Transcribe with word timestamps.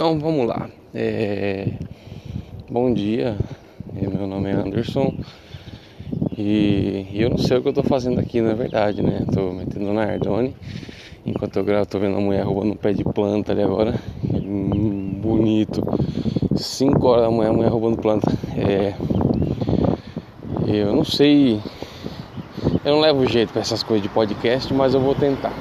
Então 0.00 0.18
vamos 0.18 0.46
lá. 0.46 0.66
É... 0.94 1.74
Bom 2.70 2.90
dia, 2.90 3.36
meu 3.92 4.26
nome 4.26 4.48
é 4.48 4.54
Anderson 4.54 5.12
e 6.38 7.06
eu 7.12 7.28
não 7.28 7.36
sei 7.36 7.58
o 7.58 7.62
que 7.62 7.68
eu 7.68 7.72
tô 7.74 7.82
fazendo 7.82 8.18
aqui 8.18 8.40
na 8.40 8.54
verdade, 8.54 9.02
né? 9.02 9.26
Tô 9.30 9.52
metendo 9.52 9.92
na 9.92 10.04
Ardone. 10.04 10.56
Enquanto 11.26 11.58
eu 11.58 11.64
gravo, 11.64 11.84
tô 11.84 11.98
vendo 11.98 12.16
a 12.16 12.20
mulher 12.20 12.46
roubando 12.46 12.72
um 12.72 12.76
pé 12.76 12.94
de 12.94 13.04
planta 13.04 13.52
ali 13.52 13.62
agora. 13.62 13.94
Bonito. 15.20 15.82
5 16.56 17.06
horas 17.06 17.24
da 17.24 17.30
manhã, 17.30 17.50
a 17.50 17.52
mulher 17.52 17.68
roubando 17.68 17.98
planta. 17.98 18.32
É... 18.56 18.94
Eu 20.66 20.96
não 20.96 21.04
sei. 21.04 21.60
Eu 22.82 22.92
não 22.92 23.00
levo 23.00 23.26
jeito 23.26 23.52
para 23.52 23.60
essas 23.60 23.82
coisas 23.82 24.02
de 24.02 24.08
podcast, 24.08 24.72
mas 24.72 24.94
eu 24.94 25.00
vou 25.00 25.14
tentar. 25.14 25.52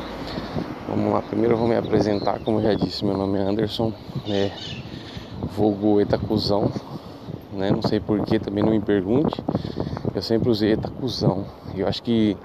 Vamos 0.99 1.13
lá, 1.13 1.21
primeiro 1.21 1.53
eu 1.53 1.57
vou 1.57 1.65
me 1.65 1.77
apresentar, 1.77 2.41
como 2.41 2.61
já 2.61 2.73
disse, 2.73 3.05
meu 3.05 3.15
nome 3.15 3.39
é 3.39 3.41
Anderson, 3.41 3.93
é, 4.27 4.51
vulgo 5.55 6.01
Etacuzão, 6.01 6.69
né? 7.53 7.71
Não 7.71 7.81
sei 7.81 8.01
porquê, 8.01 8.37
também 8.37 8.61
não 8.61 8.73
me 8.73 8.81
pergunte. 8.81 9.41
Eu 10.13 10.21
sempre 10.21 10.49
usei 10.49 10.73
Etacuzão. 10.73 11.45
Eu 11.73 11.87
acho 11.87 12.03
que 12.03 12.35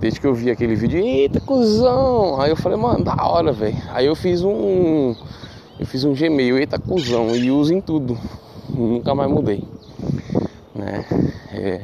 desde 0.00 0.18
que 0.18 0.26
eu 0.26 0.34
vi 0.34 0.50
aquele 0.50 0.74
vídeo, 0.74 0.98
eita 0.98 1.38
cuzão! 1.38 2.40
Aí 2.40 2.48
eu 2.48 2.56
falei, 2.56 2.78
mano, 2.78 3.04
da 3.04 3.14
hora, 3.22 3.52
velho. 3.52 3.76
Aí 3.90 4.06
eu 4.06 4.16
fiz 4.16 4.42
um. 4.42 5.14
Eu 5.78 5.84
fiz 5.84 6.02
um 6.02 6.14
Gmail, 6.14 6.56
eita 6.56 6.78
cuzão, 6.78 7.36
e 7.36 7.50
uso 7.50 7.74
em 7.74 7.82
tudo. 7.82 8.18
Nunca 8.70 9.14
mais 9.14 9.30
mudei. 9.30 9.62
Né? 10.74 11.04
É, 11.52 11.80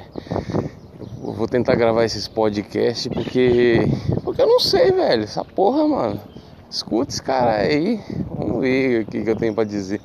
vou 1.33 1.49
tentar 1.49 1.75
gravar 1.75 2.05
esses 2.05 2.29
podcasts 2.29 3.07
porque. 3.09 3.81
Porque 4.25 4.43
eu 4.43 4.47
não 4.47 4.61
sei, 4.61 4.93
velho. 4.93 5.25
Essa 5.25 5.45
porra, 5.45 5.87
mano. 5.87 6.21
Escuta 6.71 7.11
esse 7.11 7.23
cara 7.23 7.57
aí. 7.57 8.01
Vamos 8.31 8.61
ver 8.61 9.03
o 9.03 9.07
que, 9.07 9.23
que 9.23 9.31
eu 9.31 9.37
tenho 9.37 9.55
pra 9.55 9.65
dizer. 9.65 10.01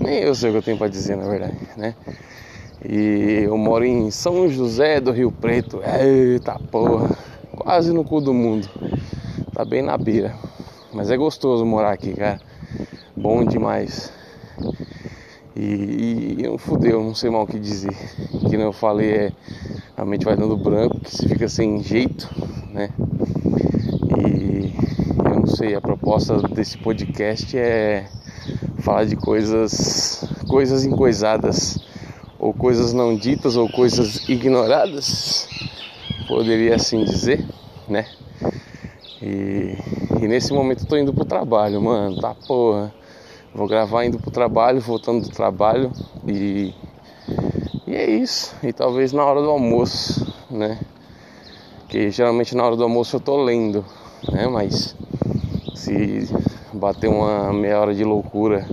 Nem 0.00 0.20
eu 0.20 0.34
sei 0.34 0.50
o 0.50 0.52
que 0.52 0.58
eu 0.58 0.62
tenho 0.62 0.78
pra 0.78 0.88
dizer, 0.88 1.16
na 1.16 1.26
verdade, 1.26 1.56
né? 1.76 1.94
E 2.86 3.44
eu 3.44 3.56
moro 3.56 3.84
em 3.84 4.10
São 4.10 4.48
José 4.48 5.00
do 5.00 5.10
Rio 5.10 5.32
Preto. 5.32 5.80
Eita 5.82 6.58
porra. 6.70 7.16
Quase 7.56 7.92
no 7.92 8.04
cu 8.04 8.20
do 8.20 8.34
mundo. 8.34 8.68
Tá 9.54 9.64
bem 9.64 9.82
na 9.82 9.96
beira. 9.96 10.34
Mas 10.92 11.10
é 11.10 11.16
gostoso 11.16 11.64
morar 11.64 11.92
aqui, 11.92 12.12
cara. 12.14 12.40
Bom 13.16 13.44
demais. 13.44 14.12
E, 15.56 16.36
e 16.38 16.42
não 16.42 16.58
fudeu, 16.58 17.02
não 17.02 17.14
sei 17.14 17.30
mal 17.30 17.42
o 17.42 17.46
que 17.46 17.58
dizer. 17.58 17.94
Que 18.48 18.56
não 18.56 18.66
eu 18.66 18.72
falei 18.72 19.10
é 19.10 19.32
a 19.96 20.04
mente 20.04 20.24
vai 20.24 20.36
dando 20.36 20.56
branco, 20.56 20.98
que 21.00 21.10
se 21.10 21.28
fica 21.28 21.48
sem 21.48 21.82
jeito, 21.82 22.28
né? 22.72 22.90
E 24.18 24.74
eu 25.24 25.34
não 25.40 25.46
sei, 25.46 25.74
a 25.74 25.80
proposta 25.80 26.36
desse 26.48 26.76
podcast 26.78 27.56
é 27.56 28.08
falar 28.80 29.04
de 29.04 29.14
coisas, 29.14 30.24
coisas 30.48 30.84
encoisadas, 30.84 31.78
ou 32.38 32.52
coisas 32.52 32.92
não 32.92 33.16
ditas, 33.16 33.56
ou 33.56 33.68
coisas 33.70 34.28
ignoradas, 34.28 35.48
poderia 36.26 36.74
assim 36.74 37.04
dizer, 37.04 37.46
né? 37.88 38.06
E, 39.22 39.78
e 40.20 40.28
nesse 40.28 40.52
momento 40.52 40.82
eu 40.82 40.88
tô 40.88 40.96
indo 40.96 41.14
pro 41.14 41.24
trabalho, 41.24 41.80
mano, 41.80 42.20
tá 42.20 42.34
porra. 42.34 42.92
Vou 43.54 43.68
gravar 43.68 44.04
indo 44.04 44.18
pro 44.18 44.30
trabalho, 44.30 44.80
voltando 44.80 45.22
do 45.22 45.30
trabalho 45.30 45.92
e 46.26 46.74
e 47.86 47.94
é 47.94 48.10
isso. 48.10 48.56
E 48.62 48.72
talvez 48.72 49.12
na 49.12 49.24
hora 49.24 49.40
do 49.40 49.48
almoço, 49.48 50.26
né? 50.50 50.80
Que 51.88 52.10
geralmente 52.10 52.56
na 52.56 52.64
hora 52.64 52.74
do 52.74 52.82
almoço 52.82 53.14
eu 53.14 53.20
tô 53.20 53.42
lendo, 53.42 53.84
né? 54.32 54.48
Mas 54.48 54.96
se 55.74 56.28
bater 56.72 57.08
uma 57.08 57.52
meia 57.52 57.78
hora 57.78 57.94
de 57.94 58.02
loucura 58.02 58.66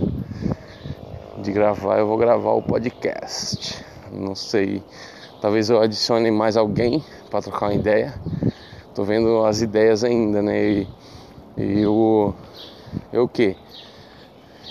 de 1.38 1.52
gravar, 1.52 1.98
eu 1.98 2.06
vou 2.06 2.16
gravar 2.16 2.52
o 2.52 2.62
podcast. 2.62 3.84
Não 4.10 4.34
sei. 4.34 4.82
Talvez 5.40 5.70
eu 5.70 5.80
adicione 5.80 6.30
mais 6.30 6.56
alguém 6.56 7.04
para 7.30 7.42
trocar 7.42 7.66
uma 7.66 7.74
ideia. 7.74 8.14
Tô 8.94 9.04
vendo 9.04 9.44
as 9.44 9.60
ideias 9.60 10.02
ainda, 10.02 10.42
né? 10.42 10.64
E, 10.64 10.88
e 11.56 11.80
eu. 11.82 12.34
Eu 13.12 13.24
o 13.24 13.28
quê? 13.28 13.56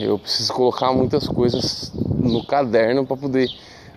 Eu 0.01 0.17
preciso 0.17 0.51
colocar 0.53 0.91
muitas 0.91 1.27
coisas 1.27 1.91
no 1.95 2.43
caderno 2.43 3.05
para 3.05 3.15
poder 3.15 3.47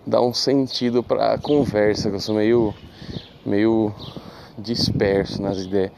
dar 0.07 0.21
um 0.21 0.35
sentido 0.35 1.03
para 1.03 1.33
a 1.33 1.39
conversa, 1.39 2.11
que 2.11 2.17
eu 2.17 2.21
sou 2.21 2.35
meio, 2.35 2.75
meio 3.45 3.93
disperso 4.59 5.41
nas 5.41 5.63
ideias. 5.63 5.93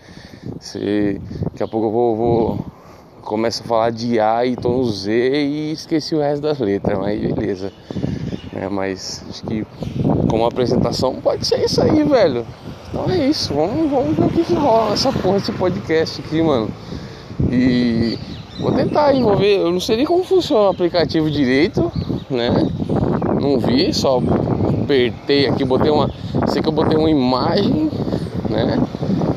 Se, 0.60 1.20
daqui 1.42 1.62
a 1.62 1.68
pouco 1.68 1.88
eu 1.88 1.90
vou, 1.90 2.16
vou 2.16 2.66
começo 3.22 3.64
a 3.64 3.66
falar 3.66 3.90
de 3.90 4.20
A 4.20 4.46
e 4.46 4.54
tô 4.54 4.68
no 4.68 4.84
Z 4.84 5.10
e 5.10 5.72
esqueci 5.72 6.14
o 6.14 6.20
resto 6.20 6.42
das 6.42 6.60
letras, 6.60 6.96
mas 6.96 7.20
beleza. 7.20 7.72
É, 8.54 8.68
mas 8.68 9.24
acho 9.28 9.42
que 9.44 9.66
como 10.30 10.46
apresentação 10.46 11.16
pode 11.16 11.44
ser 11.44 11.64
isso 11.64 11.82
aí, 11.82 12.04
velho. 12.04 12.46
Então 12.88 13.10
é 13.10 13.26
isso, 13.28 13.52
vamos, 13.52 13.90
vamos 13.90 14.16
ver 14.16 14.24
o 14.24 14.28
que, 14.28 14.44
que 14.44 14.54
rola 14.54 14.90
nessa 14.90 15.12
porra 15.12 15.40
desse 15.40 15.52
podcast 15.52 16.20
aqui, 16.20 16.40
mano. 16.40 16.70
E 17.50 18.16
vou 18.58 18.72
tentar 18.72 19.14
envolver, 19.14 19.58
eu 19.58 19.70
não 19.70 19.80
sei 19.80 19.96
nem 19.96 20.06
como 20.06 20.24
funciona 20.24 20.66
o 20.66 20.68
aplicativo 20.70 21.30
direito, 21.30 21.90
né? 22.30 22.50
não 23.46 23.58
vi, 23.58 23.92
só 23.94 24.20
apertei 24.82 25.46
aqui, 25.46 25.64
botei 25.64 25.90
uma. 25.90 26.10
Sei 26.48 26.60
que 26.60 26.68
eu 26.68 26.72
botei 26.72 26.98
uma 26.98 27.10
imagem, 27.10 27.90
né? 28.50 28.78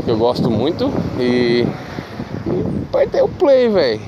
Que 0.03 0.11
eu 0.11 0.17
gosto 0.17 0.49
muito 0.49 0.91
e, 1.19 1.65
e 2.47 2.85
apertei 2.89 3.21
o 3.21 3.29
play, 3.29 3.69
velho. 3.69 4.01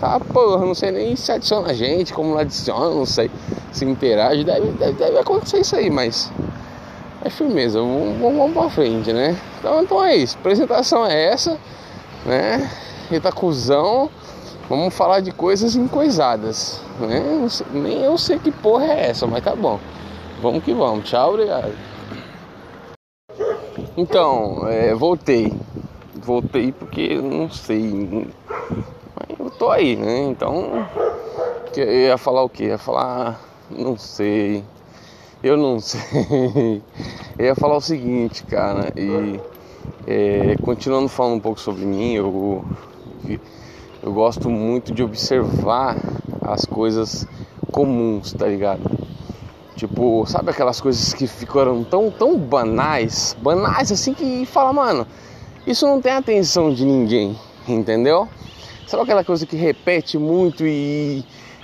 Tá 0.00 0.20
porra, 0.20 0.64
não 0.64 0.74
sei 0.74 0.92
nem 0.92 1.16
se 1.16 1.32
adiciona 1.32 1.70
a 1.70 1.72
gente, 1.72 2.12
como 2.12 2.30
não 2.30 2.38
adiciona, 2.38 2.94
não 2.94 3.06
sei 3.06 3.30
se 3.72 3.84
interage, 3.84 4.44
deve, 4.44 4.68
deve, 4.72 4.92
deve 4.92 5.18
acontecer 5.18 5.58
isso 5.58 5.74
aí, 5.74 5.90
mas 5.90 6.30
é 7.24 7.28
firmeza, 7.28 7.80
vamos, 7.80 8.16
vamos 8.20 8.52
pra 8.52 8.70
frente, 8.70 9.12
né? 9.12 9.36
Então, 9.58 9.82
então 9.82 10.04
é 10.04 10.14
isso, 10.14 10.36
apresentação 10.38 11.04
é 11.04 11.32
essa, 11.32 11.58
né? 12.24 12.70
cuzão. 13.34 14.08
Vamos 14.68 14.94
falar 14.94 15.20
de 15.20 15.32
coisas 15.32 15.74
encoisadas. 15.74 16.82
Né? 17.00 17.48
Nem 17.72 18.02
eu 18.02 18.18
sei 18.18 18.38
que 18.38 18.52
porra 18.52 18.84
é 18.84 19.08
essa, 19.08 19.26
mas 19.26 19.42
tá 19.42 19.56
bom. 19.56 19.80
Vamos 20.42 20.62
que 20.62 20.74
vamos. 20.74 21.08
Tchau, 21.08 21.30
obrigado. 21.30 21.72
Então, 23.96 24.68
é, 24.68 24.94
voltei. 24.94 25.52
Voltei 26.14 26.70
porque 26.70 27.14
não 27.14 27.50
sei. 27.50 28.28
Mas 29.16 29.38
eu 29.38 29.50
tô 29.50 29.70
aí, 29.70 29.96
né? 29.96 30.28
Então, 30.28 30.86
eu 31.74 31.90
ia 31.90 32.18
falar 32.18 32.42
o 32.42 32.48
quê? 32.48 32.64
Eu 32.64 32.68
ia 32.68 32.78
falar. 32.78 33.40
Não 33.70 33.96
sei. 33.96 34.62
Eu 35.42 35.56
não 35.56 35.80
sei. 35.80 36.82
Eu 37.38 37.46
ia 37.46 37.54
falar 37.54 37.76
o 37.76 37.80
seguinte, 37.80 38.44
cara. 38.44 38.92
E 38.94 39.40
é, 40.06 40.56
continuando 40.62 41.08
falando 41.08 41.36
um 41.36 41.40
pouco 41.40 41.58
sobre 41.58 41.86
mim, 41.86 42.12
eu 42.12 42.64
eu 44.08 44.12
gosto 44.14 44.48
muito 44.48 44.94
de 44.94 45.02
observar 45.02 45.94
as 46.40 46.64
coisas 46.64 47.26
comuns, 47.70 48.32
tá 48.32 48.46
ligado? 48.46 48.80
Tipo, 49.76 50.24
sabe 50.26 50.50
aquelas 50.50 50.80
coisas 50.80 51.12
que 51.12 51.26
ficaram 51.26 51.84
tão, 51.84 52.10
tão 52.10 52.38
banais, 52.38 53.36
banais 53.38 53.92
assim 53.92 54.14
que 54.14 54.46
fala, 54.46 54.72
mano, 54.72 55.06
isso 55.66 55.86
não 55.86 56.00
tem 56.00 56.12
atenção 56.12 56.72
de 56.72 56.86
ninguém, 56.86 57.38
entendeu? 57.68 58.26
Sabe 58.86 59.02
aquela 59.02 59.22
coisa 59.22 59.44
que 59.44 59.56
repete 59.56 60.16
muito 60.16 60.66
e, 60.66 61.22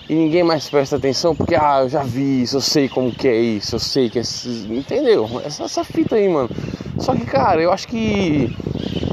e 0.08 0.14
ninguém 0.14 0.42
mais 0.42 0.68
presta 0.68 0.96
atenção 0.96 1.34
porque, 1.34 1.54
ah, 1.54 1.80
eu 1.82 1.88
já 1.88 2.02
vi 2.02 2.42
isso, 2.42 2.56
eu 2.56 2.60
sei 2.60 2.88
como 2.88 3.10
que 3.10 3.26
é 3.26 3.40
isso, 3.40 3.74
eu 3.76 3.78
sei 3.78 4.10
que 4.10 4.18
é. 4.18 4.22
Entendeu? 4.68 5.28
Essa, 5.44 5.64
essa 5.64 5.84
fita 5.84 6.16
aí, 6.16 6.28
mano. 6.28 6.50
Só 6.98 7.14
que, 7.14 7.24
cara, 7.24 7.60
eu 7.62 7.72
acho 7.72 7.88
que 7.88 8.54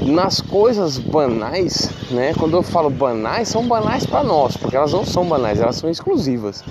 nas 0.06 0.40
coisas 0.40 0.98
banais, 0.98 1.90
né? 2.10 2.34
Quando 2.38 2.56
eu 2.56 2.62
falo 2.62 2.90
banais, 2.90 3.48
são 3.48 3.66
banais 3.66 4.04
para 4.04 4.22
nós, 4.22 4.56
porque 4.56 4.76
elas 4.76 4.92
não 4.92 5.04
são 5.04 5.24
banais, 5.24 5.60
elas 5.60 5.76
são 5.76 5.88
exclusivas. 5.88 6.62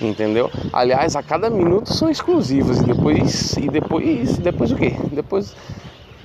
Entendeu? 0.00 0.50
Aliás, 0.72 1.14
a 1.14 1.22
cada 1.22 1.48
minuto 1.48 1.92
são 1.94 2.10
exclusivas 2.10 2.78
e 2.80 2.84
depois 2.84 3.56
e 3.56 3.68
depois 3.68 4.38
depois 4.38 4.72
o 4.72 4.76
quê? 4.76 4.96
Depois 5.12 5.54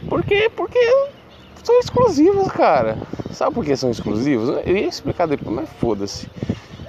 Por 0.10 0.24
quê? 0.24 0.50
Porque 0.56 0.80
são 1.64 1.80
exclusivas, 1.80 2.48
cara. 2.48 2.98
Sabe 3.32 3.54
por 3.54 3.64
que 3.64 3.76
são 3.76 3.92
exclusivas? 3.92 4.66
Eu 4.66 4.76
ia 4.76 4.88
explicar 4.88 5.28
depois, 5.28 5.56
mas 5.56 5.70
foda-se. 5.80 6.28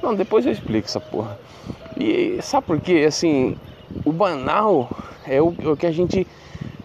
Não, 0.02 0.14
depois 0.14 0.46
eu 0.46 0.52
explico 0.52 0.86
essa 0.86 1.00
porra. 1.00 1.38
E 1.98 2.38
sabe 2.42 2.66
por 2.66 2.80
quê? 2.80 3.04
Assim, 3.06 3.56
o 4.04 4.12
banal 4.12 4.90
é 5.26 5.40
o, 5.42 5.54
é 5.60 5.68
o 5.68 5.76
que 5.76 5.86
a 5.86 5.92
gente 5.92 6.26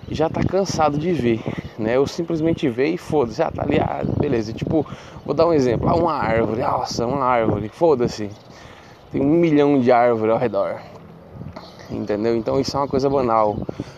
já 0.09 0.29
tá 0.29 0.43
cansado 0.43 0.97
de 0.97 1.11
ver 1.13 1.41
né? 1.77 1.95
Eu 1.95 2.05
simplesmente 2.05 2.69
vejo 2.69 2.95
e 2.95 2.97
foda-se, 2.97 3.41
ah, 3.41 3.51
tá 3.51 3.63
ali, 3.63 3.79
ah, 3.79 4.03
beleza. 4.19 4.53
Tipo, 4.53 4.85
vou 5.25 5.33
dar 5.33 5.47
um 5.47 5.53
exemplo, 5.53 5.89
ah, 5.89 5.95
uma 5.95 6.13
árvore, 6.13 6.61
nossa, 6.61 7.05
uma 7.05 7.23
árvore, 7.23 7.69
foda-se. 7.69 8.29
Tem 9.11 9.21
um 9.21 9.25
milhão 9.25 9.79
de 9.79 9.91
árvores 9.91 10.33
ao 10.33 10.39
redor. 10.39 10.81
Entendeu? 11.89 12.35
Então 12.35 12.59
isso 12.59 12.75
é 12.75 12.79
uma 12.79 12.87
coisa 12.87 13.09
banal. 13.09 13.57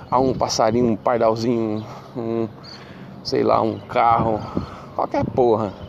Há 0.10 0.20
um 0.20 0.34
passarinho, 0.34 0.92
um 0.92 0.96
pardalzinho, 0.96 1.86
um, 2.16 2.48
sei 3.24 3.44
lá, 3.44 3.62
um 3.62 3.80
carro, 3.80 4.40
qualquer 4.96 5.24
porra. 5.26 5.85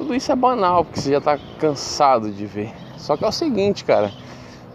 Tudo 0.00 0.14
isso 0.14 0.32
é 0.32 0.34
banal, 0.34 0.82
porque 0.82 0.98
você 0.98 1.10
já 1.10 1.20
tá 1.20 1.38
cansado 1.58 2.30
de 2.30 2.46
ver. 2.46 2.72
Só 2.96 3.18
que 3.18 3.24
é 3.24 3.28
o 3.28 3.32
seguinte, 3.32 3.84
cara, 3.84 4.10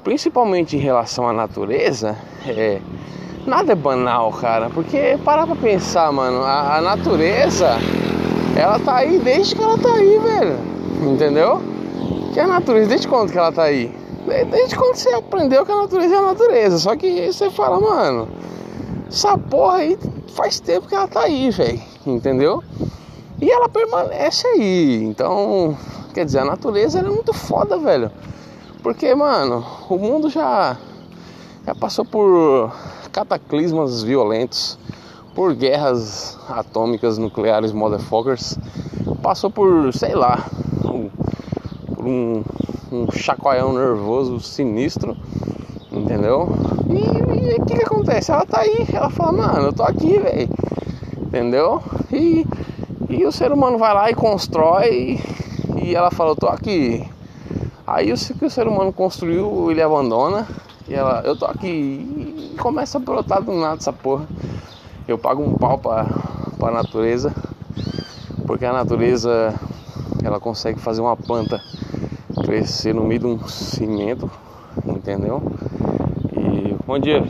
principalmente 0.03 0.75
em 0.75 0.79
relação 0.79 1.27
à 1.27 1.33
natureza, 1.33 2.15
é, 2.45 2.79
nada 3.43 3.71
é 3.71 3.75
banal, 3.75 4.31
cara, 4.31 4.69
porque 4.69 5.17
parar 5.25 5.47
pra 5.47 5.55
pensar, 5.55 6.11
mano, 6.11 6.43
a, 6.43 6.77
a 6.77 6.81
natureza, 6.81 7.71
ela 8.55 8.77
tá 8.77 8.97
aí 8.97 9.17
desde 9.17 9.55
que 9.55 9.63
ela 9.63 9.79
tá 9.79 9.93
aí, 9.95 10.19
velho, 10.19 10.59
entendeu? 11.11 11.59
Que 12.31 12.39
a 12.39 12.45
natureza, 12.45 12.89
desde 12.89 13.07
quando 13.07 13.31
que 13.31 13.37
ela 13.39 13.51
tá 13.51 13.63
aí? 13.63 13.91
Desde 14.51 14.75
quando 14.75 14.95
você 14.95 15.09
aprendeu 15.09 15.65
que 15.65 15.71
a 15.71 15.75
natureza 15.75 16.13
é 16.13 16.17
a 16.19 16.21
natureza, 16.21 16.77
só 16.77 16.95
que 16.95 17.33
você 17.33 17.49
fala, 17.49 17.79
mano, 17.79 18.27
essa 19.07 19.35
porra 19.39 19.77
aí 19.77 19.97
faz 20.35 20.59
tempo 20.59 20.87
que 20.87 20.93
ela 20.93 21.07
tá 21.07 21.21
aí, 21.21 21.49
velho, 21.49 21.81
entendeu? 22.05 22.63
E 23.41 23.49
ela 23.49 23.67
permanece 23.67 24.47
aí, 24.47 25.03
então, 25.03 25.77
quer 26.13 26.25
dizer, 26.25 26.39
a 26.39 26.45
natureza 26.45 26.99
é 26.99 27.03
muito 27.03 27.33
foda, 27.33 27.77
velho. 27.77 28.09
Porque, 28.81 29.13
mano, 29.13 29.65
o 29.89 29.97
mundo 29.97 30.29
já, 30.29 30.77
já 31.65 31.75
passou 31.75 32.05
por 32.05 32.71
cataclismas 33.11 34.03
violentos, 34.03 34.77
por 35.33 35.53
guerras 35.53 36.37
atômicas 36.47 37.17
nucleares 37.17 37.73
motherfuckers, 37.73 38.57
passou 39.21 39.49
por, 39.49 39.93
sei 39.93 40.15
lá, 40.15 40.45
um, 40.85 41.09
por 41.93 42.05
um, 42.05 42.43
um 42.91 43.11
chacoalhão 43.11 43.73
nervoso 43.73 44.39
sinistro, 44.39 45.17
entendeu? 45.91 46.47
E 46.89 47.59
o 47.59 47.65
que, 47.65 47.75
que 47.75 47.83
acontece? 47.83 48.31
Ela 48.31 48.45
tá 48.45 48.61
aí, 48.61 48.87
ela 48.93 49.09
fala, 49.09 49.31
mano, 49.33 49.67
eu 49.67 49.73
tô 49.73 49.83
aqui, 49.83 50.19
velho, 50.19 50.49
entendeu? 51.17 51.81
E, 52.13 52.45
e 53.09 53.25
o 53.25 53.31
ser 53.31 53.51
humano 53.51 53.77
vai 53.77 53.93
lá 53.93 54.09
e 54.09 54.13
constrói, 54.15 55.19
e, 55.81 55.95
ela 55.95 56.11
fala, 56.11 56.31
eu 56.31 56.35
tô 56.35 56.47
aqui 56.47 57.07
Aí 57.87 58.11
o 58.11 58.17
que 58.17 58.45
o 58.45 58.49
ser 58.49 58.67
humano 58.67 58.91
construiu, 58.91 59.69
ele 59.69 59.79
abandona 59.79 60.47
e 60.87 60.93
ela, 60.95 61.21
eu 61.23 61.37
tô 61.37 61.45
aqui 61.45 61.67
e 61.67 62.55
começa 62.57 62.97
a 62.97 63.01
brotar 63.01 63.43
do 63.43 63.53
nada 63.53 63.75
essa 63.75 63.93
porra. 63.93 64.27
Eu 65.07 65.19
pago 65.19 65.43
um 65.43 65.53
pau 65.53 65.77
pra, 65.77 66.07
pra 66.57 66.71
natureza, 66.71 67.31
porque 68.47 68.65
a 68.65 68.73
natureza 68.73 69.53
ela 70.23 70.39
consegue 70.39 70.79
fazer 70.79 71.01
uma 71.01 71.15
planta 71.15 71.61
crescer 72.43 72.95
no 72.95 73.03
meio 73.03 73.19
de 73.19 73.27
um 73.27 73.47
cimento, 73.47 74.31
entendeu? 74.83 75.43
E 76.35 76.75
bom 76.87 76.97
dia. 76.97 77.23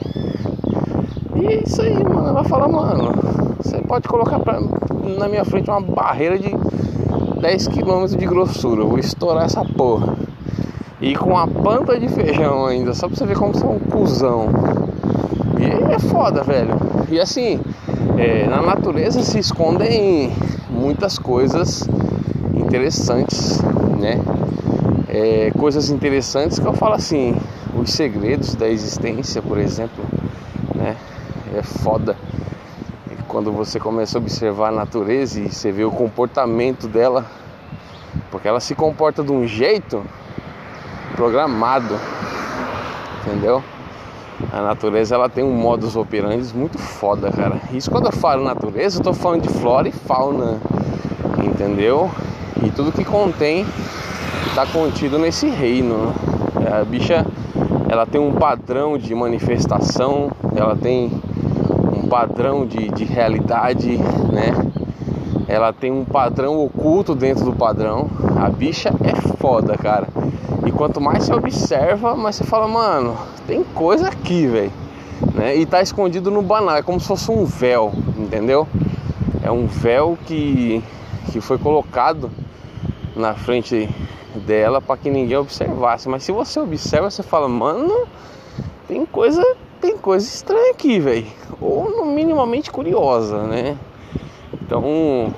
E 1.35 1.47
é 1.47 1.63
isso 1.63 1.81
aí, 1.81 1.93
mano. 1.93 2.29
Ela 2.29 2.43
fala, 2.43 2.67
mano, 2.67 3.11
você 3.61 3.77
pode 3.79 4.07
colocar 4.07 4.39
pra, 4.39 4.59
na 5.17 5.27
minha 5.27 5.43
frente 5.43 5.69
uma 5.69 5.81
barreira 5.81 6.39
de 6.39 6.49
10 7.41 7.67
km 7.67 8.05
de 8.17 8.25
grossura, 8.25 8.81
eu 8.81 8.87
vou 8.87 8.99
estourar 8.99 9.45
essa 9.45 9.63
porra. 9.63 10.15
E 11.01 11.13
com 11.15 11.37
a 11.37 11.47
pampa 11.47 11.99
de 11.99 12.07
feijão 12.07 12.65
ainda, 12.65 12.93
só 12.93 13.07
pra 13.07 13.17
você 13.17 13.25
ver 13.25 13.37
como 13.37 13.53
você 13.53 13.65
é 13.65 13.67
um 13.67 13.79
cuzão. 13.79 14.49
E 15.59 15.93
é 15.93 15.99
foda, 15.99 16.41
velho. 16.41 16.75
E 17.09 17.19
assim, 17.19 17.59
é, 18.17 18.47
na 18.47 18.61
natureza 18.61 19.21
se 19.21 19.37
escondem 19.37 20.31
muitas 20.69 21.19
coisas 21.19 21.87
interessantes, 22.55 23.61
né? 23.99 24.19
É, 25.09 25.51
coisas 25.59 25.89
interessantes 25.89 26.59
que 26.59 26.65
eu 26.65 26.73
falo 26.73 26.93
assim, 26.93 27.35
os 27.77 27.91
segredos 27.91 28.55
da 28.55 28.67
existência, 28.69 29.41
por 29.41 29.57
exemplo, 29.57 30.04
foda. 31.65 32.15
E 33.11 33.15
quando 33.27 33.51
você 33.51 33.79
começa 33.79 34.17
a 34.17 34.21
observar 34.21 34.69
a 34.69 34.71
natureza 34.71 35.39
e 35.39 35.51
você 35.51 35.71
vê 35.71 35.83
o 35.83 35.91
comportamento 35.91 36.87
dela, 36.87 37.25
porque 38.31 38.47
ela 38.47 38.59
se 38.59 38.75
comporta 38.75 39.23
de 39.23 39.31
um 39.31 39.47
jeito 39.47 40.03
programado, 41.15 41.99
entendeu? 43.21 43.63
A 44.51 44.61
natureza 44.61 45.15
ela 45.15 45.29
tem 45.29 45.43
um 45.43 45.51
modus 45.51 45.95
operandi 45.95 46.53
muito 46.55 46.77
foda, 46.77 47.31
cara. 47.31 47.59
Isso 47.71 47.89
quando 47.89 48.07
eu 48.07 48.11
falo 48.11 48.43
natureza, 48.43 48.99
eu 48.99 49.03
tô 49.03 49.13
falando 49.13 49.43
de 49.43 49.49
flora 49.49 49.87
e 49.87 49.91
fauna, 49.91 50.59
entendeu? 51.43 52.11
E 52.63 52.69
tudo 52.69 52.91
que 52.91 53.05
contém 53.05 53.65
está 54.47 54.65
contido 54.65 55.17
nesse 55.17 55.47
reino. 55.47 56.13
A 56.69 56.83
bicha 56.83 57.25
ela 57.87 58.05
tem 58.05 58.19
um 58.19 58.33
padrão 58.33 58.97
de 58.97 59.13
manifestação, 59.13 60.31
ela 60.55 60.75
tem 60.75 61.11
padrão 62.15 62.65
de, 62.65 62.87
de 62.91 63.03
realidade, 63.03 63.97
né? 64.31 64.53
Ela 65.49 65.73
tem 65.73 65.91
um 65.91 66.05
padrão 66.05 66.63
oculto 66.63 67.13
dentro 67.13 67.43
do 67.43 67.51
padrão. 67.51 68.09
A 68.37 68.47
bicha 68.47 68.89
é 69.03 69.13
foda, 69.37 69.77
cara. 69.77 70.07
E 70.65 70.71
quanto 70.71 71.01
mais 71.01 71.25
você 71.25 71.33
observa, 71.33 72.15
mais 72.15 72.37
você 72.37 72.45
fala, 72.45 72.69
mano, 72.69 73.17
tem 73.45 73.65
coisa 73.65 74.07
aqui, 74.07 74.47
velho. 74.47 74.71
Né? 75.33 75.57
E 75.57 75.65
tá 75.65 75.81
escondido 75.81 76.31
no 76.31 76.41
banal, 76.41 76.77
é 76.77 76.81
como 76.81 77.01
se 77.01 77.07
fosse 77.07 77.29
um 77.29 77.43
véu, 77.43 77.91
entendeu? 78.17 78.65
É 79.43 79.51
um 79.51 79.67
véu 79.67 80.17
que, 80.25 80.81
que 81.33 81.41
foi 81.41 81.57
colocado 81.57 82.31
na 83.13 83.33
frente 83.33 83.89
dela 84.47 84.81
para 84.81 84.95
que 84.95 85.09
ninguém 85.09 85.35
observasse. 85.35 86.07
Mas 86.07 86.23
se 86.23 86.31
você 86.31 86.61
observa, 86.61 87.11
você 87.11 87.23
fala, 87.23 87.49
mano, 87.49 88.07
tem 88.87 89.05
coisa, 89.05 89.43
tem 89.81 89.97
coisa 89.97 90.25
estranha 90.25 90.71
aqui, 90.71 90.97
velho. 90.97 91.27
Ou 91.61 92.05
minimamente 92.05 92.71
curiosa, 92.71 93.43
né? 93.43 93.77
Então, 94.53 95.33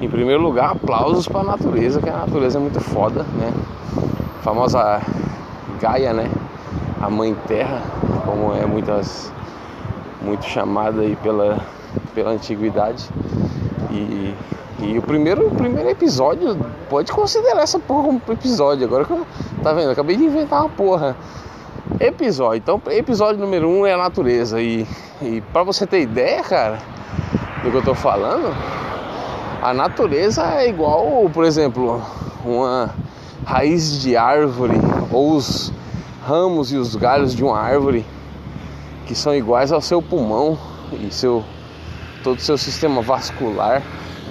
em 0.00 0.08
primeiro 0.08 0.42
lugar, 0.42 0.72
aplausos 0.72 1.28
para 1.28 1.40
a 1.40 1.44
natureza, 1.44 2.00
que 2.00 2.08
a 2.08 2.18
natureza 2.18 2.58
é 2.58 2.60
muito 2.60 2.80
foda, 2.80 3.22
né? 3.22 3.52
A 4.38 4.42
famosa 4.42 5.00
Gaia, 5.80 6.12
né? 6.12 6.30
A 7.00 7.10
mãe 7.10 7.34
terra, 7.46 7.82
como 8.24 8.54
é 8.54 8.64
muitas 8.66 9.32
muito 10.20 10.44
chamada 10.44 11.02
aí 11.02 11.16
pela 11.16 11.58
pela 12.14 12.30
antiguidade. 12.30 13.08
E, 13.90 14.34
e 14.80 14.98
o 14.98 15.02
primeiro 15.02 15.48
o 15.48 15.54
primeiro 15.54 15.88
episódio 15.88 16.56
pode 16.88 17.12
considerar 17.12 17.62
essa 17.62 17.78
porra 17.78 18.04
como 18.04 18.20
episódio. 18.28 18.86
Agora 18.86 19.04
que 19.04 19.12
eu, 19.12 19.26
tá 19.62 19.72
vendo? 19.72 19.90
Acabei 19.90 20.16
de 20.16 20.24
inventar 20.24 20.60
uma 20.60 20.68
porra. 20.68 21.16
Episódio. 22.00 22.58
Então, 22.58 22.82
episódio 22.90 23.40
número 23.40 23.68
um 23.68 23.86
é 23.86 23.92
a 23.92 23.98
natureza 23.98 24.60
e 24.60 24.86
e 25.24 25.40
para 25.52 25.62
você 25.62 25.86
ter 25.86 26.00
ideia, 26.00 26.42
cara, 26.42 26.78
do 27.62 27.70
que 27.70 27.76
eu 27.76 27.82
tô 27.82 27.94
falando, 27.94 28.52
a 29.62 29.72
natureza 29.72 30.42
é 30.42 30.68
igual, 30.68 31.30
por 31.32 31.44
exemplo, 31.44 32.02
uma 32.44 32.90
raiz 33.44 34.00
de 34.00 34.16
árvore 34.16 34.74
ou 35.12 35.36
os 35.36 35.72
ramos 36.26 36.72
e 36.72 36.76
os 36.76 36.96
galhos 36.96 37.36
de 37.36 37.44
uma 37.44 37.56
árvore 37.56 38.04
que 39.06 39.14
são 39.14 39.32
iguais 39.32 39.70
ao 39.70 39.80
seu 39.80 40.02
pulmão 40.02 40.58
e 40.92 41.12
seu 41.12 41.44
todo 42.24 42.38
o 42.38 42.40
seu 42.40 42.58
sistema 42.58 43.00
vascular, 43.00 43.80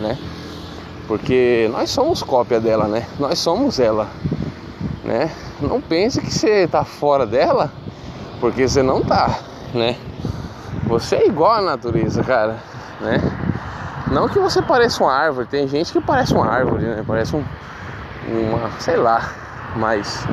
né? 0.01 0.17
Porque 1.07 1.69
nós 1.71 1.89
somos 1.89 2.21
cópia 2.21 2.59
dela, 2.59 2.89
né? 2.89 3.07
Nós 3.17 3.39
somos 3.39 3.79
ela, 3.79 4.09
né? 5.11 5.29
Não 5.59 5.81
pense 5.81 6.21
que 6.21 6.33
você 6.33 6.65
tá 6.65 6.85
fora 6.85 7.25
dela, 7.25 7.69
porque 8.39 8.65
você 8.65 8.81
não 8.81 9.03
tá, 9.03 9.39
né? 9.73 9.97
Você 10.85 11.17
é 11.17 11.27
igual 11.27 11.51
à 11.51 11.61
natureza, 11.61 12.23
cara, 12.23 12.55
né? 13.01 13.19
Não 14.09 14.29
que 14.29 14.39
você 14.39 14.61
pareça 14.61 15.03
uma 15.03 15.13
árvore, 15.13 15.47
tem 15.47 15.67
gente 15.67 15.91
que 15.91 15.99
parece 15.99 16.33
uma 16.33 16.47
árvore, 16.47 16.85
né? 16.85 17.03
Parece 17.05 17.35
um, 17.35 17.43
uma, 18.29 18.71
sei 18.79 18.95
lá, 18.95 19.31
mas 19.75 20.25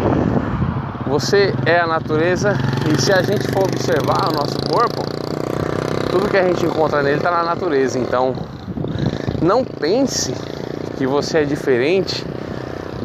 você 1.09 1.53
é 1.67 1.81
a 1.81 1.87
natureza 1.87 2.57
e 2.89 3.03
se 3.03 3.13
a 3.13 3.21
gente 3.21 3.51
for 3.51 3.65
observar 3.65 4.29
o 4.29 4.33
nosso 4.33 4.59
corpo, 4.71 5.03
tudo 6.09 6.29
que 6.29 6.37
a 6.37 6.45
gente 6.45 6.65
encontra 6.65 7.03
nele 7.03 7.17
está 7.17 7.33
na 7.33 7.43
natureza. 7.43 7.99
Então, 7.99 8.33
não 9.43 9.65
pense 9.65 10.33
que 10.97 11.05
você 11.05 11.39
é 11.39 11.45
diferente 11.45 12.25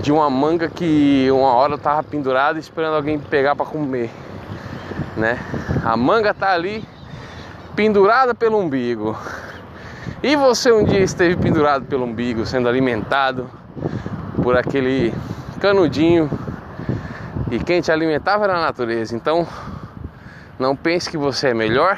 de 0.04 0.12
uma 0.12 0.30
manga 0.30 0.68
que 0.68 1.30
uma 1.32 1.54
hora 1.54 1.76
estava 1.76 2.04
pendurada 2.04 2.60
esperando 2.60 2.98
alguém 2.98 3.18
pegar 3.18 3.56
para 3.56 3.66
comer, 3.66 4.12
né? 5.16 5.40
A 5.82 5.96
manga 5.96 6.32
está 6.32 6.52
ali 6.52 6.84
pendurada 7.74 8.36
pelo 8.36 8.60
umbigo. 8.60 9.18
E 10.22 10.36
você 10.36 10.74
um 10.74 10.84
dia 10.84 11.00
esteve 11.00 11.38
pendurado 11.38 11.86
pelo 11.86 12.04
umbigo, 12.04 12.46
sendo 12.46 12.68
alimentado 12.68 13.50
por 14.44 14.58
aquele 14.58 15.14
canudinho 15.62 16.30
e 17.50 17.58
quem 17.58 17.80
te 17.80 17.90
alimentava 17.90 18.44
era 18.44 18.58
a 18.58 18.62
natureza. 18.62 19.16
Então, 19.16 19.48
não 20.60 20.76
pense 20.76 21.10
que 21.10 21.18
você 21.18 21.48
é 21.48 21.54
melhor, 21.54 21.98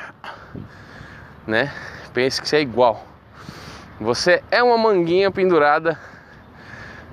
né? 1.47 1.71
Pense 2.13 2.39
que 2.39 2.47
você 2.47 2.57
é 2.57 2.61
igual. 2.61 3.03
Você 3.99 4.43
é 4.51 4.61
uma 4.61 4.77
manguinha 4.77 5.31
pendurada 5.31 5.97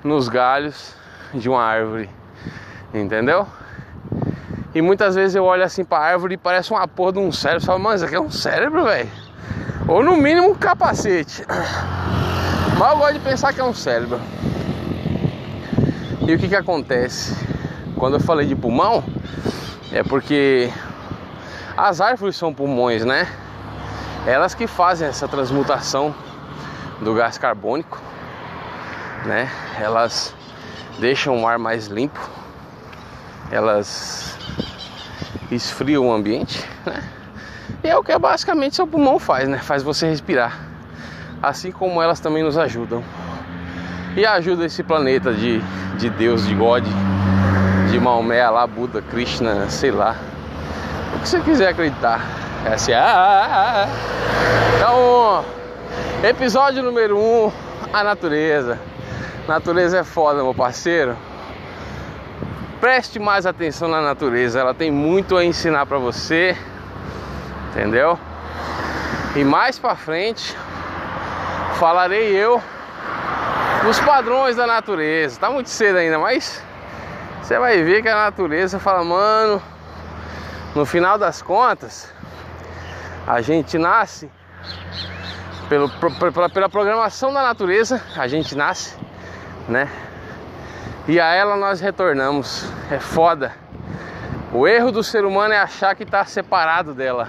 nos 0.03 0.27
galhos 0.27 0.95
de 1.33 1.49
uma 1.49 1.63
árvore, 1.63 2.09
entendeu? 2.93 3.47
E 4.75 4.81
muitas 4.81 5.15
vezes 5.15 5.35
eu 5.35 5.45
olho 5.45 5.63
assim 5.63 5.83
pra 5.85 5.99
árvore 5.99 6.33
e 6.33 6.37
parece 6.37 6.71
uma 6.71 6.87
porra 6.87 7.13
de 7.13 7.19
um 7.19 7.31
cérebro. 7.31 7.65
Falo, 7.65 7.79
mano, 7.79 7.95
isso 7.95 8.05
aqui 8.05 8.15
é 8.15 8.19
um 8.19 8.31
cérebro, 8.31 8.83
velho. 8.83 9.09
Ou 9.87 10.03
no 10.03 10.17
mínimo 10.17 10.49
um 10.49 10.55
capacete. 10.55 11.45
Mas 12.79 12.91
eu 12.91 12.97
gosto 12.97 13.13
de 13.13 13.19
pensar 13.19 13.53
que 13.53 13.61
é 13.61 13.63
um 13.63 13.73
cérebro. 13.73 14.19
E 16.27 16.33
o 16.33 16.39
que 16.39 16.47
que 16.47 16.55
acontece? 16.55 17.35
Quando 17.95 18.15
eu 18.15 18.19
falei 18.19 18.47
de 18.47 18.55
pulmão, 18.55 19.03
é 19.91 20.01
porque 20.03 20.71
as 21.77 22.01
árvores 22.01 22.35
são 22.35 22.53
pulmões, 22.53 23.05
né? 23.05 23.27
Elas 24.25 24.55
que 24.55 24.65
fazem 24.65 25.07
essa 25.07 25.27
transmutação 25.27 26.15
do 27.01 27.13
gás 27.13 27.37
carbônico, 27.37 28.01
né? 29.25 29.49
Elas 29.79 30.33
deixam 30.99 31.41
o 31.41 31.47
ar 31.47 31.57
mais 31.57 31.87
limpo, 31.87 32.19
elas 33.51 34.37
esfriam 35.51 36.07
o 36.07 36.13
ambiente, 36.13 36.67
né? 36.85 37.03
E 37.83 37.87
é 37.89 37.97
o 37.97 38.03
que 38.03 38.17
basicamente 38.17 38.75
seu 38.75 38.87
pulmão 38.87 39.19
faz, 39.19 39.47
né? 39.47 39.57
Faz 39.57 39.83
você 39.83 40.07
respirar. 40.07 40.57
Assim 41.41 41.71
como 41.71 42.01
elas 42.01 42.19
também 42.19 42.41
nos 42.41 42.57
ajudam. 42.57 43.03
E 44.15 44.25
ajuda 44.25 44.65
esse 44.65 44.83
planeta 44.83 45.33
de, 45.33 45.59
de 45.97 46.09
Deus, 46.09 46.45
de 46.47 46.55
God, 46.55 46.85
de 47.91 47.99
Maomé, 47.99 48.47
lá, 48.49 48.65
Buda, 48.65 49.01
Krishna, 49.01 49.69
sei 49.69 49.91
lá. 49.91 50.15
O 51.15 51.19
que 51.19 51.27
você 51.27 51.41
quiser 51.41 51.69
acreditar. 51.69 52.21
É 52.65 52.93
ah, 52.93 53.03
ah. 53.05 53.85
ah. 53.85 53.87
Então, 54.77 55.45
episódio 56.29 56.81
número 56.81 57.17
1, 57.17 57.19
um, 57.19 57.51
a 57.91 58.03
natureza. 58.03 58.79
Natureza 59.47 59.99
é 59.99 60.03
foda, 60.03 60.43
meu 60.43 60.53
parceiro. 60.53 61.17
Preste 62.79 63.19
mais 63.19 63.45
atenção 63.45 63.87
na 63.87 64.01
natureza, 64.01 64.59
ela 64.59 64.73
tem 64.73 64.91
muito 64.91 65.37
a 65.37 65.43
ensinar 65.43 65.85
para 65.85 65.97
você, 65.97 66.57
entendeu? 67.69 68.19
E 69.35 69.43
mais 69.43 69.79
para 69.79 69.95
frente 69.95 70.55
falarei 71.79 72.35
eu 72.35 72.61
dos 73.83 73.99
padrões 73.99 74.55
da 74.55 74.65
natureza. 74.65 75.39
Tá 75.39 75.49
muito 75.49 75.69
cedo 75.69 75.97
ainda, 75.97 76.17
mas 76.17 76.63
você 77.41 77.59
vai 77.59 77.83
ver 77.83 78.01
que 78.01 78.07
a 78.07 78.15
natureza 78.15 78.79
fala, 78.79 79.03
mano, 79.03 79.61
no 80.73 80.85
final 80.85 81.17
das 81.17 81.41
contas, 81.41 82.09
a 83.27 83.41
gente 83.41 83.77
nasce 83.77 84.31
pelo, 85.67 85.89
pela, 86.31 86.49
pela 86.49 86.69
programação 86.69 87.33
da 87.33 87.41
natureza, 87.41 88.01
a 88.15 88.27
gente 88.27 88.55
nasce, 88.55 88.97
né? 89.67 89.87
E 91.07 91.19
a 91.19 91.33
ela 91.33 91.57
nós 91.57 91.81
retornamos. 91.81 92.65
É 92.89 92.99
foda. 92.99 93.51
O 94.53 94.67
erro 94.67 94.91
do 94.91 95.03
ser 95.03 95.25
humano 95.25 95.53
é 95.53 95.57
achar 95.57 95.95
que 95.95 96.03
está 96.03 96.23
separado 96.25 96.93
dela, 96.93 97.27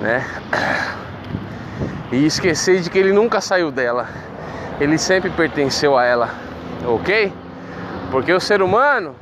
né? 0.00 0.26
E 2.10 2.26
esquecer 2.26 2.80
de 2.80 2.90
que 2.90 2.98
ele 2.98 3.12
nunca 3.12 3.40
saiu 3.40 3.70
dela. 3.70 4.08
Ele 4.80 4.98
sempre 4.98 5.30
pertenceu 5.30 5.96
a 5.96 6.04
ela, 6.04 6.30
ok? 6.84 7.32
Porque 8.10 8.32
o 8.32 8.40
ser 8.40 8.62
humano, 8.62 9.14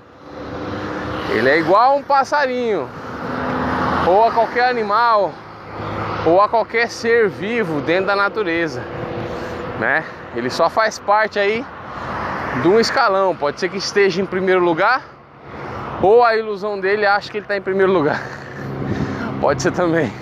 ele 1.31 1.49
é 1.49 1.59
igual 1.59 1.93
a 1.93 1.95
um 1.97 2.03
passarinho, 2.03 2.89
ou 4.07 4.25
a 4.25 4.31
qualquer 4.31 4.71
animal, 4.71 5.33
ou 6.25 6.41
a 6.41 6.49
qualquer 6.49 6.89
ser 6.89 7.29
vivo 7.29 7.81
dentro 7.81 8.07
da 8.07 8.17
natureza, 8.17 8.83
né? 9.79 10.05
Ele 10.35 10.51
só 10.51 10.71
faz 10.71 10.99
parte 10.99 11.39
aí 11.39 11.65
de 12.63 12.69
um 12.69 12.81
escalão. 12.81 13.35
Pode 13.35 13.61
ser 13.61 13.69
que 13.69 13.77
esteja 13.77 14.21
em 14.21 14.27
primeiro 14.27 14.61
lugar, 14.61 15.03
ou 16.03 16.25
a 16.25 16.37
ilusão 16.37 16.79
dele 16.79 17.07
acha 17.07 17.31
que 17.31 17.39
ele 17.39 17.45
está 17.45 17.57
em 17.57 17.63
primeiro 17.63 17.93
lugar. 17.93 18.23
Pode 19.41 19.63
ser 19.63 19.73
também. 19.73 20.13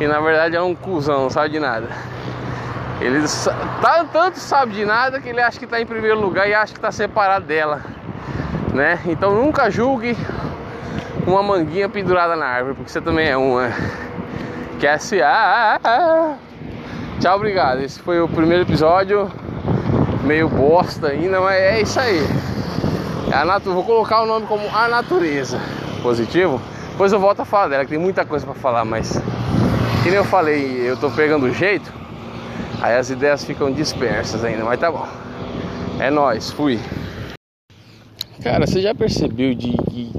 E 0.00 0.06
na 0.06 0.20
verdade 0.20 0.56
é 0.56 0.62
um 0.62 0.74
cuzão, 0.74 1.22
não 1.22 1.30
sabe 1.30 1.50
de 1.50 1.60
nada. 1.60 1.88
Ele 3.00 3.22
tá, 3.80 4.04
tanto 4.12 4.38
sabe 4.38 4.72
de 4.72 4.84
nada 4.84 5.20
que 5.20 5.28
ele 5.28 5.40
acha 5.40 5.58
que 5.58 5.64
está 5.64 5.80
em 5.80 5.86
primeiro 5.86 6.20
lugar 6.20 6.48
e 6.48 6.54
acha 6.54 6.72
que 6.72 6.78
está 6.78 6.92
separado 6.92 7.46
dela, 7.46 7.82
né? 8.74 9.00
Então 9.06 9.34
nunca 9.34 9.70
julgue 9.70 10.16
uma 11.26 11.42
manguinha 11.42 11.88
pendurada 11.88 12.36
na 12.36 12.46
árvore, 12.46 12.74
porque 12.74 12.90
você 12.90 13.00
também 13.00 13.28
é 13.28 13.36
uma. 13.36 13.70
Quer 14.78 14.98
se. 15.00 15.22
Ah, 15.22 15.78
ah, 15.78 15.80
ah. 15.84 16.34
Tchau, 17.20 17.36
obrigado. 17.36 17.80
Esse 17.80 18.00
foi 18.00 18.20
o 18.20 18.28
primeiro 18.28 18.64
episódio, 18.64 19.30
meio 20.24 20.48
bosta 20.48 21.08
ainda, 21.08 21.40
mas 21.40 21.60
é 21.60 21.80
isso 21.82 21.98
aí. 21.98 22.20
É 23.30 23.34
a 23.34 23.44
natu... 23.44 23.72
Vou 23.72 23.84
colocar 23.84 24.22
o 24.22 24.26
nome 24.26 24.46
como 24.46 24.62
a 24.74 24.88
natureza. 24.88 25.60
Positivo? 26.02 26.60
Depois 26.92 27.12
eu 27.12 27.20
volto 27.20 27.40
a 27.40 27.44
falar 27.44 27.68
dela, 27.68 27.84
que 27.84 27.90
tem 27.90 27.98
muita 27.98 28.24
coisa 28.26 28.44
para 28.44 28.54
falar, 28.54 28.84
mas. 28.84 29.18
Que 30.02 30.10
nem 30.10 30.18
eu 30.18 30.24
falei, 30.24 30.88
eu 30.88 30.96
tô 30.96 31.10
pegando 31.10 31.46
o 31.46 31.54
jeito. 31.54 31.92
Aí 32.82 32.96
as 32.96 33.10
ideias 33.10 33.44
ficam 33.44 33.70
dispersas 33.70 34.44
ainda, 34.44 34.64
mas 34.64 34.78
tá 34.78 34.90
bom. 34.90 35.06
É 35.98 36.10
nós, 36.10 36.50
fui. 36.50 36.78
Cara, 38.42 38.66
você 38.66 38.80
já 38.80 38.94
percebeu 38.94 39.54
de 39.54 39.72
que 39.90 40.10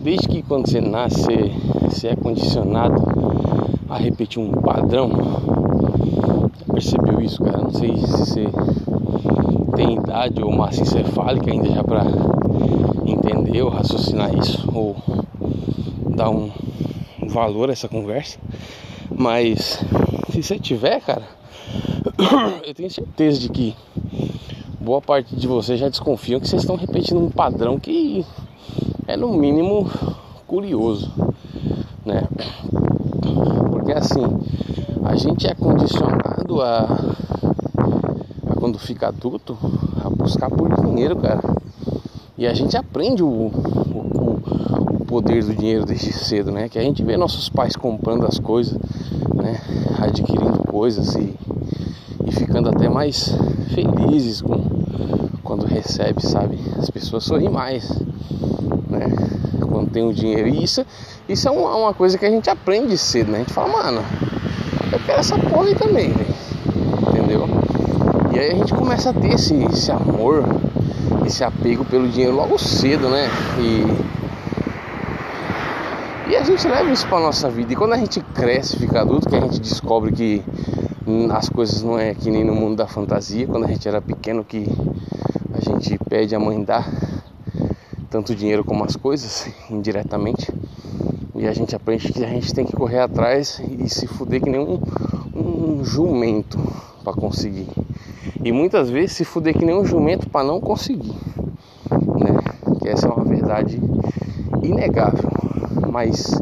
desde 0.00 0.28
que 0.28 0.42
quando 0.42 0.70
você 0.70 0.80
nasce 0.80 1.26
você 1.82 2.08
é 2.08 2.16
condicionado 2.16 2.94
a 3.90 3.96
repetir 3.96 4.40
um 4.40 4.52
padrão? 4.52 5.10
Já 6.58 6.72
percebeu 6.72 7.20
isso, 7.20 7.42
cara? 7.42 7.58
Não 7.58 7.72
sei 7.72 7.96
se 7.96 8.06
você 8.06 8.44
tem 9.76 9.94
idade 9.94 10.42
ou 10.42 10.50
massa 10.50 10.80
encefálica 10.80 11.50
ainda 11.50 11.68
já 11.68 11.84
pra 11.84 12.02
entender 13.06 13.62
ou 13.62 13.68
raciocinar 13.68 14.34
isso 14.34 14.66
ou 14.74 14.96
dar 16.14 16.30
um 16.30 16.50
valor 17.28 17.68
a 17.68 17.72
essa 17.72 17.88
conversa. 17.88 18.38
Mas 19.14 19.84
se 20.30 20.42
você 20.42 20.58
tiver, 20.58 21.00
cara, 21.00 21.28
eu 22.66 22.74
tenho 22.74 22.90
certeza 22.90 23.38
de 23.38 23.50
que 23.50 23.76
boa 24.80 25.02
parte 25.02 25.36
de 25.36 25.46
vocês 25.46 25.78
já 25.78 25.88
desconfiam 25.88 26.40
que 26.40 26.48
vocês 26.48 26.62
estão 26.62 26.76
repetindo 26.76 27.20
um 27.20 27.30
padrão 27.30 27.78
que 27.78 28.24
é 29.06 29.16
no 29.16 29.32
mínimo 29.34 29.90
curioso, 30.46 31.12
né? 32.04 32.22
Porque 33.70 33.92
assim, 33.92 34.24
a 35.04 35.14
gente 35.16 35.46
é 35.46 35.54
condicionado 35.54 36.62
a 36.62 37.25
quando 38.66 38.80
fica 38.80 39.06
adulto 39.06 39.56
a 40.04 40.10
buscar 40.10 40.50
por 40.50 40.68
dinheiro, 40.84 41.14
cara. 41.14 41.40
E 42.36 42.48
a 42.48 42.52
gente 42.52 42.76
aprende 42.76 43.22
o, 43.22 43.28
o, 43.28 44.42
o 44.90 45.04
poder 45.04 45.44
do 45.44 45.54
dinheiro 45.54 45.86
desde 45.86 46.12
cedo, 46.12 46.50
né? 46.50 46.68
Que 46.68 46.76
a 46.76 46.82
gente 46.82 47.00
vê 47.04 47.16
nossos 47.16 47.48
pais 47.48 47.76
comprando 47.76 48.26
as 48.26 48.40
coisas, 48.40 48.76
né? 49.36 49.60
Adquirindo 50.00 50.58
coisas 50.66 51.14
e 51.14 51.32
ficando 52.32 52.68
até 52.68 52.88
mais 52.88 53.32
felizes 53.72 54.42
com 54.42 54.56
quando 55.44 55.64
recebe, 55.64 56.20
sabe? 56.26 56.58
As 56.76 56.90
pessoas 56.90 57.22
sorriem 57.22 57.48
mais, 57.48 57.88
né? 58.90 59.06
Quando 59.60 59.92
tem 59.92 60.02
o 60.02 60.12
dinheiro. 60.12 60.48
E 60.48 60.64
isso, 60.64 60.84
isso 61.28 61.46
é 61.46 61.52
uma, 61.52 61.76
uma 61.76 61.94
coisa 61.94 62.18
que 62.18 62.26
a 62.26 62.30
gente 62.30 62.50
aprende 62.50 62.98
cedo, 62.98 63.30
né? 63.30 63.36
A 63.36 63.40
gente 63.42 63.52
fala, 63.52 63.68
mano, 63.68 64.04
eu 64.92 64.98
quero 65.06 65.20
essa 65.20 65.38
porra 65.38 65.68
aí 65.68 65.74
também, 65.76 66.08
né? 66.08 66.25
E 68.36 68.38
aí 68.38 68.50
a 68.50 68.54
gente 68.54 68.74
começa 68.74 69.08
a 69.08 69.12
ter 69.14 69.32
esse, 69.32 69.54
esse 69.64 69.90
amor, 69.90 70.44
esse 71.24 71.42
apego 71.42 71.86
pelo 71.86 72.06
dinheiro 72.06 72.36
logo 72.36 72.58
cedo, 72.58 73.08
né? 73.08 73.30
E 73.58 73.82
e 76.30 76.36
a 76.36 76.44
gente 76.44 76.68
leva 76.68 76.90
isso 76.90 77.08
para 77.08 77.18
nossa 77.18 77.48
vida. 77.48 77.72
E 77.72 77.76
quando 77.76 77.94
a 77.94 77.96
gente 77.96 78.20
cresce, 78.20 78.76
fica 78.76 79.00
adulto, 79.00 79.26
que 79.26 79.36
a 79.36 79.40
gente 79.40 79.58
descobre 79.58 80.12
que 80.12 80.42
as 81.32 81.48
coisas 81.48 81.80
não 81.82 81.98
é 81.98 82.12
que 82.12 82.30
nem 82.30 82.44
no 82.44 82.54
mundo 82.54 82.76
da 82.76 82.86
fantasia, 82.86 83.46
quando 83.46 83.64
a 83.64 83.68
gente 83.68 83.88
era 83.88 84.02
pequeno 84.02 84.44
que 84.44 84.68
a 85.54 85.60
gente 85.62 85.98
pede 86.06 86.34
a 86.34 86.38
mãe 86.38 86.62
dar 86.62 86.86
tanto 88.10 88.34
dinheiro 88.34 88.62
como 88.64 88.84
as 88.84 88.96
coisas 88.96 89.48
indiretamente. 89.70 90.52
E 91.34 91.48
a 91.48 91.54
gente 91.54 91.74
aprende 91.74 92.12
que 92.12 92.22
a 92.22 92.28
gente 92.28 92.52
tem 92.52 92.66
que 92.66 92.76
correr 92.76 92.98
atrás 92.98 93.62
e 93.66 93.88
se 93.88 94.06
fuder 94.06 94.42
que 94.42 94.50
nem 94.50 94.60
um, 94.60 94.78
um 95.34 95.82
jumento 95.82 96.58
para 97.02 97.14
conseguir. 97.14 97.85
E 98.46 98.52
muitas 98.52 98.88
vezes 98.88 99.16
se 99.16 99.24
fuder 99.24 99.58
que 99.58 99.64
nem 99.64 99.74
um 99.74 99.84
jumento 99.84 100.30
para 100.30 100.46
não 100.46 100.60
conseguir. 100.60 101.16
Né? 101.90 102.38
Que 102.80 102.88
essa 102.88 103.08
é 103.08 103.10
uma 103.10 103.24
verdade 103.24 103.76
inegável. 104.62 105.28
Mas 105.90 106.38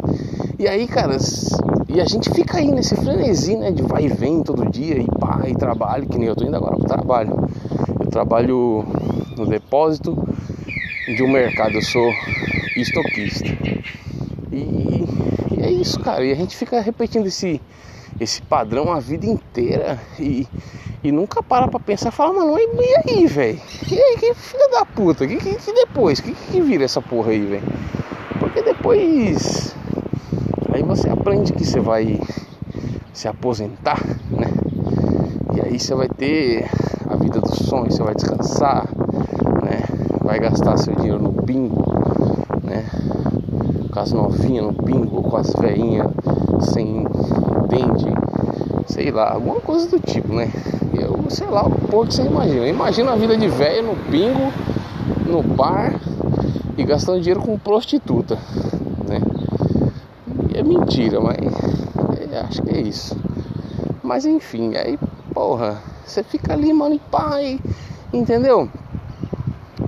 e 0.59 0.69
aí, 0.69 0.87
cara, 0.87 1.17
e 1.89 2.03
a 2.03 2.05
gente 2.05 2.29
fica 2.29 2.59
aí 2.59 2.71
nesse 2.71 2.95
frenesi, 2.95 3.57
né? 3.57 3.71
De 3.71 3.83
vai 3.83 4.05
e 4.05 4.09
vem 4.09 4.43
todo 4.43 4.71
dia 4.71 4.99
e 4.99 5.07
pá, 5.19 5.45
e 5.49 5.55
trabalho, 5.55 6.07
que 6.07 6.19
nem 6.19 6.29
eu 6.29 6.37
tô 6.37 6.45
indo 6.45 6.55
agora 6.55 6.77
pro 6.77 6.87
trabalho. 6.87 7.49
Eu 7.99 8.11
trabalho 8.11 8.85
no 9.39 9.47
depósito 9.47 10.15
de 11.07 11.23
um 11.23 11.33
mercado, 11.33 11.73
eu 11.73 11.83
sou 11.83 12.13
estoquista. 12.77 13.49
E, 14.53 15.07
e 15.57 15.63
é 15.63 15.71
isso, 15.71 15.99
cara. 16.01 16.23
E 16.23 16.31
a 16.31 16.35
gente 16.35 16.55
fica 16.55 16.83
repetindo 16.83 17.29
esse, 17.29 17.63
esse 18.21 18.43
padrão 18.43 18.93
a 18.93 19.01
vida 19.01 19.25
inteira 19.25 19.99
e, 20.21 20.47
e 21.05 21.13
nunca 21.13 21.43
para 21.43 21.69
pra 21.69 21.79
pensar, 21.79 22.11
fala, 22.11 22.33
mano, 22.33 22.59
e 22.59 23.11
aí, 23.11 23.27
velho? 23.27 23.61
E 23.91 23.95
aí, 23.95 24.17
que 24.19 24.35
filha 24.35 24.69
da 24.71 24.85
puta? 24.85 25.27
Que, 25.27 25.37
que, 25.37 25.57
que 25.57 25.73
depois? 25.73 26.21
Que, 26.21 26.33
que 26.33 26.61
vira 26.61 26.85
essa 26.85 27.01
porra 27.01 27.31
aí, 27.31 27.45
velho? 27.45 27.63
Porque 28.41 28.63
depois 28.63 29.75
Aí 30.75 30.83
você 30.83 31.09
aprende 31.09 31.53
que 31.53 31.65
você 31.65 31.79
vai 31.79 32.21
se 33.13 33.29
aposentar, 33.29 34.05
né? 34.29 34.51
E 35.55 35.61
aí 35.61 35.79
você 35.79 35.95
vai 35.95 36.09
ter 36.09 36.69
a 37.09 37.15
vida 37.15 37.41
dos 37.41 37.59
sonhos, 37.59 37.95
você 37.95 38.03
vai 38.03 38.13
descansar, 38.13 38.89
né? 39.63 39.83
vai 40.21 40.41
gastar 40.41 40.77
seu 40.79 40.93
dinheiro 40.97 41.23
no 41.23 41.31
bingo, 41.31 41.85
né? 42.65 42.85
Com 43.93 44.01
as 44.01 44.11
novinhas 44.11 44.65
no 44.65 44.73
bingo, 44.73 45.23
com 45.23 45.37
as 45.37 45.53
veinhas 45.53 46.09
sem 46.73 47.05
dente, 47.69 48.93
sei 48.93 49.13
lá, 49.13 49.33
alguma 49.33 49.61
coisa 49.61 49.89
do 49.89 50.01
tipo, 50.01 50.35
né? 50.35 50.51
Sei 51.29 51.47
lá, 51.47 51.67
o 51.67 51.71
porra 51.71 52.07
que 52.07 52.15
você 52.15 52.23
imagina. 52.23 52.67
Imagina 52.67 53.13
a 53.13 53.17
vida 53.17 53.37
de 53.37 53.49
velho 53.49 53.89
no 53.89 53.97
bingo, 54.11 54.53
no 55.27 55.43
bar 55.43 55.95
e 56.77 56.85
gastando 56.85 57.21
dinheiro 57.21 57.41
com 57.41 57.59
prostituta, 57.59 58.39
né? 59.09 59.21
E 60.53 60.59
é 60.59 60.63
mentira, 60.63 61.21
mas 61.21 61.39
é, 62.31 62.41
acho 62.41 62.63
que 62.63 62.71
é 62.71 62.81
isso. 62.81 63.17
Mas 64.03 64.27
enfim, 64.27 64.77
aí, 64.77 64.99
porra, 65.33 65.83
você 66.05 66.23
fica 66.23 66.53
ali, 66.53 66.73
mano, 66.73 66.95
em 66.95 66.99
pai, 66.99 67.59
entendeu? 68.13 68.69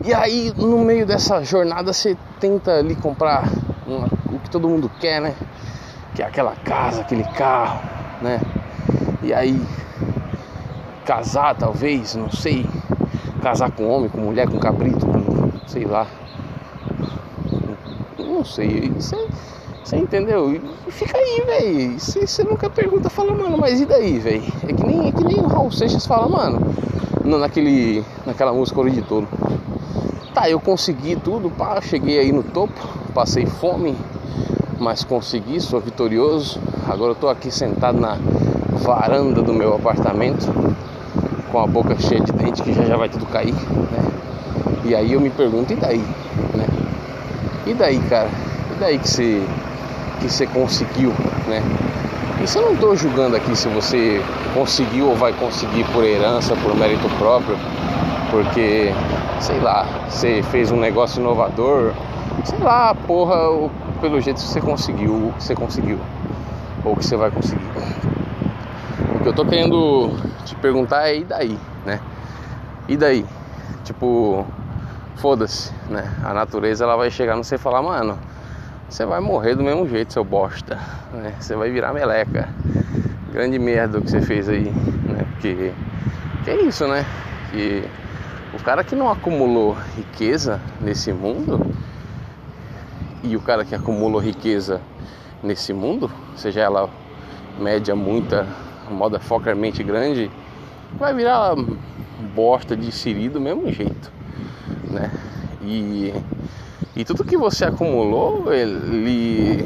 E 0.04 0.14
aí, 0.14 0.52
no 0.56 0.78
meio 0.78 1.04
dessa 1.04 1.42
jornada, 1.44 1.92
você 1.92 2.16
tenta 2.40 2.78
ali 2.78 2.94
comprar 2.94 3.44
uma, 3.86 4.06
o 4.32 4.38
que 4.38 4.48
todo 4.48 4.68
mundo 4.68 4.90
quer, 5.00 5.20
né? 5.20 5.34
Que 6.14 6.22
é 6.22 6.26
aquela 6.26 6.54
casa, 6.56 7.00
aquele 7.02 7.24
carro, 7.24 7.80
né? 8.22 8.40
E 9.22 9.34
aí, 9.34 9.60
casar 11.06 11.54
talvez, 11.54 12.16
não 12.16 12.30
sei. 12.30 12.66
Casar 13.40 13.70
com 13.70 13.88
homem, 13.88 14.10
com 14.10 14.18
mulher, 14.18 14.48
com 14.48 14.58
cabrito, 14.58 15.06
com 15.06 15.52
sei 15.68 15.84
lá. 15.84 16.06
Não 18.18 18.44
sei. 18.44 18.90
Você, 18.90 19.16
você 19.84 19.96
entendeu? 19.96 20.60
Fica 20.88 21.16
aí, 21.16 21.42
velho. 21.46 22.00
Você 22.00 22.42
nunca 22.42 22.68
pergunta, 22.68 23.08
fala, 23.08 23.32
mano, 23.32 23.56
mas 23.56 23.80
e 23.80 23.86
daí, 23.86 24.18
velho? 24.18 24.42
É 24.64 24.72
que 24.72 24.84
nem, 24.84 25.08
é 25.08 25.12
que 25.12 25.22
nem 25.22 25.38
o 25.38 25.46
Raul 25.46 25.70
Seixas 25.70 26.06
fala, 26.06 26.28
mano, 26.28 26.60
naquele, 27.24 28.04
naquela 28.26 28.52
música 28.52 28.78
Ouro 28.78 28.90
de 28.90 29.02
Touro. 29.02 29.28
Tá, 30.34 30.50
eu 30.50 30.60
consegui 30.60 31.16
tudo, 31.16 31.48
pá, 31.48 31.80
cheguei 31.80 32.18
aí 32.18 32.32
no 32.32 32.42
topo, 32.42 32.74
passei 33.14 33.46
fome, 33.46 33.96
mas 34.78 35.02
consegui, 35.04 35.60
sou 35.60 35.80
vitorioso. 35.80 36.60
Agora 36.86 37.12
eu 37.12 37.14
tô 37.14 37.28
aqui 37.28 37.50
sentado 37.50 37.98
na 37.98 38.18
varanda 38.82 39.40
do 39.40 39.54
meu 39.54 39.74
apartamento, 39.74 40.46
com 41.56 41.62
a 41.62 41.66
boca 41.66 41.96
cheia 41.98 42.20
de 42.20 42.32
dente 42.32 42.62
que 42.62 42.70
já 42.74 42.84
já 42.84 42.98
vai 42.98 43.08
tudo 43.08 43.24
cair, 43.24 43.54
né? 43.54 44.10
E 44.84 44.94
aí 44.94 45.14
eu 45.14 45.20
me 45.20 45.30
pergunto, 45.30 45.72
e 45.72 45.76
daí, 45.76 46.04
né? 46.54 46.66
E 47.66 47.72
daí, 47.72 47.98
cara? 48.10 48.28
E 48.72 48.78
daí 48.78 48.98
que 48.98 49.08
você 49.08 49.42
que 50.20 50.28
você 50.28 50.46
conseguiu, 50.46 51.14
né? 51.48 51.62
Isso 52.44 52.58
eu 52.58 52.66
não 52.66 52.72
estou 52.74 52.94
julgando 52.94 53.36
aqui 53.36 53.56
se 53.56 53.68
você 53.68 54.22
conseguiu 54.52 55.08
ou 55.08 55.16
vai 55.16 55.32
conseguir 55.32 55.84
por 55.94 56.04
herança, 56.04 56.54
por 56.56 56.76
mérito 56.76 57.08
próprio, 57.16 57.56
porque 58.30 58.92
sei 59.40 59.58
lá, 59.58 59.86
você 60.10 60.42
fez 60.50 60.70
um 60.70 60.78
negócio 60.78 61.20
inovador, 61.20 61.94
sei 62.44 62.58
lá, 62.58 62.94
porra, 62.94 63.70
pelo 64.02 64.20
jeito 64.20 64.36
que 64.36 64.46
você 64.46 64.60
conseguiu, 64.60 65.28
o 65.28 65.32
que 65.38 65.42
você 65.42 65.54
conseguiu, 65.54 65.98
ou 66.84 66.94
que 66.94 67.02
você 67.02 67.16
vai 67.16 67.30
conseguir. 67.30 67.64
O 69.16 69.22
que 69.22 69.28
eu 69.30 69.32
tô 69.32 69.44
querendo 69.46 70.35
te 70.46 70.56
perguntar 70.56 71.08
é 71.08 71.18
e 71.18 71.24
daí, 71.24 71.58
né? 71.84 72.00
E 72.88 72.96
daí? 72.96 73.26
Tipo, 73.84 74.46
foda-se, 75.16 75.72
né? 75.90 76.10
A 76.24 76.32
natureza 76.32 76.84
ela 76.84 76.96
vai 76.96 77.10
chegar 77.10 77.36
no 77.36 77.44
você 77.44 77.58
falar, 77.58 77.82
mano, 77.82 78.18
você 78.88 79.04
vai 79.04 79.20
morrer 79.20 79.54
do 79.56 79.64
mesmo 79.64 79.86
jeito, 79.88 80.12
seu 80.12 80.24
bosta, 80.24 80.78
né? 81.12 81.34
Você 81.38 81.56
vai 81.56 81.70
virar 81.70 81.92
meleca. 81.92 82.48
Grande 83.32 83.58
merda 83.58 83.98
o 83.98 84.02
que 84.02 84.10
você 84.10 84.20
fez 84.20 84.48
aí, 84.48 84.70
né? 84.70 85.26
Porque 85.32 85.72
que 86.44 86.50
é 86.50 86.62
isso, 86.62 86.86
né? 86.86 87.04
Que 87.50 87.84
o 88.54 88.62
cara 88.62 88.84
que 88.84 88.94
não 88.94 89.10
acumulou 89.10 89.76
riqueza 89.96 90.60
nesse 90.80 91.12
mundo 91.12 91.74
e 93.22 93.36
o 93.36 93.40
cara 93.40 93.64
que 93.64 93.74
acumulou 93.74 94.20
riqueza 94.20 94.80
nesse 95.42 95.72
mundo, 95.72 96.10
seja 96.36 96.60
ela 96.60 96.88
média, 97.58 97.96
muita, 97.96 98.46
moda 98.90 99.18
focarmente 99.18 99.82
grande, 99.82 100.30
vai 100.98 101.14
virar 101.14 101.54
bosta 102.34 102.76
de 102.76 102.90
siri 102.92 103.28
do 103.28 103.40
mesmo 103.40 103.70
jeito, 103.70 104.10
né? 104.90 105.10
E, 105.62 106.14
e 106.94 107.04
tudo 107.04 107.24
que 107.24 107.36
você 107.36 107.64
acumulou, 107.64 108.52
ele, 108.52 109.64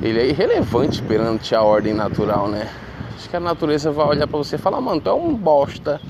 ele 0.00 0.20
é 0.20 0.26
irrelevante 0.28 1.02
perante 1.02 1.54
a 1.54 1.62
ordem 1.62 1.94
natural, 1.94 2.48
né? 2.48 2.68
Acho 3.14 3.28
que 3.28 3.36
a 3.36 3.40
natureza 3.40 3.90
vai 3.90 4.06
olhar 4.06 4.26
para 4.26 4.38
você 4.38 4.56
e 4.56 4.58
falar, 4.58 4.80
mano, 4.80 5.00
tu 5.00 5.08
é 5.08 5.14
um 5.14 5.34
bosta 5.34 6.00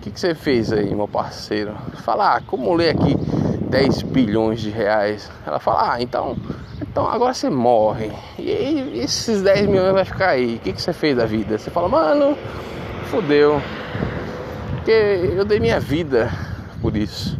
o 0.00 0.02
que, 0.02 0.10
que 0.10 0.18
você 0.18 0.34
fez 0.34 0.72
aí, 0.72 0.94
meu 0.94 1.06
parceiro? 1.06 1.74
Fala, 1.96 2.28
ah, 2.32 2.36
acumulei 2.36 2.88
aqui 2.88 3.14
10 3.68 4.00
bilhões 4.00 4.58
de 4.58 4.70
reais. 4.70 5.30
Ela 5.46 5.60
fala, 5.60 5.92
ah, 5.92 6.02
então, 6.02 6.38
então 6.90 7.06
agora 7.06 7.32
você 7.32 7.48
morre. 7.48 8.10
E, 8.36 9.00
esses 9.00 9.42
10 9.42 9.68
milhões 9.68 9.92
vai 9.92 10.04
ficar 10.04 10.30
aí. 10.30 10.56
O 10.56 10.58
que, 10.58 10.72
que 10.72 10.82
você 10.82 10.92
fez 10.92 11.16
da 11.16 11.24
vida? 11.24 11.56
Você 11.56 11.70
fala, 11.70 11.88
mano, 11.88 12.36
fodeu. 13.04 13.62
Porque 14.74 14.90
eu 14.90 15.44
dei 15.44 15.60
minha 15.60 15.78
vida 15.78 16.28
por 16.82 16.96
isso. 16.96 17.38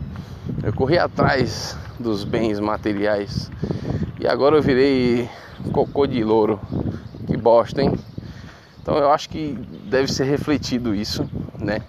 Eu 0.62 0.72
corri 0.72 0.98
atrás 0.98 1.76
dos 1.98 2.22
bens 2.22 2.60
materiais. 2.60 3.50
E 4.20 4.28
agora 4.28 4.56
eu 4.56 4.62
virei 4.62 5.28
cocô 5.72 6.06
de 6.06 6.22
louro. 6.22 6.60
Que 7.26 7.36
bosta, 7.36 7.82
hein? 7.82 7.94
Então 8.80 8.96
eu 8.98 9.10
acho 9.10 9.28
que 9.28 9.58
deve 9.84 10.12
ser 10.12 10.24
refletido 10.24 10.94
isso, 10.94 11.28
né? 11.58 11.80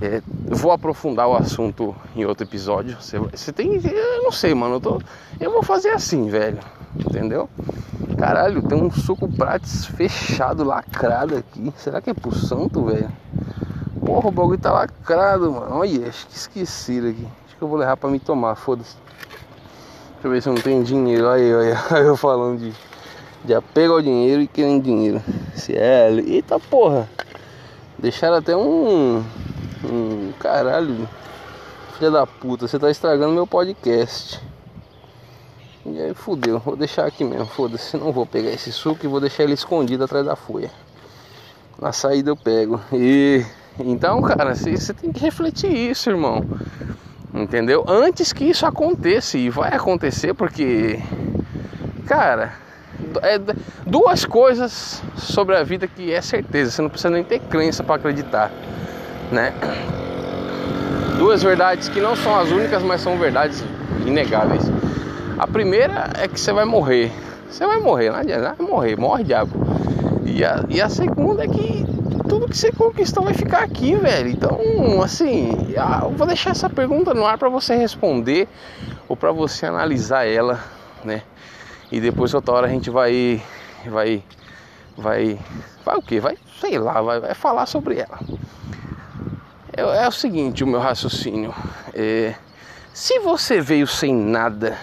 É, 0.00 0.20
vou 0.48 0.72
aprofundar 0.72 1.28
o 1.28 1.36
assunto 1.36 1.94
em 2.16 2.24
outro 2.24 2.44
episódio. 2.44 2.96
Você, 3.00 3.18
você 3.18 3.52
tem. 3.52 3.74
Eu 3.74 4.24
não 4.24 4.32
sei, 4.32 4.52
mano. 4.52 4.76
Eu, 4.76 4.80
tô, 4.80 5.02
eu 5.38 5.50
vou 5.50 5.62
fazer 5.62 5.90
assim, 5.90 6.28
velho. 6.28 6.58
Entendeu? 6.96 7.48
Caralho, 8.18 8.62
tem 8.62 8.82
um 8.82 8.90
suco 8.90 9.28
prates 9.28 9.86
fechado, 9.86 10.64
lacrado 10.64 11.36
aqui. 11.36 11.72
Será 11.76 12.00
que 12.00 12.10
é 12.10 12.14
pro 12.14 12.34
santo, 12.34 12.84
velho? 12.84 13.10
Porra, 14.04 14.28
o 14.28 14.32
bagulho 14.32 14.58
tá 14.58 14.72
lacrado, 14.72 15.52
mano. 15.52 15.76
Olha, 15.76 16.08
acho 16.08 16.26
que 16.26 16.36
esqueci 16.36 16.98
aqui. 16.98 17.28
Acho 17.46 17.56
que 17.56 17.62
eu 17.62 17.68
vou 17.68 17.78
levar 17.78 17.96
pra 17.96 18.10
me 18.10 18.18
tomar, 18.18 18.56
foda-se. 18.56 18.96
Deixa 20.14 20.28
eu 20.28 20.30
ver 20.30 20.42
se 20.42 20.48
eu 20.48 20.54
não 20.54 20.62
tenho 20.62 20.84
dinheiro. 20.84 21.28
Aí, 21.28 21.54
olha, 21.54 21.78
eu 21.98 22.16
falando 22.16 22.58
de, 22.58 22.72
de 23.44 23.54
apego 23.54 23.94
ao 23.94 24.02
dinheiro 24.02 24.42
e 24.42 24.48
querendo 24.48 24.82
dinheiro. 24.82 25.22
Se 25.54 25.76
é. 25.76 26.10
Eita 26.10 26.58
porra! 26.58 27.08
Deixaram 28.02 28.36
até 28.36 28.54
um 28.54 29.24
Hum, 29.84 30.32
caralho, 30.38 31.08
filha 31.98 32.08
da 32.08 32.24
puta, 32.24 32.68
você 32.68 32.78
tá 32.78 32.88
estragando 32.88 33.34
meu 33.34 33.48
podcast. 33.48 34.40
E 35.84 36.00
aí 36.00 36.14
fudeu, 36.14 36.60
vou 36.60 36.76
deixar 36.76 37.04
aqui 37.04 37.24
mesmo, 37.24 37.46
foda-se, 37.46 37.96
não 37.96 38.12
vou 38.12 38.24
pegar 38.24 38.50
esse 38.50 38.70
suco 38.70 39.04
e 39.04 39.08
vou 39.08 39.18
deixar 39.18 39.42
ele 39.42 39.54
escondido 39.54 40.04
atrás 40.04 40.24
da 40.24 40.36
folha. 40.36 40.70
Na 41.80 41.92
saída 41.92 42.30
eu 42.30 42.36
pego. 42.36 42.80
E 42.92 43.44
então, 43.76 44.22
cara, 44.22 44.54
você 44.54 44.94
tem 44.94 45.10
que 45.10 45.18
refletir 45.18 45.72
isso, 45.72 46.10
irmão. 46.10 46.44
Entendeu? 47.34 47.84
Antes 47.88 48.32
que 48.32 48.44
isso 48.44 48.64
aconteça, 48.64 49.36
e 49.36 49.50
vai 49.50 49.74
acontecer 49.74 50.32
porque, 50.32 51.02
cara, 52.06 52.52
é 53.22 53.38
duas 53.86 54.24
coisas 54.24 55.02
sobre 55.16 55.56
a 55.56 55.62
vida 55.62 55.86
que 55.86 56.12
é 56.12 56.20
certeza, 56.20 56.70
você 56.70 56.82
não 56.82 56.90
precisa 56.90 57.10
nem 57.10 57.24
ter 57.24 57.38
crença 57.40 57.82
para 57.82 57.96
acreditar 57.96 58.50
né? 59.32 59.52
Duas 61.18 61.42
verdades 61.42 61.88
que 61.88 62.00
não 62.00 62.14
são 62.14 62.38
as 62.38 62.50
únicas, 62.50 62.82
mas 62.82 63.00
são 63.00 63.18
verdades 63.18 63.64
inegáveis. 64.06 64.62
A 65.38 65.46
primeira 65.46 66.10
é 66.18 66.28
que 66.28 66.38
você 66.38 66.52
vai 66.52 66.64
morrer. 66.64 67.10
Você 67.50 67.66
vai 67.66 67.78
morrer, 67.78 68.10
não 68.10 68.18
adianta, 68.18 68.54
vai 68.56 68.66
morrer, 68.66 68.96
morre 68.96 69.24
diabo. 69.24 69.52
E 70.24 70.44
a, 70.44 70.64
e 70.68 70.80
a 70.80 70.88
segunda 70.88 71.44
é 71.44 71.48
que 71.48 71.84
tudo 72.28 72.48
que 72.48 72.56
você 72.56 72.72
conquistou 72.72 73.24
vai 73.24 73.34
ficar 73.34 73.62
aqui, 73.62 73.94
velho. 73.94 74.28
Então, 74.28 74.58
assim, 75.02 75.72
eu 76.02 76.10
vou 76.10 76.26
deixar 76.26 76.50
essa 76.50 76.70
pergunta 76.70 77.12
no 77.12 77.26
ar 77.26 77.36
para 77.38 77.48
você 77.48 77.74
responder 77.74 78.48
ou 79.08 79.16
para 79.16 79.32
você 79.32 79.66
analisar 79.66 80.26
ela, 80.26 80.60
né? 81.04 81.22
E 81.92 82.00
depois 82.00 82.32
outra 82.32 82.54
hora 82.54 82.66
a 82.66 82.70
gente 82.70 82.88
vai 82.88 83.42
vai 83.84 84.24
vai 84.96 85.38
vai 85.84 85.96
o 85.96 86.00
que? 86.00 86.18
Vai, 86.20 86.38
sei 86.58 86.78
lá, 86.78 87.02
vai, 87.02 87.20
vai 87.20 87.34
falar 87.34 87.66
sobre 87.66 87.98
ela. 87.98 88.18
É, 89.76 89.82
é, 89.82 90.08
o 90.08 90.12
seguinte, 90.12 90.64
o 90.64 90.66
meu 90.66 90.80
raciocínio. 90.80 91.54
É, 91.92 92.34
se 92.94 93.18
você 93.18 93.60
veio 93.60 93.86
sem 93.86 94.14
nada 94.14 94.78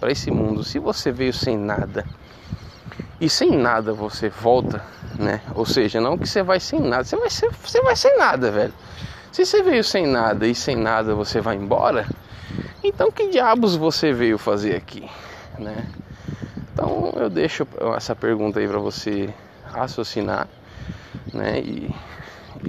para 0.00 0.10
esse 0.10 0.32
mundo, 0.32 0.64
se 0.64 0.80
você 0.80 1.12
veio 1.12 1.32
sem 1.32 1.56
nada 1.56 2.04
e 3.20 3.30
sem 3.30 3.56
nada 3.56 3.92
você 3.92 4.28
volta, 4.28 4.84
né? 5.16 5.40
Ou 5.54 5.64
seja, 5.64 6.00
não 6.00 6.18
que 6.18 6.28
você 6.28 6.42
vai 6.42 6.58
sem 6.58 6.80
nada, 6.80 7.04
você 7.04 7.16
vai, 7.16 7.30
ser, 7.30 7.52
você 7.52 7.80
vai 7.82 7.94
sem 7.94 8.18
nada, 8.18 8.50
velho. 8.50 8.74
Se 9.30 9.46
você 9.46 9.62
veio 9.62 9.84
sem 9.84 10.08
nada 10.08 10.44
e 10.44 10.56
sem 10.56 10.74
nada 10.74 11.14
você 11.14 11.40
vai 11.40 11.54
embora, 11.54 12.04
então 12.82 13.12
que 13.12 13.28
diabos 13.28 13.76
você 13.76 14.12
veio 14.12 14.38
fazer 14.38 14.74
aqui, 14.74 15.08
né? 15.56 15.86
Então 16.78 17.10
eu 17.16 17.28
deixo 17.28 17.66
essa 17.96 18.14
pergunta 18.14 18.60
aí 18.60 18.68
para 18.68 18.78
você 18.78 19.34
raciocinar, 19.64 20.46
né? 21.34 21.58
E, 21.58 21.90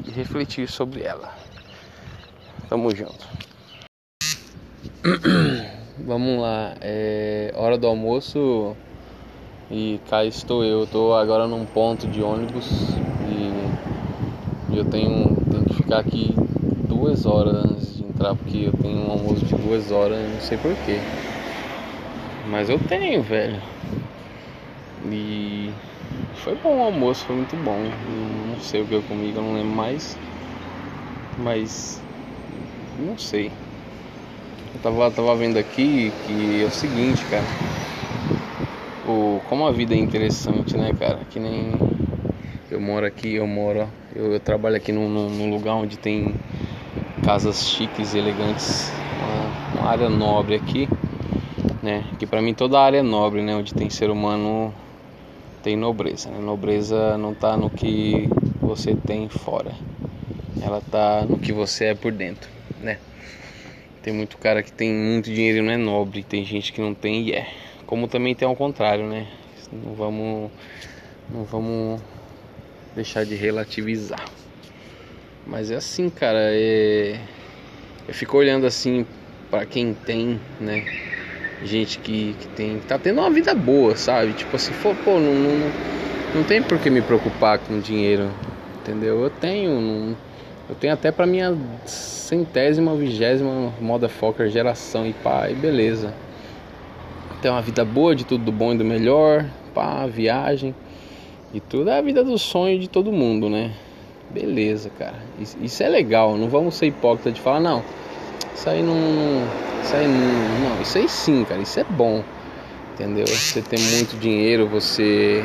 e 0.04 0.10
refletir 0.10 0.68
sobre 0.68 1.04
ela. 1.04 1.32
Tamo 2.68 2.90
junto. 2.96 3.28
Vamos 6.08 6.42
lá, 6.42 6.74
é 6.82 7.54
hora 7.56 7.78
do 7.78 7.86
almoço 7.86 8.76
e 9.70 10.00
cá 10.10 10.26
estou 10.26 10.66
eu. 10.66 10.86
Estou 10.86 11.16
agora 11.16 11.46
num 11.46 11.68
ponto 11.68 12.08
de 12.08 12.24
ônibus 12.24 12.98
e 13.24 13.70
eu 14.76 14.86
tenho, 14.86 15.38
tenho 15.52 15.66
que 15.66 15.76
ficar 15.76 16.00
aqui 16.00 16.36
duas 16.88 17.28
horas 17.28 17.54
antes 17.54 17.96
de 17.96 18.04
entrar 18.04 18.34
porque 18.34 18.58
eu 18.58 18.74
tenho 18.74 18.98
um 19.02 19.12
almoço 19.12 19.46
de 19.46 19.54
duas 19.54 19.92
horas, 19.92 20.32
não 20.32 20.40
sei 20.40 20.58
porquê. 20.58 21.00
Mas 22.48 22.70
eu 22.70 22.80
tenho, 22.80 23.22
velho. 23.22 23.79
E 25.02 25.74
foi 26.34 26.56
bom 26.56 26.80
o 26.80 26.84
almoço, 26.84 27.26
foi 27.26 27.36
muito 27.36 27.56
bom. 27.56 27.90
Não 28.48 28.58
sei 28.60 28.82
o 28.82 28.88
que 28.88 28.96
eu 28.96 29.04
comi, 29.04 29.30
eu 29.34 29.42
não 29.42 29.54
lembro 29.54 29.74
mais. 29.74 30.18
Mas 31.38 32.02
não 32.98 33.18
sei. 33.18 33.54
Eu 34.74 34.80
tava, 34.80 35.10
tava 35.12 35.36
vendo 35.36 35.58
aqui 35.58 36.12
que 36.24 36.62
é 36.62 36.66
o 36.66 36.72
seguinte, 36.72 37.26
cara. 37.26 37.48
O, 39.04 39.42
como 39.48 39.66
a 39.66 39.72
vida 39.72 39.96
é 39.96 39.98
interessante, 39.98 40.78
né, 40.78 40.94
cara? 40.94 41.26
Que 41.26 41.40
nem 41.40 41.82
eu 42.70 42.80
moro 42.80 43.06
aqui, 43.06 43.36
eu 43.36 43.48
moro. 43.48 43.92
Eu, 44.14 44.34
eu 44.34 44.40
trabalho 44.40 44.76
aqui 44.76 44.92
num, 44.92 45.10
num, 45.10 45.50
lugar 45.50 45.76
onde 45.76 45.98
tem 45.98 46.36
casas 47.24 47.64
chiques 47.64 48.14
e 48.14 48.18
elegantes. 48.18 48.94
Uma, 49.12 49.56
uma 49.74 49.88
área 49.88 50.10
nobre 50.10 50.56
aqui, 50.56 50.88
né? 51.82 52.06
Que 52.20 52.28
pra 52.28 52.42
mim 52.42 52.54
toda 52.54 52.80
área 52.80 53.00
é 53.00 53.02
nobre, 53.02 53.42
né? 53.42 53.56
Onde 53.56 53.74
tem 53.74 53.90
ser 53.90 54.10
humano 54.10 54.74
tem 55.62 55.76
nobreza. 55.76 56.30
Né? 56.30 56.40
Nobreza 56.40 57.18
não 57.18 57.34
tá 57.34 57.56
no 57.56 57.70
que 57.70 58.28
você 58.62 58.96
tem 58.96 59.30
fora. 59.30 59.72
Ela 60.62 60.82
tá 60.82 61.26
no 61.26 61.38
que 61.38 61.52
você 61.52 61.86
é 61.86 61.96
por 61.96 62.12
dentro, 62.12 62.50
né? 62.82 62.98
Tem 64.02 64.14
muito 64.14 64.38
cara 64.38 64.64
que 64.64 64.72
tem 64.72 64.94
muito 64.94 65.32
dinheiro 65.32 65.60
e 65.60 65.62
não 65.62 65.72
é 65.72 65.78
nobre, 65.78 66.24
tem 66.24 66.44
gente 66.46 66.72
que 66.72 66.82
não 66.82 66.94
tem 66.94 67.28
e 67.28 67.34
é. 67.34 67.48
Como 67.86 68.08
também 68.08 68.36
tem 68.36 68.48
ao 68.48 68.56
contrário, 68.56 69.06
né? 69.06 69.28
Não 69.72 69.94
vamos 69.94 70.52
não 71.30 71.44
vamos 71.44 72.02
deixar 72.96 73.26
de 73.26 73.36
relativizar. 73.36 74.26
Mas 75.46 75.72
é 75.72 75.76
assim, 75.76 76.10
cara, 76.10 76.40
é 76.40 77.20
eu 78.08 78.14
fico 78.14 78.38
olhando 78.38 78.66
assim 78.66 79.06
para 79.52 79.66
quem 79.66 79.94
tem, 79.94 80.40
né? 80.60 81.09
Gente 81.64 82.00
que, 82.00 82.36
que 82.40 82.48
tem 82.50 82.80
tá 82.80 82.98
tendo 82.98 83.20
uma 83.20 83.30
vida 83.30 83.54
boa, 83.54 83.96
sabe? 83.96 84.34
Tipo 84.34 84.56
assim, 84.56 84.72
pô, 84.82 84.96
pô 85.04 85.20
não, 85.20 85.34
não, 85.34 85.72
não 86.36 86.44
tem 86.44 86.62
por 86.62 86.80
que 86.80 86.90
me 86.90 87.02
preocupar 87.02 87.60
com 87.60 87.80
dinheiro, 87.80 88.30
entendeu? 88.80 89.22
Eu 89.22 89.30
tenho, 89.30 89.80
não, 89.80 90.16
eu 90.70 90.76
tenho 90.76 90.94
até 90.94 91.12
para 91.12 91.26
minha 91.26 91.58
centésima, 91.86 92.96
vigésima 92.96 93.74
motherfucker 93.82 94.50
geração 94.50 95.06
e 95.06 95.14
e 95.50 95.54
beleza. 95.54 96.14
Tem 97.42 97.52
uma 97.52 97.62
vida 97.62 97.84
boa, 97.84 98.16
de 98.16 98.26
tudo 98.26 98.46
do 98.46 98.52
bom 98.52 98.74
e 98.74 98.78
do 98.78 98.86
melhor, 98.86 99.46
pá, 99.74 100.06
viagem 100.06 100.74
e 101.54 101.60
tudo 101.60 101.90
é 101.90 101.98
a 101.98 102.02
vida 102.02 102.24
do 102.24 102.38
sonho 102.38 102.80
de 102.80 102.88
todo 102.88 103.12
mundo, 103.12 103.50
né? 103.50 103.72
Beleza, 104.30 104.92
cara. 105.00 105.16
Isso, 105.40 105.82
é 105.82 105.90
legal, 105.90 106.38
não 106.38 106.48
vamos 106.48 106.76
ser 106.76 106.86
hipócritas 106.88 107.34
de 107.34 107.42
falar, 107.42 107.60
não. 107.60 107.84
Isso 108.56 108.70
aí 108.70 108.84
não. 108.84 109.48
Isso 109.82 109.96
aí 109.96 110.08
não. 110.08 110.70
Não, 110.70 110.82
isso 110.82 110.98
aí 110.98 111.10
sim, 111.10 111.46
cara, 111.46 111.62
isso 111.62 111.80
é 111.80 111.84
bom. 111.84 112.24
Entendeu? 112.94 113.26
Você 113.28 113.62
ter 113.62 113.80
muito 113.80 114.20
dinheiro, 114.20 114.68
você. 114.68 115.44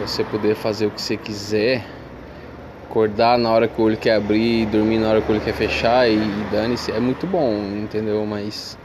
Você 0.00 0.22
poder 0.24 0.54
fazer 0.54 0.86
o 0.86 0.90
que 0.90 1.02
você 1.02 1.16
quiser 1.16 1.84
acordar 2.88 3.38
na 3.38 3.50
hora 3.50 3.68
que 3.68 3.80
o 3.80 3.84
olho 3.84 3.96
quer 3.96 4.14
abrir, 4.14 4.64
dormir 4.66 4.98
na 4.98 5.10
hora 5.10 5.20
que 5.20 5.30
o 5.30 5.34
olho 5.34 5.44
quer 5.44 5.52
fechar 5.52 6.08
e, 6.08 6.14
e 6.14 6.46
dane-se, 6.50 6.90
é 6.90 6.98
muito 6.98 7.26
bom, 7.26 7.52
entendeu? 7.76 8.24
Mas, 8.24 8.78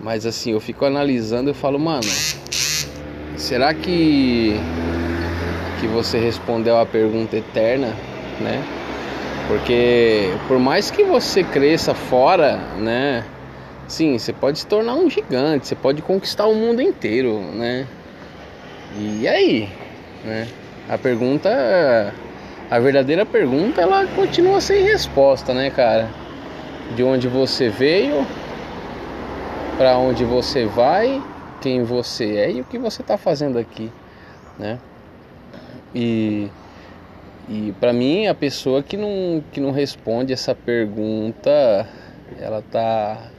mas 0.00 0.26
assim, 0.26 0.50
eu 0.50 0.60
fico 0.60 0.84
analisando 0.84 1.50
e 1.50 1.54
falo, 1.54 1.78
mano, 1.78 2.02
será 3.36 3.72
que 3.72 4.58
que 5.80 5.86
você 5.86 6.18
respondeu 6.18 6.78
a 6.78 6.86
pergunta 6.86 7.36
eterna, 7.36 7.88
né? 8.40 8.64
Porque 9.46 10.30
por 10.48 10.58
mais 10.58 10.90
que 10.90 11.04
você 11.04 11.44
cresça 11.44 11.94
fora, 11.94 12.56
né? 12.78 13.24
Sim, 13.86 14.18
você 14.18 14.32
pode 14.32 14.58
se 14.58 14.66
tornar 14.66 14.94
um 14.94 15.10
gigante, 15.10 15.66
você 15.66 15.74
pode 15.74 16.00
conquistar 16.00 16.46
o 16.46 16.54
mundo 16.54 16.80
inteiro, 16.80 17.40
né? 17.40 17.86
E 18.96 19.28
aí, 19.28 19.68
né? 20.24 20.48
A 20.88 20.96
pergunta 20.96 21.50
a 22.70 22.78
verdadeira 22.78 23.26
pergunta 23.26 23.82
ela 23.82 24.06
continua 24.06 24.60
sem 24.60 24.82
resposta, 24.82 25.52
né, 25.52 25.70
cara? 25.70 26.08
De 26.96 27.02
onde 27.02 27.28
você 27.28 27.68
veio, 27.68 28.26
para 29.76 29.98
onde 29.98 30.24
você 30.24 30.64
vai, 30.64 31.22
quem 31.60 31.82
você 31.82 32.36
é 32.36 32.50
e 32.52 32.60
o 32.60 32.64
que 32.64 32.78
você 32.78 33.02
está 33.02 33.18
fazendo 33.18 33.58
aqui, 33.58 33.92
né? 34.58 34.78
E 35.94 36.48
e 37.48 37.72
para 37.72 37.92
mim 37.92 38.26
a 38.26 38.34
pessoa 38.34 38.82
que 38.82 38.96
não 38.96 39.42
que 39.52 39.60
não 39.60 39.70
responde 39.70 40.32
essa 40.32 40.54
pergunta, 40.54 41.88
ela 42.40 42.62
tá 42.62 43.30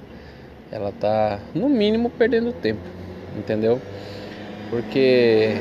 ela 0.72 0.92
tá 0.92 1.40
no 1.54 1.70
mínimo 1.70 2.10
perdendo 2.10 2.52
tempo, 2.54 2.82
entendeu? 3.36 3.80
Porque 4.70 5.56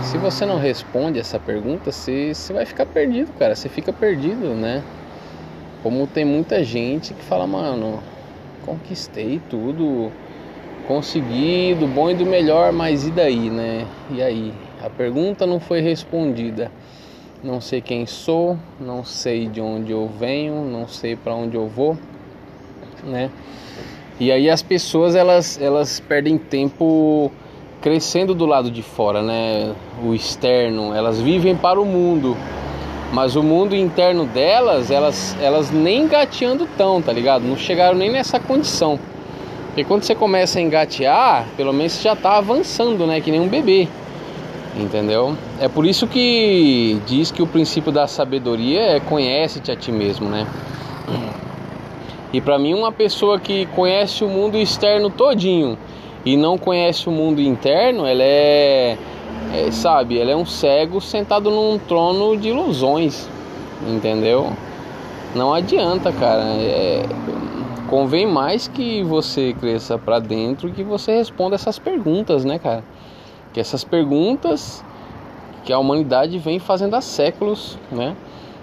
se 0.00 0.18
você 0.18 0.46
não 0.46 0.58
responde 0.58 1.18
essa 1.18 1.38
pergunta, 1.38 1.92
você, 1.92 2.32
você 2.34 2.52
vai 2.52 2.64
ficar 2.64 2.86
perdido, 2.86 3.32
cara. 3.34 3.54
Você 3.54 3.68
fica 3.68 3.92
perdido, 3.92 4.54
né? 4.54 4.82
Como 5.82 6.06
tem 6.06 6.24
muita 6.24 6.64
gente 6.64 7.12
que 7.14 7.22
fala, 7.22 7.46
mano, 7.46 8.02
conquistei 8.62 9.40
tudo, 9.48 10.10
consegui 10.86 11.74
do 11.74 11.86
bom 11.86 12.10
e 12.10 12.14
do 12.14 12.26
melhor, 12.26 12.72
mas 12.72 13.06
e 13.06 13.10
daí, 13.10 13.50
né? 13.50 13.86
E 14.10 14.22
aí? 14.22 14.69
A 14.82 14.88
pergunta 14.88 15.46
não 15.46 15.60
foi 15.60 15.80
respondida. 15.80 16.72
Não 17.42 17.60
sei 17.60 17.80
quem 17.80 18.06
sou, 18.06 18.58
não 18.78 19.04
sei 19.04 19.46
de 19.46 19.60
onde 19.60 19.92
eu 19.92 20.08
venho, 20.08 20.64
não 20.64 20.88
sei 20.88 21.16
para 21.16 21.34
onde 21.34 21.56
eu 21.56 21.66
vou, 21.66 21.96
né? 23.04 23.30
E 24.18 24.30
aí 24.30 24.50
as 24.50 24.62
pessoas 24.62 25.14
elas 25.14 25.60
elas 25.60 26.00
perdem 26.00 26.36
tempo 26.36 27.30
crescendo 27.80 28.34
do 28.34 28.44
lado 28.44 28.70
de 28.70 28.82
fora, 28.82 29.22
né? 29.22 29.74
O 30.04 30.14
externo, 30.14 30.94
elas 30.94 31.20
vivem 31.20 31.56
para 31.56 31.80
o 31.80 31.84
mundo. 31.84 32.36
Mas 33.12 33.36
o 33.36 33.42
mundo 33.42 33.74
interno 33.74 34.24
delas, 34.24 34.90
elas, 34.90 35.36
elas 35.40 35.70
nem 35.70 36.02
engateando 36.02 36.68
tão, 36.76 37.02
tá 37.02 37.12
ligado? 37.12 37.42
Não 37.42 37.56
chegaram 37.56 37.96
nem 37.96 38.10
nessa 38.10 38.38
condição. 38.38 38.98
Porque 39.66 39.84
quando 39.84 40.04
você 40.04 40.14
começa 40.14 40.58
a 40.58 40.62
engatear, 40.62 41.46
pelo 41.56 41.72
menos 41.72 41.92
você 41.92 42.02
já 42.02 42.14
tá 42.14 42.36
avançando, 42.36 43.06
né? 43.06 43.20
Que 43.20 43.30
nem 43.30 43.40
um 43.40 43.48
bebê. 43.48 43.88
Entendeu? 44.76 45.36
É 45.58 45.68
por 45.68 45.84
isso 45.84 46.06
que 46.06 47.00
diz 47.06 47.30
que 47.30 47.42
o 47.42 47.46
princípio 47.46 47.90
da 47.90 48.06
sabedoria 48.06 48.80
é 48.80 49.00
conhece-te 49.00 49.72
a 49.72 49.76
ti 49.76 49.90
mesmo, 49.90 50.28
né? 50.28 50.46
E 52.32 52.40
para 52.40 52.58
mim 52.58 52.74
uma 52.74 52.92
pessoa 52.92 53.40
que 53.40 53.66
conhece 53.66 54.22
o 54.22 54.28
mundo 54.28 54.56
externo 54.56 55.10
todinho 55.10 55.76
e 56.24 56.36
não 56.36 56.56
conhece 56.56 57.08
o 57.08 57.12
mundo 57.12 57.40
interno, 57.40 58.06
ela 58.06 58.22
é, 58.22 58.96
é, 59.52 59.70
sabe, 59.72 60.18
ela 60.18 60.30
é 60.30 60.36
um 60.36 60.46
cego 60.46 61.00
sentado 61.00 61.50
num 61.50 61.76
trono 61.78 62.36
de 62.36 62.50
ilusões, 62.50 63.28
entendeu? 63.84 64.52
Não 65.34 65.52
adianta, 65.52 66.12
cara. 66.12 66.42
É, 66.42 67.02
convém 67.88 68.26
mais 68.26 68.68
que 68.68 69.02
você 69.02 69.52
cresça 69.58 69.98
para 69.98 70.20
dentro 70.20 70.68
e 70.68 70.72
que 70.72 70.84
você 70.84 71.12
responda 71.12 71.56
essas 71.56 71.78
perguntas, 71.78 72.44
né, 72.44 72.58
cara? 72.60 72.84
Que 73.52 73.60
essas 73.60 73.84
perguntas 73.84 74.84
que 75.64 75.72
a 75.72 75.78
humanidade 75.78 76.38
vem 76.38 76.58
fazendo 76.58 76.94
há 76.94 77.00
séculos, 77.00 77.78
né? 77.90 78.16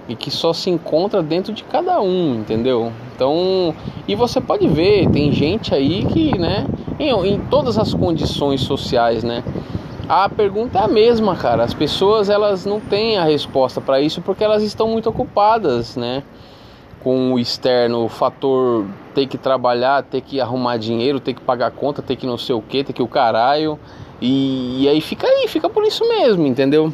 e 0.08 0.16
que 0.16 0.32
só 0.32 0.54
se 0.54 0.70
encontra 0.70 1.22
dentro 1.22 1.54
de 1.54 1.64
cada 1.64 2.00
um, 2.02 2.36
entendeu? 2.36 2.92
Então, 3.16 3.76
e 4.08 4.16
você 4.16 4.40
pode 4.40 4.68
ver, 4.68 5.10
tem 5.10 5.32
gente 5.32 5.74
aí 5.76 6.06
que, 6.06 6.38
né, 6.38 6.66
em, 6.98 7.10
em 7.28 7.40
todas 7.40 7.78
as 7.78 7.94
condições 7.94 8.62
sociais, 8.62 9.24
né? 9.24 9.44
A 10.08 10.30
pergunta 10.30 10.80
é 10.80 10.84
a 10.84 10.88
mesma, 10.88 11.36
cara. 11.36 11.64
As 11.64 11.74
pessoas 11.74 12.30
elas 12.30 12.66
não 12.66 12.80
têm 12.80 13.18
a 13.18 13.26
resposta 13.26 13.82
para 13.82 14.00
isso 14.00 14.22
porque 14.22 14.42
elas 14.42 14.64
estão 14.64 14.88
muito 14.88 15.10
ocupadas, 15.10 15.98
né? 15.98 16.24
Com 17.04 17.34
o 17.34 17.40
externo, 17.40 18.06
o 18.06 18.10
fator 18.10 18.86
ter 19.14 19.28
que 19.28 19.38
trabalhar, 19.38 20.04
ter 20.04 20.22
que 20.22 20.40
arrumar 20.40 20.78
dinheiro, 20.78 21.20
ter 21.20 21.34
que 21.34 21.42
pagar 21.42 21.72
conta, 21.72 22.02
ter 22.02 22.16
que 22.16 22.26
não 22.26 22.38
sei 22.38 22.56
o 22.56 22.62
que, 22.62 22.86
ter 22.86 22.94
que 22.94 23.04
o 23.04 23.08
caralho. 23.08 23.78
E, 24.22 24.84
e 24.84 24.90
aí 24.90 25.02
fica 25.02 25.28
aí, 25.28 25.48
fica 25.48 25.70
por 25.70 25.84
isso 25.84 26.08
mesmo, 26.08 26.46
entendeu? 26.46 26.94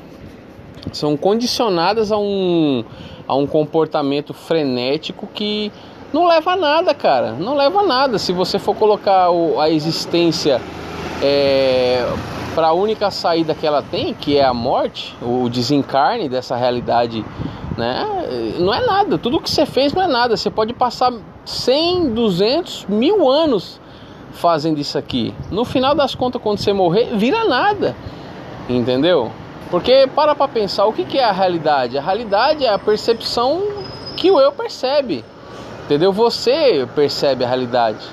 são 0.91 1.15
condicionadas 1.15 2.11
a 2.11 2.17
um, 2.17 2.83
a 3.27 3.35
um 3.35 3.47
comportamento 3.47 4.33
frenético 4.33 5.27
que 5.33 5.71
não 6.11 6.27
leva 6.27 6.51
a 6.51 6.55
nada, 6.55 6.93
cara. 6.93 7.31
Não 7.33 7.55
leva 7.55 7.79
a 7.79 7.83
nada. 7.83 8.19
Se 8.19 8.33
você 8.33 8.59
for 8.59 8.75
colocar 8.75 9.29
o, 9.31 9.59
a 9.59 9.69
existência 9.69 10.61
é, 11.21 12.05
para 12.53 12.67
a 12.67 12.73
única 12.73 13.09
saída 13.09 13.55
que 13.55 13.65
ela 13.65 13.81
tem, 13.81 14.13
que 14.13 14.37
é 14.37 14.43
a 14.43 14.53
morte, 14.53 15.15
o 15.21 15.49
desencarne 15.49 16.27
dessa 16.27 16.55
realidade 16.55 17.23
né? 17.75 18.55
Não 18.59 18.71
é 18.71 18.85
nada. 18.85 19.17
Tudo 19.17 19.39
que 19.39 19.49
você 19.49 19.65
fez 19.65 19.93
não 19.93 20.03
é 20.03 20.07
nada. 20.07 20.37
Você 20.37 20.51
pode 20.51 20.73
passar 20.73 21.11
100, 21.43 22.13
200, 22.13 22.85
mil 22.87 23.27
anos 23.27 23.81
fazendo 24.33 24.79
isso 24.79 24.97
aqui. 24.97 25.33
No 25.51 25.63
final 25.63 25.95
das 25.95 26.15
contas, 26.15 26.41
quando 26.41 26.59
você 26.59 26.73
morrer, 26.73 27.15
vira 27.15 27.45
nada. 27.45 27.95
Entendeu? 28.67 29.31
Porque 29.69 30.07
para 30.15 30.35
para 30.35 30.47
pensar, 30.47 30.85
o 30.85 30.93
que, 30.93 31.03
que 31.03 31.17
é 31.17 31.23
a 31.23 31.31
realidade? 31.31 31.97
A 31.97 32.01
realidade 32.01 32.65
é 32.65 32.73
a 32.73 32.77
percepção 32.77 33.63
que 34.15 34.29
o 34.29 34.39
eu 34.39 34.51
percebe. 34.51 35.23
Entendeu? 35.85 36.13
Você 36.13 36.87
percebe 36.95 37.43
a 37.43 37.47
realidade, 37.47 38.05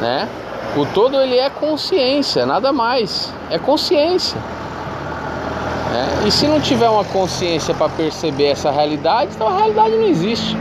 né? 0.00 0.28
O 0.76 0.84
todo 0.86 1.16
ele 1.20 1.36
é 1.36 1.48
consciência, 1.48 2.44
nada 2.44 2.72
mais. 2.72 3.32
É 3.50 3.58
consciência. 3.58 4.38
Né? 5.90 6.24
E 6.26 6.30
se 6.30 6.46
não 6.46 6.60
tiver 6.60 6.88
uma 6.88 7.04
consciência 7.04 7.74
para 7.74 7.88
perceber 7.88 8.48
essa 8.48 8.70
realidade, 8.70 9.32
então 9.34 9.48
a 9.48 9.56
realidade 9.56 9.94
não 9.96 10.06
existe. 10.06 10.56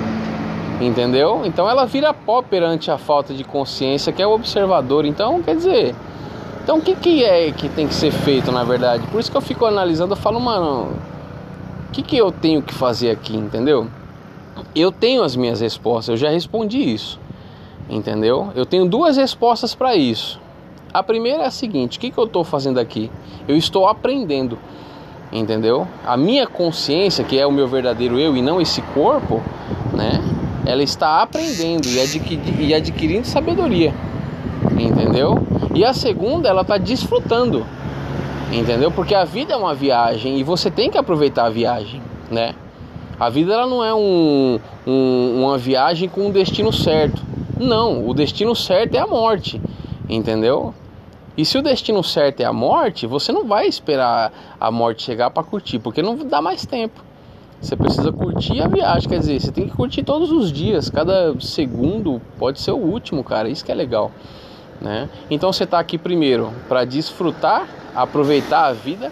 Entendeu? 0.80 1.42
Então 1.44 1.68
ela 1.68 1.86
vira 1.86 2.14
pó 2.14 2.42
perante 2.42 2.92
a 2.92 2.98
falta 2.98 3.34
de 3.34 3.44
consciência, 3.44 4.14
que 4.14 4.22
é 4.22 4.28
o 4.28 4.32
observador. 4.32 5.06
Então, 5.06 5.42
quer 5.42 5.56
dizer, 5.56 5.96
então 6.64 6.78
o 6.78 6.82
que, 6.82 6.96
que 6.96 7.24
é 7.24 7.52
que 7.52 7.68
tem 7.70 7.88
que 7.88 7.96
ser 7.96 8.12
feito 8.12 8.52
na 8.52 8.64
verdade? 8.64 9.08
Por 9.08 9.20
isso 9.20 9.32
que 9.32 9.38
eu 9.38 9.42
fico 9.42 9.66
analisando, 9.66 10.14
eu 10.14 10.18
falo, 10.18 10.40
mano, 10.40 10.92
o 11.88 11.92
que, 11.92 12.04
que 12.04 12.16
eu 12.16 12.32
tenho 12.32 12.62
que 12.62 12.74
fazer 12.74 13.10
aqui, 13.10 13.36
entendeu? 13.36 13.88
Eu 14.76 14.92
tenho 14.92 15.24
as 15.24 15.36
minhas 15.36 15.62
respostas, 15.62 16.10
eu 16.10 16.18
já 16.18 16.30
respondi 16.30 16.78
isso, 16.94 17.20
entendeu? 17.90 18.52
Eu 18.54 18.66
tenho 18.66 18.86
duas 18.86 19.18
respostas 19.18 19.74
para 19.74 19.96
isso. 19.96 20.40
A 20.94 21.02
primeira 21.02 21.44
é 21.44 21.48
a 21.48 21.52
seguinte: 21.52 21.98
o 21.98 22.02
que, 22.02 22.12
que 22.12 22.18
eu 22.18 22.26
estou 22.26 22.44
fazendo 22.44 22.80
aqui? 22.80 23.10
Eu 23.48 23.56
estou 23.56 23.88
aprendendo, 23.88 24.60
entendeu? 25.32 25.88
A 26.06 26.16
minha 26.18 26.46
consciência, 26.46 27.24
que 27.24 27.40
é 27.40 27.48
o 27.48 27.52
meu 27.52 27.68
verdadeiro 27.68 28.20
eu 28.20 28.36
e 28.36 28.42
não 28.42 28.60
esse 28.62 28.82
corpo, 28.94 29.42
né? 29.94 30.37
Ela 30.68 30.84
está 30.84 31.22
aprendendo 31.22 31.88
e, 31.88 32.66
e 32.66 32.74
adquirindo 32.74 33.26
sabedoria, 33.26 33.94
entendeu? 34.78 35.40
E 35.74 35.86
a 35.86 35.94
segunda, 35.94 36.50
ela 36.50 36.62
está 36.62 36.78
desfrutando, 36.78 37.66
entendeu? 38.52 38.92
Porque 38.92 39.16
a 39.16 39.24
vida 39.24 39.54
é 39.54 39.58
uma 39.58 39.74
viagem 39.74 40.38
e 40.38 40.44
você 40.44 40.70
tem 40.70 40.92
que 40.92 40.98
aproveitar 40.98 41.46
a 41.46 41.50
viagem, 41.50 42.02
né? 42.30 42.54
A 43.18 43.30
vida 43.30 43.54
ela 43.54 43.66
não 43.66 43.84
é 43.84 43.94
um, 43.94 44.60
um, 44.86 45.44
uma 45.46 45.58
viagem 45.58 46.10
com 46.10 46.28
um 46.28 46.32
destino 46.32 46.74
certo. 46.74 47.24
Não, 47.58 48.06
o 48.06 48.14
destino 48.14 48.54
certo 48.54 48.96
é 48.96 49.00
a 49.00 49.08
morte, 49.08 49.62
entendeu? 50.10 50.74
E 51.38 51.46
se 51.46 51.58
o 51.58 51.62
destino 51.62 52.04
certo 52.04 52.42
é 52.42 52.46
a 52.46 52.52
morte, 52.52 53.08
você 53.08 53.32
não 53.32 53.46
vai 53.46 53.68
esperar 53.68 54.34
a 54.60 54.70
morte 54.70 55.04
chegar 55.04 55.30
para 55.30 55.44
curtir, 55.44 55.80
porque 55.80 56.02
não 56.02 56.18
dá 56.18 56.42
mais 56.42 56.66
tempo. 56.66 57.07
Você 57.60 57.76
precisa 57.76 58.12
curtir 58.12 58.62
a 58.62 58.68
viagem, 58.68 59.10
quer 59.10 59.20
dizer, 59.20 59.42
você 59.42 59.52
tem 59.52 59.68
que 59.68 59.76
curtir 59.76 60.04
todos 60.04 60.32
os 60.32 60.52
dias, 60.52 60.90
cada 60.90 61.38
segundo 61.40 62.22
pode 62.38 62.62
ser 62.62 62.72
o 62.72 62.78
último, 62.78 63.24
cara. 63.24 63.50
Isso 63.50 63.66
que 63.66 63.72
é 63.72 63.76
legal, 63.76 64.12
né? 64.80 65.10
Então 65.30 65.52
você 65.52 65.64
está 65.64 65.80
aqui 65.80 65.98
primeiro 65.98 66.54
para 66.70 66.86
desfrutar, 66.86 67.68
aproveitar 67.96 68.68
a 68.68 68.74
vida 68.74 69.12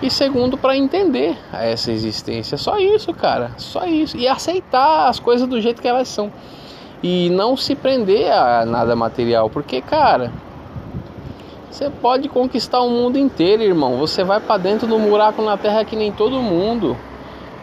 e 0.00 0.08
segundo 0.08 0.56
para 0.56 0.76
entender 0.76 1.36
essa 1.52 1.90
existência. 1.90 2.56
Só 2.56 2.78
isso, 2.78 3.12
cara, 3.12 3.50
só 3.56 3.84
isso 3.84 4.16
e 4.16 4.28
aceitar 4.28 5.08
as 5.08 5.18
coisas 5.18 5.48
do 5.48 5.60
jeito 5.60 5.82
que 5.82 5.88
elas 5.88 6.06
são 6.06 6.30
e 7.02 7.28
não 7.30 7.56
se 7.56 7.74
prender 7.74 8.30
a 8.30 8.64
nada 8.64 8.94
material, 8.94 9.50
porque 9.50 9.82
cara, 9.82 10.30
você 11.68 11.90
pode 11.90 12.28
conquistar 12.28 12.80
o 12.80 12.88
mundo 12.88 13.18
inteiro, 13.18 13.62
irmão. 13.62 13.98
Você 13.98 14.22
vai 14.22 14.40
para 14.40 14.56
dentro 14.56 14.86
do 14.86 14.98
buraco 14.98 15.42
na 15.42 15.58
terra 15.58 15.84
que 15.84 15.96
nem 15.96 16.12
todo 16.12 16.40
mundo 16.40 16.96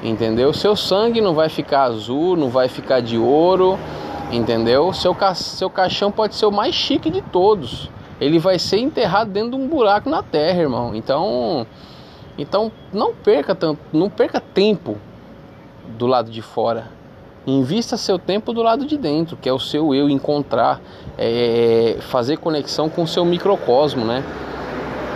entendeu? 0.03 0.53
Seu 0.53 0.75
sangue 0.75 1.21
não 1.21 1.33
vai 1.33 1.49
ficar 1.49 1.83
azul, 1.83 2.35
não 2.35 2.49
vai 2.49 2.67
ficar 2.67 2.99
de 2.99 3.17
ouro, 3.17 3.79
entendeu? 4.31 4.91
Seu, 4.91 5.15
ca 5.15 5.33
seu 5.33 5.69
caixão 5.69 6.11
pode 6.11 6.35
ser 6.35 6.45
o 6.45 6.51
mais 6.51 6.75
chique 6.75 7.09
de 7.09 7.21
todos. 7.21 7.89
Ele 8.19 8.37
vai 8.37 8.59
ser 8.59 8.77
enterrado 8.77 9.31
dentro 9.31 9.51
de 9.51 9.55
um 9.55 9.67
buraco 9.67 10.09
na 10.09 10.21
terra, 10.21 10.61
irmão. 10.61 10.93
Então, 10.93 11.65
então 12.37 12.71
não 12.91 13.13
perca 13.13 13.55
tanto, 13.55 13.79
não 13.91 14.09
perca 14.09 14.39
tempo 14.39 14.97
do 15.97 16.05
lado 16.05 16.29
de 16.29 16.41
fora. 16.41 16.91
Invista 17.45 17.97
seu 17.97 18.17
tempo 18.17 18.53
do 18.53 18.61
lado 18.61 18.85
de 18.85 18.97
dentro, 18.97 19.35
que 19.35 19.49
é 19.49 19.53
o 19.53 19.59
seu 19.59 19.93
eu 19.93 20.09
encontrar, 20.09 20.79
é, 21.17 21.97
fazer 21.99 22.37
conexão 22.37 22.89
com 22.89 23.03
o 23.03 23.07
seu 23.07 23.25
microcosmo, 23.25 24.05
né? 24.05 24.23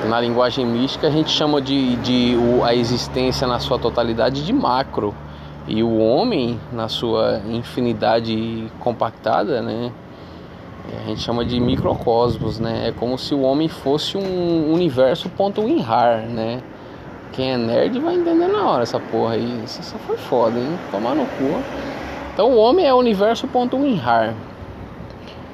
Na 0.05 0.19
linguagem 0.21 0.65
mística 0.65 1.07
a 1.07 1.09
gente 1.09 1.29
chama 1.29 1.61
de, 1.61 1.95
de 1.97 2.35
a 2.63 2.73
existência 2.73 3.47
na 3.47 3.59
sua 3.59 3.79
totalidade 3.79 4.45
de 4.45 4.53
macro 4.53 5.13
e 5.67 5.83
o 5.83 5.97
homem 5.97 6.59
na 6.71 6.87
sua 6.87 7.41
infinidade 7.49 8.71
compactada, 8.79 9.61
né? 9.61 9.91
A 11.03 11.09
gente 11.09 11.21
chama 11.21 11.43
de 11.43 11.59
microcosmos, 11.59 12.59
né? 12.59 12.87
É 12.87 12.91
como 12.93 13.17
se 13.17 13.35
o 13.35 13.41
homem 13.41 13.67
fosse 13.67 14.17
um 14.17 14.71
universo 14.71 15.27
ponto 15.29 15.61
WinRAR, 15.61 16.21
né? 16.21 16.61
Quem 17.33 17.51
é 17.51 17.57
nerd 17.57 17.99
vai 17.99 18.15
entender 18.15 18.47
na 18.47 18.69
hora 18.69 18.83
essa 18.83 18.99
porra 18.99 19.33
aí. 19.33 19.63
Isso 19.65 19.95
foi 20.07 20.15
foda, 20.15 20.57
hein? 20.57 20.79
Tomar 20.89 21.15
no 21.15 21.25
cu. 21.25 21.61
Então 22.33 22.51
o 22.51 22.57
homem 22.57 22.85
é 22.85 22.93
universo 22.93 23.47
ponto 23.47 23.75
WinRAR. 23.75 24.33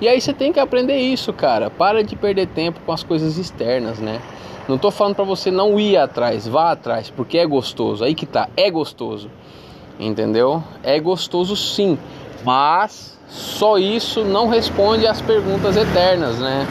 E 0.03 0.07
aí 0.09 0.19
você 0.19 0.33
tem 0.33 0.51
que 0.51 0.59
aprender 0.59 0.97
isso, 0.97 1.31
cara. 1.31 1.69
Para 1.69 2.03
de 2.03 2.13
perder 2.13 2.47
tempo 2.47 2.81
com 2.85 2.91
as 2.91 3.03
coisas 3.03 3.37
externas, 3.37 3.99
né? 3.99 4.19
Não 4.67 4.77
tô 4.77 4.91
falando 4.91 5.15
para 5.15 5.23
você 5.23 5.49
não 5.49 5.79
ir 5.79 5.95
atrás, 5.95 6.45
vá 6.45 6.73
atrás, 6.73 7.09
porque 7.09 7.37
é 7.37 7.45
gostoso. 7.45 8.03
Aí 8.03 8.13
que 8.13 8.25
tá, 8.25 8.49
é 8.57 8.69
gostoso. 8.69 9.31
Entendeu? 9.97 10.61
É 10.83 10.99
gostoso 10.99 11.55
sim, 11.55 11.97
mas 12.43 13.17
só 13.29 13.77
isso 13.77 14.25
não 14.25 14.49
responde 14.49 15.07
às 15.07 15.21
perguntas 15.21 15.77
eternas, 15.77 16.37
né? 16.37 16.67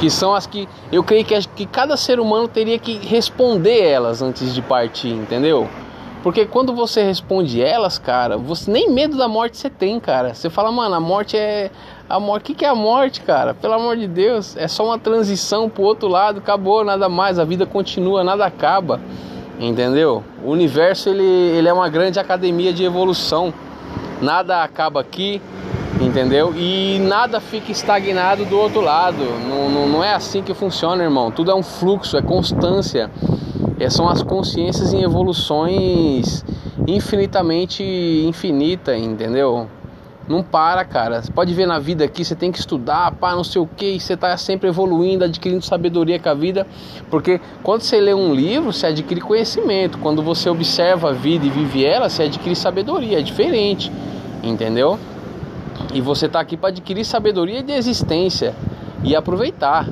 Que 0.00 0.08
são 0.08 0.34
as 0.34 0.46
que 0.46 0.66
eu 0.90 1.04
creio 1.04 1.26
que, 1.26 1.38
que 1.48 1.66
cada 1.66 1.94
ser 1.98 2.18
humano 2.18 2.48
teria 2.48 2.78
que 2.78 2.96
responder 3.06 3.82
elas 3.82 4.22
antes 4.22 4.54
de 4.54 4.62
partir, 4.62 5.10
entendeu? 5.10 5.68
Porque 6.22 6.46
quando 6.46 6.72
você 6.72 7.02
responde 7.02 7.60
elas, 7.60 7.98
cara, 7.98 8.38
você 8.38 8.70
nem 8.70 8.88
medo 8.88 9.18
da 9.18 9.26
morte 9.26 9.56
você 9.56 9.68
tem, 9.68 9.98
cara. 9.98 10.32
Você 10.32 10.48
fala, 10.48 10.70
mano, 10.70 10.94
a 10.94 11.00
morte 11.00 11.36
é. 11.36 11.70
A 12.12 12.20
morte. 12.20 12.42
O 12.42 12.44
que, 12.44 12.54
que 12.56 12.64
é 12.66 12.68
a 12.68 12.74
morte, 12.74 13.22
cara? 13.22 13.54
Pelo 13.54 13.72
amor 13.72 13.96
de 13.96 14.06
Deus. 14.06 14.54
É 14.58 14.68
só 14.68 14.84
uma 14.84 14.98
transição 14.98 15.70
pro 15.70 15.82
outro 15.82 16.08
lado, 16.08 16.40
acabou, 16.40 16.84
nada 16.84 17.08
mais. 17.08 17.38
A 17.38 17.44
vida 17.44 17.64
continua, 17.64 18.22
nada 18.22 18.44
acaba. 18.44 19.00
Entendeu? 19.58 20.22
O 20.44 20.50
universo 20.50 21.08
ele, 21.08 21.22
ele 21.22 21.66
é 21.66 21.72
uma 21.72 21.88
grande 21.88 22.20
academia 22.20 22.70
de 22.70 22.84
evolução. 22.84 23.54
Nada 24.20 24.62
acaba 24.62 25.00
aqui, 25.00 25.40
entendeu? 26.02 26.52
E 26.54 26.98
nada 27.00 27.40
fica 27.40 27.72
estagnado 27.72 28.44
do 28.44 28.58
outro 28.58 28.82
lado. 28.82 29.24
Não, 29.48 29.70
não, 29.70 29.88
não 29.88 30.04
é 30.04 30.12
assim 30.12 30.42
que 30.42 30.52
funciona, 30.52 31.02
irmão. 31.02 31.30
Tudo 31.30 31.50
é 31.50 31.54
um 31.54 31.62
fluxo, 31.62 32.18
é 32.18 32.20
constância. 32.20 33.10
É, 33.80 33.88
são 33.88 34.06
as 34.06 34.22
consciências 34.22 34.92
em 34.92 35.02
evoluções 35.02 36.44
infinitamente 36.86 37.82
infinita, 37.82 38.94
entendeu? 38.94 39.66
Não 40.32 40.42
para, 40.42 40.82
cara. 40.82 41.20
Você 41.20 41.30
pode 41.30 41.52
ver 41.52 41.66
na 41.66 41.78
vida 41.78 42.02
aqui, 42.02 42.24
você 42.24 42.34
tem 42.34 42.50
que 42.50 42.58
estudar, 42.58 43.12
pá, 43.12 43.34
não 43.36 43.44
sei 43.44 43.60
o 43.60 43.66
que, 43.66 44.00
você 44.00 44.14
está 44.14 44.34
sempre 44.38 44.66
evoluindo, 44.66 45.24
adquirindo 45.24 45.62
sabedoria 45.62 46.18
com 46.18 46.30
a 46.30 46.32
vida, 46.32 46.66
porque 47.10 47.38
quando 47.62 47.82
você 47.82 48.00
lê 48.00 48.14
um 48.14 48.34
livro, 48.34 48.72
você 48.72 48.86
adquire 48.86 49.20
conhecimento. 49.20 49.98
Quando 49.98 50.22
você 50.22 50.48
observa 50.48 51.10
a 51.10 51.12
vida 51.12 51.44
e 51.44 51.50
vive 51.50 51.84
ela, 51.84 52.08
você 52.08 52.22
adquire 52.22 52.56
sabedoria, 52.56 53.18
é 53.18 53.22
diferente, 53.22 53.92
entendeu? 54.42 54.98
E 55.92 56.00
você 56.00 56.24
está 56.24 56.40
aqui 56.40 56.56
para 56.56 56.70
adquirir 56.70 57.04
sabedoria 57.04 57.62
de 57.62 57.72
existência 57.74 58.54
e 59.04 59.14
aproveitar. 59.14 59.86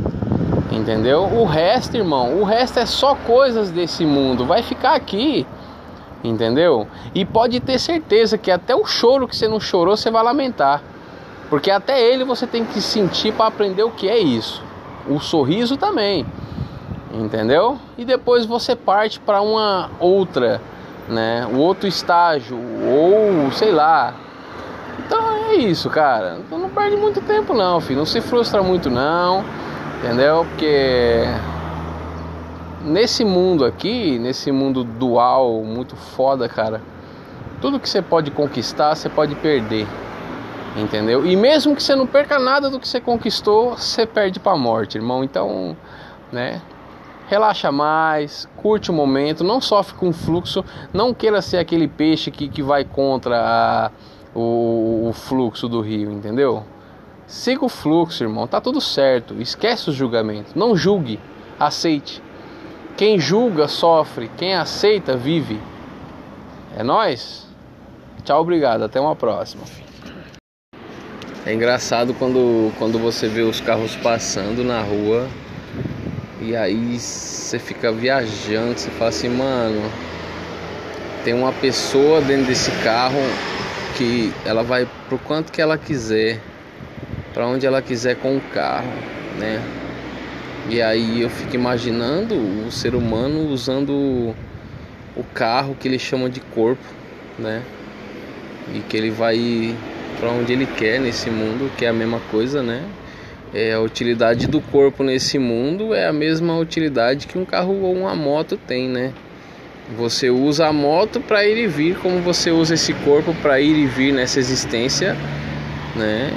Entendeu? 0.72 1.24
O 1.24 1.44
resto, 1.44 1.98
irmão, 1.98 2.40
o 2.40 2.44
resto 2.44 2.79
é 2.79 2.87
só 2.87 3.14
coisas 3.14 3.70
desse 3.70 4.07
mundo. 4.07 4.46
Vai 4.46 4.62
ficar 4.62 4.94
aqui. 4.94 5.46
Entendeu? 6.22 6.87
E 7.14 7.24
pode 7.24 7.61
ter 7.61 7.78
certeza 7.78 8.37
que 8.37 8.50
até 8.50 8.74
o 8.74 8.85
choro 8.85 9.26
que 9.26 9.35
você 9.35 9.48
não 9.48 9.59
chorou, 9.59 9.96
você 9.96 10.11
vai 10.11 10.22
lamentar. 10.22 10.83
Porque 11.48 11.70
até 11.70 12.00
ele 12.00 12.24
você 12.24 12.46
tem 12.46 12.64
que 12.64 12.80
sentir 12.80 13.33
para 13.33 13.46
aprender 13.46 13.83
o 13.83 13.90
que 13.90 14.09
é 14.09 14.18
isso. 14.18 14.62
O 15.09 15.18
sorriso 15.18 15.76
também. 15.76 16.26
Entendeu? 17.12 17.78
E 17.98 18.04
depois 18.04 18.46
você 18.46 18.76
parte 18.76 19.18
para 19.18 19.40
uma 19.40 19.90
outra, 19.98 20.61
né? 21.09 21.48
O 21.52 21.56
outro 21.56 21.88
estágio 21.88 22.56
ou 22.56 23.50
sei 23.50 23.72
lá. 23.72 24.14
Então 24.98 25.18
é 25.48 25.54
isso, 25.56 25.90
cara. 25.90 26.38
Então 26.38 26.59
não 26.59 26.68
perde 26.68 26.96
muito 26.96 27.20
tempo 27.22 27.52
não, 27.52 27.80
filho. 27.80 27.98
Não 27.98 28.06
se 28.06 28.20
frustra 28.20 28.62
muito 28.62 28.88
não. 28.88 29.44
Entendeu? 29.98 30.46
Porque 30.50 31.24
nesse 32.80 33.24
mundo 33.24 33.64
aqui, 33.64 34.18
nesse 34.18 34.50
mundo 34.50 34.84
dual 34.84 35.62
muito 35.62 35.96
foda, 35.96 36.48
cara, 36.48 36.80
tudo 37.60 37.80
que 37.80 37.88
você 37.88 38.00
pode 38.02 38.30
conquistar, 38.30 38.94
você 38.94 39.08
pode 39.08 39.34
perder. 39.36 39.86
Entendeu? 40.76 41.26
E 41.26 41.34
mesmo 41.34 41.74
que 41.74 41.82
você 41.82 41.96
não 41.96 42.06
perca 42.06 42.38
nada 42.38 42.70
do 42.70 42.78
que 42.78 42.86
você 42.86 43.00
conquistou, 43.00 43.76
você 43.76 44.06
perde 44.06 44.38
para 44.38 44.52
a 44.52 44.56
morte, 44.56 44.98
irmão. 44.98 45.24
Então, 45.24 45.76
né? 46.30 46.62
relaxa 47.30 47.70
mais, 47.70 48.48
curte 48.56 48.90
o 48.90 48.92
momento, 48.92 49.44
não 49.44 49.60
sofre 49.60 49.94
com 49.94 50.08
o 50.08 50.12
fluxo, 50.12 50.64
não 50.92 51.14
queira 51.14 51.40
ser 51.40 51.58
aquele 51.58 51.86
peixe 51.86 52.28
que, 52.28 52.48
que 52.48 52.60
vai 52.60 52.84
contra 52.84 53.38
a, 53.40 53.90
o, 54.34 55.06
o 55.08 55.12
fluxo 55.12 55.68
do 55.68 55.80
rio, 55.80 56.10
entendeu? 56.10 56.64
Siga 57.28 57.64
o 57.64 57.68
fluxo, 57.68 58.24
irmão, 58.24 58.48
tá 58.48 58.60
tudo 58.60 58.80
certo. 58.80 59.40
Esquece 59.40 59.90
os 59.90 59.94
julgamentos, 59.94 60.56
não 60.56 60.74
julgue, 60.74 61.20
aceite. 61.58 62.20
Quem 63.00 63.18
julga 63.18 63.66
sofre, 63.66 64.30
quem 64.36 64.54
aceita 64.54 65.16
vive. 65.16 65.58
É 66.76 66.82
nós. 66.82 67.46
Tchau, 68.22 68.42
obrigado, 68.42 68.82
até 68.82 69.00
uma 69.00 69.16
próxima. 69.16 69.62
É 71.46 71.54
engraçado 71.54 72.12
quando, 72.12 72.70
quando 72.78 72.98
você 72.98 73.26
vê 73.26 73.40
os 73.40 73.58
carros 73.58 73.96
passando 73.96 74.62
na 74.62 74.82
rua 74.82 75.26
e 76.42 76.54
aí 76.54 77.00
você 77.00 77.58
fica 77.58 77.90
viajando, 77.90 78.78
você 78.78 78.90
fala 78.90 79.08
assim, 79.08 79.30
mano, 79.30 79.80
tem 81.24 81.32
uma 81.32 81.54
pessoa 81.54 82.20
dentro 82.20 82.48
desse 82.48 82.70
carro 82.84 83.22
que 83.96 84.30
ela 84.44 84.62
vai 84.62 84.86
pro 85.08 85.18
quanto 85.20 85.50
que 85.50 85.62
ela 85.62 85.78
quiser, 85.78 86.38
para 87.32 87.46
onde 87.46 87.64
ela 87.64 87.80
quiser 87.80 88.16
com 88.16 88.36
o 88.36 88.40
carro, 88.52 88.92
né? 89.38 89.79
E 90.68 90.81
aí 90.81 91.23
eu 91.23 91.31
fico 91.31 91.55
imaginando 91.55 92.35
o 92.35 92.70
ser 92.70 92.94
humano 92.94 93.49
usando 93.49 94.35
o 95.16 95.25
carro 95.35 95.77
que 95.79 95.88
ele 95.88 95.99
chama 95.99 96.29
de 96.29 96.40
corpo, 96.40 96.85
né? 97.38 97.62
E 98.75 98.81
que 98.81 98.96
ele 98.96 99.11
vai 99.11 99.75
para 100.18 100.31
onde 100.31 100.53
ele 100.53 100.66
quer 100.66 101.01
nesse 101.01 101.31
mundo, 101.31 101.70
que 101.77 101.85
é 101.85 101.88
a 101.88 101.92
mesma 101.92 102.20
coisa, 102.31 102.62
né? 102.62 102.85
É, 103.53 103.73
a 103.73 103.81
utilidade 103.81 104.46
do 104.46 104.61
corpo 104.61 105.03
nesse 105.03 105.38
mundo 105.38 105.92
é 105.92 106.07
a 106.07 106.12
mesma 106.12 106.57
utilidade 106.59 107.27
que 107.27 107.37
um 107.37 107.44
carro 107.44 107.83
ou 107.83 107.94
uma 107.94 108.14
moto 108.14 108.57
tem, 108.57 108.88
né? 108.88 109.12
Você 109.96 110.31
usa 110.31 110.68
a 110.68 110.73
moto 110.73 111.20
para 111.20 111.44
ir 111.44 111.57
e 111.57 111.66
vir, 111.66 111.96
como 111.96 112.20
você 112.20 112.53
usa 112.53 112.75
esse 112.75 112.92
corpo 112.94 113.35
para 113.42 113.61
ir 113.61 113.77
e 113.77 113.87
vir 113.87 114.12
nessa 114.12 114.38
existência, 114.38 115.16
né? 115.96 116.31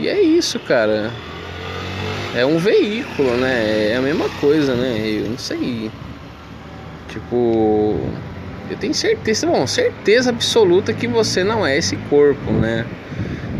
E 0.00 0.08
é 0.08 0.20
isso, 0.20 0.58
cara. 0.58 1.12
É 2.34 2.44
um 2.44 2.58
veículo, 2.58 3.36
né? 3.36 3.92
É 3.92 3.96
a 3.96 4.02
mesma 4.02 4.28
coisa, 4.40 4.74
né? 4.74 4.98
Eu 5.06 5.30
não 5.30 5.38
sei. 5.38 5.90
Tipo, 7.08 7.96
eu 8.68 8.76
tenho 8.76 8.92
certeza, 8.92 9.46
bom, 9.46 9.64
certeza 9.68 10.30
absoluta 10.30 10.92
que 10.92 11.06
você 11.06 11.44
não 11.44 11.64
é 11.64 11.78
esse 11.78 11.96
corpo, 12.10 12.50
né? 12.50 12.84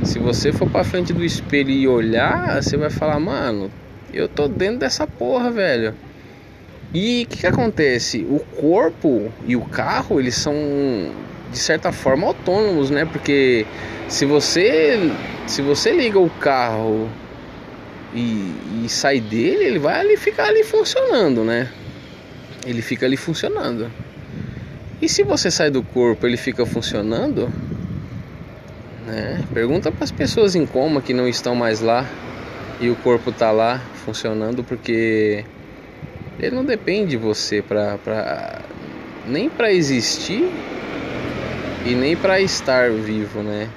Se 0.02 0.18
você 0.18 0.52
for 0.52 0.68
para 0.68 0.82
frente 0.82 1.12
do 1.12 1.24
espelho 1.24 1.70
e 1.70 1.86
olhar, 1.86 2.60
você 2.60 2.76
vai 2.76 2.90
falar, 2.90 3.20
mano, 3.20 3.70
eu 4.12 4.28
tô 4.28 4.48
dentro 4.48 4.78
dessa 4.78 5.06
porra, 5.06 5.52
velho. 5.52 5.94
E 6.92 7.22
o 7.24 7.28
que, 7.28 7.38
que 7.38 7.46
acontece? 7.46 8.26
O 8.28 8.40
corpo 8.60 9.30
e 9.46 9.54
o 9.54 9.60
carro, 9.60 10.18
eles 10.18 10.34
são 10.34 10.54
de 11.52 11.58
certa 11.58 11.92
forma 11.92 12.26
autônomos, 12.26 12.90
né? 12.90 13.04
Porque 13.04 13.64
se 14.08 14.26
você 14.26 15.12
se 15.46 15.62
você 15.62 15.92
liga 15.92 16.18
o 16.18 16.28
carro 16.28 17.08
e, 18.14 18.84
e 18.84 18.88
sai 18.88 19.20
dele, 19.20 19.64
ele 19.64 19.78
vai 19.78 20.00
ali 20.00 20.16
ficar 20.16 20.46
ali 20.46 20.62
funcionando, 20.62 21.42
né? 21.42 21.68
Ele 22.64 22.80
fica 22.80 23.04
ali 23.04 23.16
funcionando. 23.16 23.90
E 25.02 25.08
se 25.08 25.22
você 25.22 25.50
sai 25.50 25.70
do 25.70 25.82
corpo, 25.82 26.26
ele 26.26 26.36
fica 26.36 26.64
funcionando? 26.64 27.52
Né? 29.06 29.44
Pergunta 29.52 29.90
para 29.90 30.04
as 30.04 30.12
pessoas 30.12 30.54
em 30.54 30.64
coma 30.64 31.02
que 31.02 31.12
não 31.12 31.28
estão 31.28 31.54
mais 31.54 31.80
lá 31.80 32.08
e 32.80 32.88
o 32.88 32.96
corpo 32.96 33.30
está 33.30 33.50
lá 33.50 33.80
funcionando 34.04 34.64
porque 34.64 35.44
ele 36.38 36.54
não 36.54 36.64
depende 36.64 37.10
de 37.10 37.16
você 37.16 37.60
para 37.60 37.98
pra, 37.98 38.62
nem 39.26 39.50
para 39.50 39.72
existir 39.72 40.50
e 41.84 41.94
nem 41.94 42.16
para 42.16 42.40
estar 42.40 42.90
vivo, 42.90 43.42
né? 43.42 43.68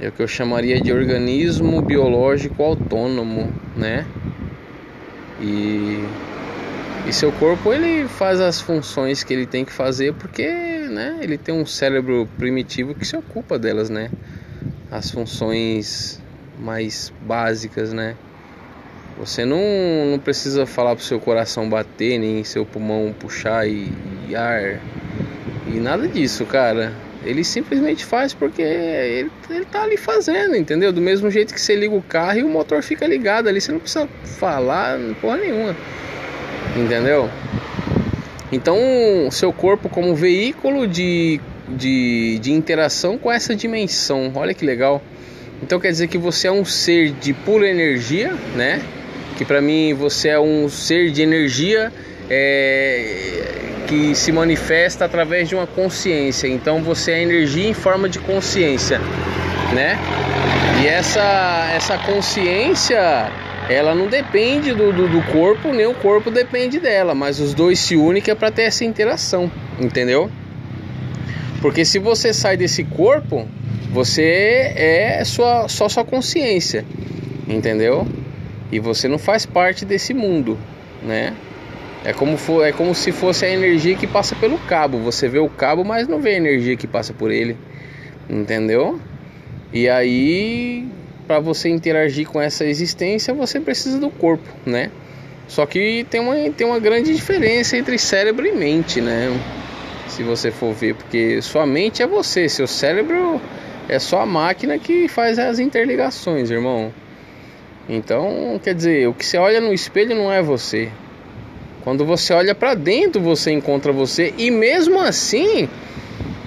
É 0.00 0.08
o 0.08 0.12
que 0.12 0.22
eu 0.22 0.28
chamaria 0.28 0.80
de 0.80 0.92
organismo 0.92 1.80
biológico 1.80 2.62
autônomo, 2.62 3.50
né? 3.76 4.06
E 5.40 6.04
e 7.06 7.12
seu 7.12 7.30
corpo 7.30 7.72
ele 7.72 8.08
faz 8.08 8.40
as 8.40 8.60
funções 8.60 9.22
que 9.22 9.32
ele 9.32 9.46
tem 9.46 9.64
que 9.64 9.72
fazer 9.72 10.12
porque, 10.14 10.44
né, 10.90 11.18
ele 11.20 11.38
tem 11.38 11.54
um 11.54 11.64
cérebro 11.64 12.28
primitivo 12.36 12.96
que 12.96 13.04
se 13.06 13.16
ocupa 13.16 13.56
delas, 13.56 13.88
né? 13.88 14.10
As 14.90 15.12
funções 15.12 16.20
mais 16.58 17.12
básicas, 17.22 17.92
né? 17.92 18.16
Você 19.18 19.44
não, 19.44 19.60
não 20.10 20.18
precisa 20.18 20.66
falar 20.66 20.96
pro 20.96 21.04
seu 21.04 21.20
coração 21.20 21.70
bater, 21.70 22.18
nem 22.18 22.42
seu 22.42 22.66
pulmão 22.66 23.14
puxar 23.18 23.68
e, 23.68 23.88
e 24.28 24.34
ar 24.34 24.80
e 25.68 25.78
nada 25.78 26.08
disso, 26.08 26.44
cara. 26.44 26.92
Ele 27.26 27.42
simplesmente 27.42 28.04
faz 28.04 28.32
porque 28.32 28.62
ele, 28.62 29.30
ele 29.50 29.64
tá 29.64 29.82
ali 29.82 29.96
fazendo, 29.96 30.56
entendeu? 30.56 30.92
Do 30.92 31.00
mesmo 31.00 31.30
jeito 31.30 31.52
que 31.52 31.60
você 31.60 31.74
liga 31.74 31.94
o 31.94 32.00
carro 32.00 32.38
e 32.38 32.42
o 32.44 32.48
motor 32.48 32.82
fica 32.82 33.06
ligado 33.06 33.48
ali, 33.48 33.60
você 33.60 33.72
não 33.72 33.80
precisa 33.80 34.08
falar 34.38 34.98
porra 35.20 35.38
nenhuma. 35.38 35.76
Entendeu? 36.76 37.28
Então, 38.52 38.78
seu 39.30 39.52
corpo 39.52 39.88
como 39.88 40.14
veículo 40.14 40.86
de, 40.86 41.40
de, 41.68 42.38
de 42.38 42.52
interação 42.52 43.18
com 43.18 43.30
essa 43.30 43.56
dimensão. 43.56 44.30
Olha 44.34 44.54
que 44.54 44.64
legal. 44.64 45.02
Então 45.62 45.80
quer 45.80 45.90
dizer 45.90 46.06
que 46.08 46.18
você 46.18 46.48
é 46.48 46.52
um 46.52 46.64
ser 46.64 47.10
de 47.12 47.32
pura 47.32 47.68
energia, 47.68 48.34
né? 48.54 48.82
Que 49.36 49.44
para 49.44 49.60
mim 49.60 49.94
você 49.94 50.28
é 50.28 50.38
um 50.38 50.68
ser 50.68 51.10
de 51.10 51.22
energia 51.22 51.92
é, 52.30 53.42
que 53.86 54.14
se 54.14 54.32
manifesta 54.32 55.04
através 55.04 55.48
de 55.48 55.54
uma 55.54 55.66
consciência. 55.66 56.48
Então 56.48 56.82
você 56.82 57.12
é 57.12 57.22
energia 57.22 57.68
em 57.68 57.74
forma 57.74 58.08
de 58.08 58.18
consciência, 58.18 58.98
né? 59.72 59.98
E 60.82 60.86
essa 60.86 61.70
essa 61.74 61.98
consciência 61.98 63.30
ela 63.68 63.94
não 63.94 64.06
depende 64.06 64.72
do, 64.72 64.92
do, 64.92 65.08
do, 65.08 65.22
corpo, 65.32 65.72
nem 65.72 65.86
o 65.86 65.94
corpo 65.94 66.30
depende 66.30 66.78
dela, 66.78 67.14
mas 67.14 67.40
os 67.40 67.52
dois 67.52 67.80
se 67.80 67.96
unem 67.96 68.22
é 68.26 68.34
para 68.34 68.50
ter 68.50 68.62
essa 68.62 68.84
interação, 68.84 69.50
entendeu? 69.80 70.30
Porque 71.60 71.84
se 71.84 71.98
você 71.98 72.32
sai 72.32 72.56
desse 72.56 72.84
corpo, 72.84 73.48
você 73.90 74.72
é 74.76 75.22
sua, 75.24 75.68
só 75.68 75.88
sua 75.88 76.04
consciência, 76.04 76.84
entendeu? 77.48 78.06
E 78.70 78.78
você 78.78 79.08
não 79.08 79.18
faz 79.18 79.44
parte 79.44 79.84
desse 79.84 80.14
mundo, 80.14 80.56
né? 81.02 81.34
É 82.06 82.12
como, 82.12 82.36
for, 82.36 82.64
é 82.64 82.70
como 82.70 82.94
se 82.94 83.10
fosse 83.10 83.44
a 83.44 83.50
energia 83.50 83.96
que 83.96 84.06
passa 84.06 84.36
pelo 84.36 84.58
cabo. 84.58 84.98
Você 84.98 85.28
vê 85.28 85.40
o 85.40 85.48
cabo, 85.48 85.84
mas 85.84 86.06
não 86.06 86.20
vê 86.20 86.30
a 86.30 86.36
energia 86.36 86.76
que 86.76 86.86
passa 86.86 87.12
por 87.12 87.32
ele, 87.32 87.56
entendeu? 88.30 89.00
E 89.72 89.88
aí 89.88 90.86
para 91.26 91.40
você 91.40 91.68
interagir 91.68 92.28
com 92.28 92.40
essa 92.40 92.64
existência, 92.64 93.34
você 93.34 93.58
precisa 93.58 93.98
do 93.98 94.08
corpo, 94.08 94.48
né? 94.64 94.90
Só 95.48 95.66
que 95.66 96.06
tem 96.08 96.20
uma, 96.20 96.34
tem 96.50 96.66
uma 96.66 96.78
grande 96.78 97.14
diferença 97.14 97.76
entre 97.76 97.98
cérebro 97.98 98.46
e 98.46 98.52
mente, 98.52 99.00
né? 99.00 99.28
Se 100.06 100.22
você 100.22 100.50
for 100.50 100.72
ver, 100.72 100.94
porque 100.94 101.42
sua 101.42 101.66
mente 101.66 102.02
é 102.02 102.06
você, 102.06 102.48
seu 102.48 102.66
cérebro 102.66 103.40
é 103.88 103.98
só 103.98 104.20
a 104.20 104.26
máquina 104.26 104.78
que 104.78 105.08
faz 105.08 105.38
as 105.38 105.58
interligações, 105.58 106.50
irmão. 106.50 106.92
Então, 107.88 108.60
quer 108.62 108.74
dizer, 108.74 109.08
o 109.08 109.14
que 109.14 109.24
você 109.24 109.36
olha 109.36 109.60
no 109.60 109.72
espelho 109.72 110.14
não 110.14 110.32
é 110.32 110.42
você. 110.42 110.90
Quando 111.86 112.04
você 112.04 112.34
olha 112.34 112.52
para 112.52 112.74
dentro, 112.74 113.22
você 113.22 113.52
encontra 113.52 113.92
você, 113.92 114.34
e 114.36 114.50
mesmo 114.50 115.00
assim, 115.00 115.68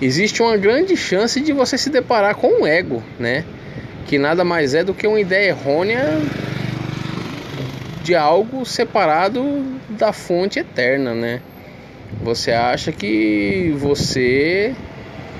existe 0.01 0.43
uma 0.43 0.57
grande 0.57 0.97
chance 0.97 1.39
de 1.39 1.53
você 1.53 1.77
se 1.77 1.89
deparar 1.89 2.35
com 2.35 2.61
um 2.61 2.67
ego, 2.67 3.01
né? 3.17 3.45
que 4.09 4.17
nada 4.17 4.43
mais 4.43 4.73
é 4.73 4.83
do 4.83 4.91
que 4.91 5.05
uma 5.05 5.19
ideia 5.19 5.49
errônea 5.49 6.19
de 8.03 8.15
algo 8.15 8.65
separado 8.65 9.63
da 9.87 10.11
fonte 10.11 10.57
eterna, 10.57 11.13
né? 11.13 11.41
Você 12.23 12.51
acha 12.51 12.91
que 12.91 13.71
você 13.77 14.73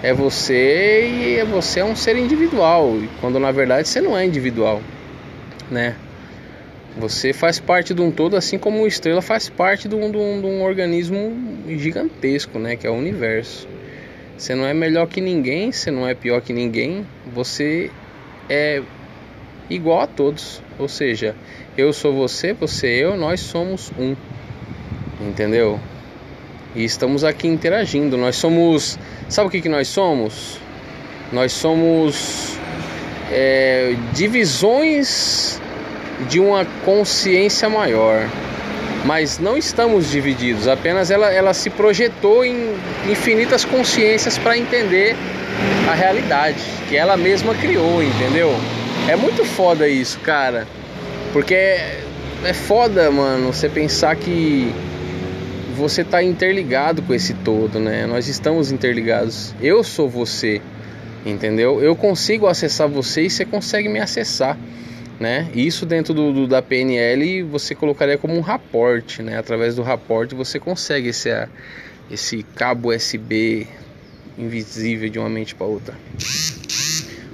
é 0.04 0.14
você 0.14 1.40
e 1.42 1.44
você 1.46 1.80
é 1.80 1.84
um 1.84 1.96
ser 1.96 2.16
individual, 2.16 2.96
quando 3.20 3.40
na 3.40 3.52
verdade 3.52 3.88
você 3.88 4.00
não 4.00 4.16
é 4.16 4.24
individual, 4.24 4.84
né? 5.72 5.96
Você 6.98 7.32
faz 7.32 7.60
parte 7.60 7.94
de 7.94 8.02
um 8.02 8.12
todo, 8.12 8.36
assim 8.36 8.58
como 8.58 8.84
a 8.84 8.88
estrela 8.88 9.22
faz 9.22 9.48
parte 9.48 9.88
de 9.88 9.96
um, 9.96 10.12
de 10.12 10.18
um, 10.18 10.42
de 10.42 10.48
um 10.48 10.64
organismo 10.64 11.34
gigantesco, 11.68 12.60
né? 12.60 12.76
Que 12.76 12.88
é 12.88 12.90
o 12.90 12.94
universo. 12.94 13.68
Você 14.38 14.56
não 14.56 14.66
é 14.66 14.74
melhor 14.74 15.08
que 15.08 15.22
ninguém, 15.22 15.72
você 15.72 15.92
não 15.92 16.08
é 16.08 16.14
pior 16.14 16.42
que 16.42 16.54
ninguém, 16.54 17.06
você 17.34 17.92
é 18.50 18.82
igual 19.70 20.02
a 20.02 20.08
todos. 20.08 20.62
Ou 20.78 20.88
seja, 20.88 21.36
eu 21.78 21.94
sou 21.94 22.14
você, 22.14 22.54
você 22.54 22.88
eu, 22.88 23.16
nós 23.16 23.40
somos 23.40 23.92
um. 23.98 24.16
Entendeu? 25.22 25.80
E 26.76 26.84
estamos 26.84 27.24
aqui 27.24 27.48
interagindo. 27.48 28.18
Nós 28.18 28.36
somos. 28.36 28.98
Sabe 29.28 29.48
o 29.48 29.52
que, 29.52 29.62
que 29.62 29.70
nós 29.70 29.88
somos? 29.88 30.60
Nós 31.32 31.52
somos 31.52 32.58
é, 33.32 33.94
divisões 34.14 35.62
de 36.28 36.40
uma 36.40 36.66
consciência 36.84 37.70
maior. 37.70 38.28
mas 39.06 39.40
não 39.40 39.58
estamos 39.58 40.12
divididos, 40.12 40.68
apenas 40.68 41.10
ela, 41.10 41.32
ela 41.32 41.54
se 41.54 41.70
projetou 41.70 42.44
em 42.44 42.76
infinitas 43.10 43.64
consciências 43.64 44.38
para 44.38 44.58
entender 44.58 45.16
a 45.90 45.94
realidade 45.94 46.62
que 46.90 46.98
ela 46.98 47.16
mesma 47.16 47.56
criou, 47.56 48.04
entendeu? 48.04 48.54
É 49.08 49.16
muito 49.16 49.46
foda 49.46 49.88
isso, 49.88 50.20
cara, 50.20 50.68
porque 51.32 51.54
é, 51.54 52.02
é 52.44 52.54
foda, 52.54 53.10
mano, 53.10 53.54
você 53.54 53.70
pensar 53.70 54.16
que 54.18 54.74
você 55.76 56.04
tá 56.04 56.22
interligado 56.22 57.02
com 57.02 57.14
esse 57.14 57.34
todo, 57.34 57.80
né? 57.80 58.06
Nós 58.06 58.28
estamos 58.28 58.70
interligados. 58.70 59.56
Eu 59.62 59.82
sou 59.82 60.10
você, 60.10 60.62
entendeu? 61.26 61.82
Eu 61.82 61.96
consigo 61.96 62.48
acessar 62.48 62.88
você 62.88 63.24
e 63.24 63.30
você 63.30 63.46
consegue 63.46 63.88
me 63.88 64.00
acessar 64.00 64.58
né? 65.20 65.50
Isso 65.54 65.86
dentro 65.86 66.14
do, 66.14 66.32
do, 66.32 66.48
da 66.48 66.62
PNL 66.62 67.44
você 67.44 67.76
colocaria 67.76 68.18
como 68.18 68.36
um 68.36 68.40
raporte, 68.40 69.22
né? 69.22 69.38
Através 69.38 69.76
do 69.76 69.82
raporte 69.82 70.34
você 70.34 70.60
consegue 70.60 71.10
esse, 71.10 71.30
esse 72.10 72.44
cabo 72.56 72.90
USB 72.90 73.68
invisível 74.38 75.10
de 75.10 75.20
uma 75.20 75.30
mente 75.30 75.54
para 75.54 75.68
outra. 75.68 75.94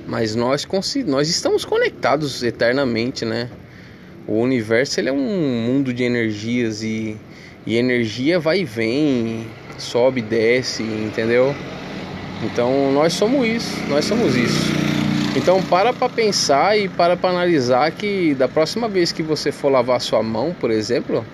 Mas 0.07 0.35
nós, 0.35 0.67
nós 1.05 1.29
estamos 1.29 1.63
conectados 1.63 2.43
eternamente, 2.43 3.23
né? 3.23 3.49
O 4.27 4.39
universo 4.39 4.99
ele 4.99 5.09
é 5.09 5.13
um 5.13 5.67
mundo 5.67 5.93
de 5.93 6.03
energias 6.03 6.81
e, 6.81 7.15
e 7.65 7.77
energia 7.77 8.39
vai 8.39 8.61
e 8.61 8.65
vem, 8.65 9.45
sobe, 9.77 10.21
desce, 10.21 10.81
entendeu? 10.81 11.55
Então 12.43 12.91
nós 12.91 13.13
somos 13.13 13.47
isso, 13.47 13.79
nós 13.87 14.05
somos 14.05 14.35
isso. 14.35 14.94
Então 15.35 15.61
para 15.63 15.91
para 15.91 16.07
pensar 16.07 16.77
e 16.77 16.87
para 16.87 17.17
para 17.17 17.29
analisar 17.29 17.91
que 17.91 18.33
da 18.35 18.47
próxima 18.47 18.87
vez 18.87 19.11
que 19.11 19.21
você 19.21 19.51
for 19.51 19.69
lavar 19.69 19.99
sua 19.99 20.23
mão, 20.23 20.55
por 20.57 20.71
exemplo, 20.71 21.25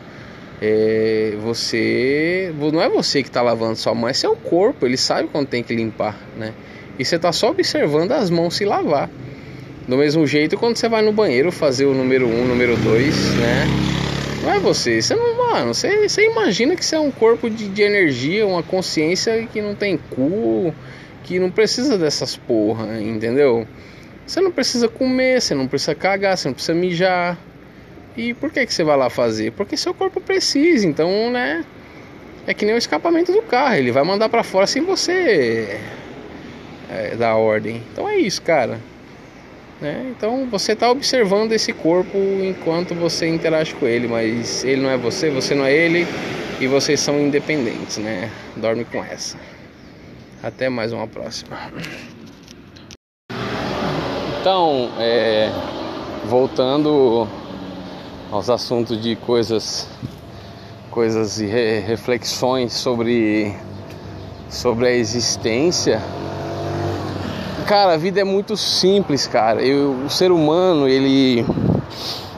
é, 0.59 1.35
você 1.39 2.53
não 2.73 2.81
é 2.81 2.89
você 2.89 3.21
que 3.21 3.29
está 3.29 3.41
lavando 3.41 3.75
sua 3.75 3.93
mão, 3.93 4.09
é 4.09 4.13
seu 4.13 4.35
corpo. 4.35 4.85
Ele 4.85 4.97
sabe 4.97 5.27
quando 5.27 5.47
tem 5.47 5.61
que 5.63 5.75
limpar, 5.75 6.17
né? 6.35 6.53
E 6.97 7.05
você 7.05 7.15
está 7.15 7.31
só 7.31 7.49
observando 7.49 8.11
as 8.11 8.29
mãos 8.29 8.55
se 8.55 8.65
lavar. 8.65 9.09
Do 9.87 9.97
mesmo 9.97 10.25
jeito 10.25 10.57
quando 10.57 10.77
você 10.77 10.89
vai 10.89 11.03
no 11.03 11.11
banheiro 11.11 11.51
fazer 11.51 11.85
o 11.85 11.93
número 11.93 12.27
1, 12.27 12.41
um, 12.41 12.45
número 12.47 12.77
2, 12.77 13.15
né? 13.35 13.67
Não 14.43 14.51
é 14.51 14.59
você, 14.59 14.99
você 14.99 15.13
não, 15.13 15.37
mano, 15.37 15.73
você, 15.73 16.09
você 16.09 16.25
imagina 16.25 16.75
que 16.75 16.83
você 16.83 16.95
é 16.95 16.99
um 16.99 17.11
corpo 17.11 17.49
de, 17.49 17.67
de 17.67 17.81
energia, 17.83 18.45
uma 18.47 18.63
consciência 18.63 19.47
que 19.51 19.61
não 19.61 19.75
tem 19.75 19.97
cu, 19.97 20.73
que 21.23 21.39
não 21.39 21.49
precisa 21.49 21.97
dessas 21.97 22.35
porra, 22.35 23.01
entendeu? 23.01 23.67
Você 24.25 24.39
não 24.39 24.51
precisa 24.51 24.87
comer, 24.87 25.41
você 25.41 25.53
não 25.53 25.67
precisa 25.67 25.95
cagar, 25.95 26.37
você 26.37 26.47
não 26.47 26.53
precisa 26.53 26.73
mijar. 26.73 27.37
E 28.15 28.33
por 28.33 28.51
que, 28.51 28.65
que 28.65 28.73
você 28.73 28.83
vai 28.83 28.97
lá 28.97 29.09
fazer? 29.09 29.51
Porque 29.51 29.77
seu 29.77 29.93
corpo 29.93 30.19
precisa, 30.19 30.85
então, 30.87 31.31
né? 31.31 31.65
É 32.45 32.53
que 32.53 32.65
nem 32.65 32.73
o 32.73 32.77
escapamento 32.77 33.31
do 33.31 33.41
carro, 33.41 33.75
ele 33.75 33.91
vai 33.91 34.03
mandar 34.03 34.29
para 34.29 34.43
fora 34.43 34.65
sem 34.65 34.83
você 34.83 35.79
é, 36.89 37.15
dar 37.15 37.35
ordem. 37.35 37.81
Então 37.91 38.07
é 38.07 38.17
isso, 38.17 38.41
cara. 38.41 38.79
Né? 39.79 40.13
Então 40.15 40.47
você 40.49 40.73
está 40.73 40.91
observando 40.91 41.53
esse 41.53 41.73
corpo 41.73 42.17
enquanto 42.17 42.93
você 42.93 43.27
interage 43.27 43.73
com 43.73 43.87
ele, 43.87 44.07
mas 44.07 44.63
ele 44.63 44.81
não 44.81 44.89
é 44.89 44.97
você, 44.97 45.29
você 45.29 45.55
não 45.55 45.65
é 45.65 45.73
ele 45.73 46.07
e 46.59 46.67
vocês 46.67 46.99
são 46.99 47.19
independentes, 47.19 47.97
né? 47.97 48.29
Dorme 48.55 48.85
com 48.85 49.03
essa. 49.03 49.37
Até 50.43 50.69
mais 50.69 50.91
uma 50.91 51.05
próxima. 51.05 51.55
Então, 54.39 54.89
é, 54.97 55.51
voltando 56.25 57.27
aos 58.31 58.49
assuntos 58.49 58.99
de 58.99 59.15
coisas, 59.15 59.87
coisas 60.89 61.39
e 61.39 61.45
re, 61.45 61.81
reflexões 61.81 62.73
sobre, 62.73 63.55
sobre 64.49 64.87
a 64.87 64.91
existência. 64.91 66.01
Cara, 67.67 67.93
a 67.93 67.97
vida 67.97 68.19
é 68.19 68.23
muito 68.23 68.57
simples, 68.57 69.27
cara. 69.27 69.61
Eu, 69.61 69.91
o 70.05 70.09
ser 70.09 70.31
humano, 70.31 70.87
ele, 70.87 71.45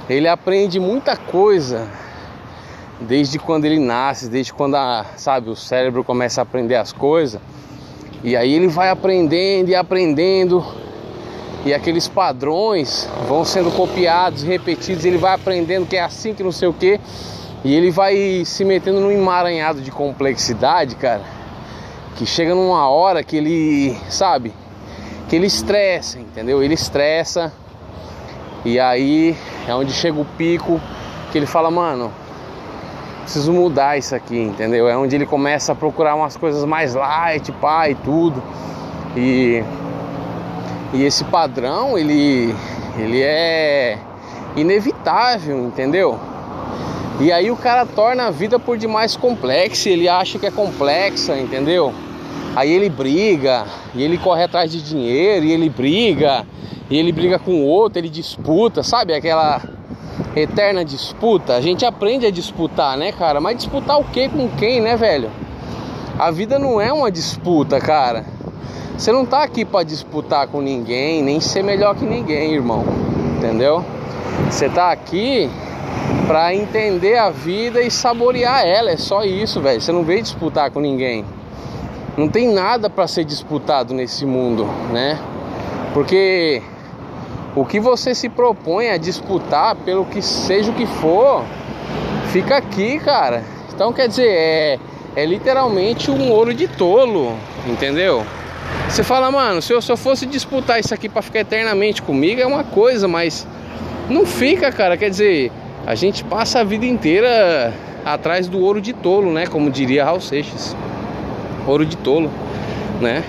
ele 0.10 0.28
aprende 0.28 0.78
muita 0.78 1.16
coisa 1.16 1.88
desde 3.00 3.40
quando 3.40 3.64
ele 3.64 3.80
nasce, 3.80 4.28
desde 4.28 4.54
quando 4.54 4.76
a, 4.76 5.06
sabe, 5.16 5.50
o 5.50 5.56
cérebro 5.56 6.04
começa 6.04 6.42
a 6.42 6.44
aprender 6.44 6.76
as 6.76 6.92
coisas. 6.92 7.40
E 8.24 8.38
aí 8.38 8.54
ele 8.54 8.68
vai 8.68 8.90
aprendendo 8.90 9.70
e 9.70 9.76
aprendendo. 9.76 10.64
E 11.66 11.74
aqueles 11.74 12.08
padrões 12.08 13.10
vão 13.28 13.46
sendo 13.46 13.72
copiados, 13.72 14.44
repetidos, 14.44 15.06
ele 15.06 15.18
vai 15.18 15.34
aprendendo 15.34 15.86
que 15.86 15.96
é 15.96 16.02
assim, 16.02 16.34
que 16.34 16.44
não 16.44 16.52
sei 16.52 16.68
o 16.68 16.74
que, 16.74 17.00
e 17.64 17.74
ele 17.74 17.90
vai 17.90 18.44
se 18.46 18.66
metendo 18.66 19.00
num 19.00 19.10
emaranhado 19.10 19.80
de 19.80 19.90
complexidade, 19.90 20.96
cara, 20.96 21.24
que 22.18 22.26
chega 22.26 22.54
numa 22.54 22.90
hora 22.90 23.24
que 23.24 23.38
ele, 23.38 23.96
sabe, 24.10 24.54
que 25.30 25.38
ele 25.38 25.48
estressa, 25.48 26.20
entendeu? 26.20 26.62
Ele 26.62 26.74
estressa, 26.74 27.54
e 28.66 28.78
aí 28.78 29.34
é 29.66 29.74
onde 29.74 29.94
chega 29.94 30.20
o 30.20 30.26
pico 30.26 30.82
que 31.32 31.38
ele 31.38 31.46
fala, 31.46 31.72
mano, 31.72 32.12
preciso 33.24 33.52
mudar 33.52 33.98
isso 33.98 34.16
aqui, 34.16 34.38
entendeu? 34.38 34.88
É 34.88 34.96
onde 34.96 35.16
ele 35.16 35.26
começa 35.26 35.72
a 35.72 35.76
procurar 35.76 36.16
umas 36.16 36.38
coisas 36.38 36.64
mais 36.66 36.94
light, 36.94 37.52
e 37.90 37.96
tudo. 37.96 38.44
E 39.16 39.64
e 40.94 41.04
esse 41.04 41.24
padrão, 41.24 41.98
ele, 41.98 42.54
ele 43.00 43.20
é 43.24 43.98
inevitável, 44.56 45.66
entendeu? 45.66 46.20
E 47.20 47.32
aí 47.32 47.50
o 47.50 47.56
cara 47.56 47.84
torna 47.84 48.28
a 48.28 48.32
vida 48.32 48.60
por 48.60 48.78
demais 48.78 49.16
complexa, 49.16 49.90
ele 49.90 50.08
acha 50.08 50.38
que 50.38 50.46
é 50.46 50.52
complexa, 50.52 51.36
entendeu? 51.36 51.92
Aí 52.56 52.72
ele 52.72 52.90
briga, 52.90 53.66
e 53.96 54.04
ele 54.04 54.20
corre 54.20 54.44
atrás 54.44 54.72
de 54.72 54.84
dinheiro, 54.84 55.44
e 55.44 55.52
ele 55.52 55.68
briga, 55.68 56.46
e 56.92 56.96
ele 56.96 57.12
briga 57.12 57.40
com 57.40 57.54
o 57.54 57.66
outro, 57.66 57.98
ele 57.98 58.10
disputa, 58.10 58.84
sabe? 58.84 59.16
Aquela 59.16 59.64
eterna 60.36 60.84
disputa. 60.84 61.56
A 61.56 61.62
gente 61.62 61.86
aprende 61.86 62.26
a 62.26 62.32
disputar, 62.32 62.98
né, 62.98 63.12
cara? 63.12 63.40
Mas 63.40 63.58
disputar 63.58 64.00
o 64.00 64.04
que 64.04 64.30
com 64.30 64.50
quem, 64.50 64.82
né, 64.82 64.96
velho? 64.96 65.30
A 66.18 66.32
vida 66.32 66.60
não 66.60 66.80
é 66.80 66.92
uma 66.92 67.12
disputa, 67.12 67.80
cara. 67.80 68.26
Você 68.98 69.12
não 69.12 69.26
tá 69.26 69.44
aqui 69.44 69.66
para 69.66 69.84
disputar 69.84 70.48
com 70.48 70.62
ninguém, 70.62 71.24
nem 71.24 71.40
ser 71.40 71.64
melhor 71.64 71.96
que 71.96 72.06
ninguém, 72.06 72.54
irmão. 72.54 72.86
Entendeu? 73.38 73.84
Você 74.50 74.70
tá 74.70 74.92
aqui 74.92 75.50
para 76.28 76.54
entender 76.54 77.18
a 77.18 77.30
vida 77.30 77.82
e 77.82 77.90
saborear 77.90 78.66
ela, 78.66 78.92
é 78.92 78.98
só 78.98 79.24
isso, 79.24 79.62
velho. 79.62 79.82
Você 79.82 79.92
não 79.92 80.04
veio 80.04 80.22
disputar 80.22 80.72
com 80.72 80.80
ninguém. 80.80 81.26
Não 82.16 82.30
tem 82.30 82.48
nada 82.54 82.90
para 82.90 83.08
ser 83.08 83.26
disputado 83.26 83.94
nesse 83.94 84.26
mundo, 84.26 84.66
né? 84.92 85.20
Porque 85.94 86.62
o 87.56 87.64
que 87.64 87.80
você 87.80 88.16
se 88.16 88.30
propõe 88.30 88.90
a 88.90 88.98
disputar, 88.98 89.76
pelo 89.76 90.06
que 90.06 90.22
seja 90.22 90.72
o 90.72 90.74
que 90.74 90.86
for, 90.86 91.44
fica 92.32 92.58
aqui, 92.58 93.00
cara. 93.00 93.44
Então 93.74 93.94
quer 93.94 94.08
dizer, 94.08 94.28
é, 94.28 94.80
é 95.16 95.26
literalmente 95.26 96.10
um 96.10 96.32
ouro 96.32 96.54
de 96.54 96.68
tolo, 96.68 97.36
entendeu? 97.68 98.26
Você 98.90 99.04
fala, 99.04 99.30
mano, 99.32 99.62
se 99.62 99.72
eu, 99.72 99.80
eu 99.88 99.98
fosse 99.98 100.26
disputar 100.26 100.80
isso 100.80 100.94
aqui 100.94 101.08
para 101.08 101.22
ficar 101.22 101.40
eternamente 101.40 102.02
comigo 102.02 102.42
é 102.42 102.46
uma 102.46 102.64
coisa, 102.64 103.08
mas 103.08 103.48
não 104.10 104.26
fica, 104.26 104.72
cara. 104.72 104.98
Quer 104.98 105.10
dizer, 105.10 105.52
a 105.86 105.96
gente 105.96 106.24
passa 106.24 106.60
a 106.60 106.64
vida 106.64 106.86
inteira 106.86 107.74
atrás 108.06 108.48
do 108.48 108.60
ouro 108.60 108.82
de 108.82 108.94
tolo, 108.94 109.32
né? 109.32 109.48
Como 109.48 109.70
diria 109.70 110.06
Raul 110.06 110.22
Seixas. 110.22 110.76
Ouro 111.68 111.86
de 111.86 111.98
tolo, 111.98 112.32
né? 113.00 113.24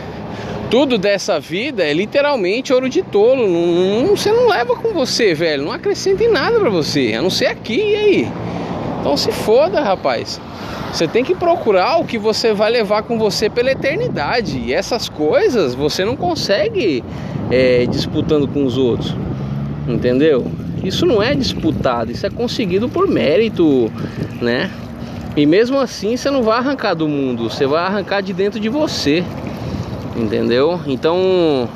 Tudo 0.75 0.99
dessa 0.99 1.39
vida 1.39 1.85
é 1.85 1.93
literalmente 1.93 2.73
ouro 2.73 2.89
de 2.89 3.01
tolo. 3.01 3.49
Não, 3.49 4.07
não, 4.07 4.17
você 4.17 4.33
não 4.33 4.49
leva 4.49 4.75
com 4.75 4.93
você, 4.93 5.33
velho. 5.33 5.67
Não 5.67 5.71
acrescenta 5.71 6.25
em 6.25 6.29
nada 6.29 6.59
para 6.59 6.69
você, 6.69 7.15
a 7.17 7.23
não 7.23 7.31
ser 7.31 7.47
aqui 7.47 7.77
e 7.77 7.95
aí. 7.95 8.33
Então 8.99 9.17
se 9.17 9.31
foda, 9.31 9.81
rapaz. 9.81 10.41
Você 10.93 11.07
tem 11.07 11.23
que 11.23 11.33
procurar 11.33 11.99
o 11.99 12.05
que 12.05 12.19
você 12.19 12.53
vai 12.53 12.73
levar 12.73 13.05
com 13.05 13.17
você 13.17 13.49
pela 13.49 13.71
eternidade. 13.71 14.59
E 14.59 14.75
essas 14.75 15.09
coisas 15.09 15.77
você 15.77 16.05
não 16.05 16.17
consegue 16.17 17.05
é, 17.53 17.87
disputando 17.87 18.49
com 18.49 18.65
os 18.65 18.77
outros. 18.77 19.15
Entendeu? 19.87 20.45
Isso 20.83 21.07
não 21.07 21.23
é 21.23 21.37
disputado, 21.37 22.11
isso 22.11 22.27
é 22.27 22.31
conseguido 22.31 22.89
por 22.89 23.07
mérito, 23.07 23.93
né? 24.43 24.69
E 25.37 25.47
mesmo 25.47 25.79
assim 25.79 26.17
você 26.17 26.33
não 26.33 26.43
vai 26.43 26.59
arrancar 26.59 26.95
do 26.95 27.07
mundo, 27.07 27.49
você 27.49 27.65
vai 27.65 27.85
arrancar 27.85 28.23
de 28.23 28.33
dentro 28.33 28.59
de 28.59 28.69
você. 28.69 29.23
Entendeu? 30.17 30.81
Então, 30.87 31.69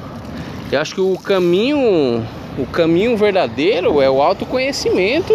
eu 0.70 0.80
acho 0.80 0.94
que 0.94 1.00
o 1.00 1.18
caminho, 1.18 2.24
o 2.58 2.66
caminho 2.66 3.16
verdadeiro 3.16 4.00
é 4.00 4.08
o 4.08 4.22
autoconhecimento, 4.22 5.34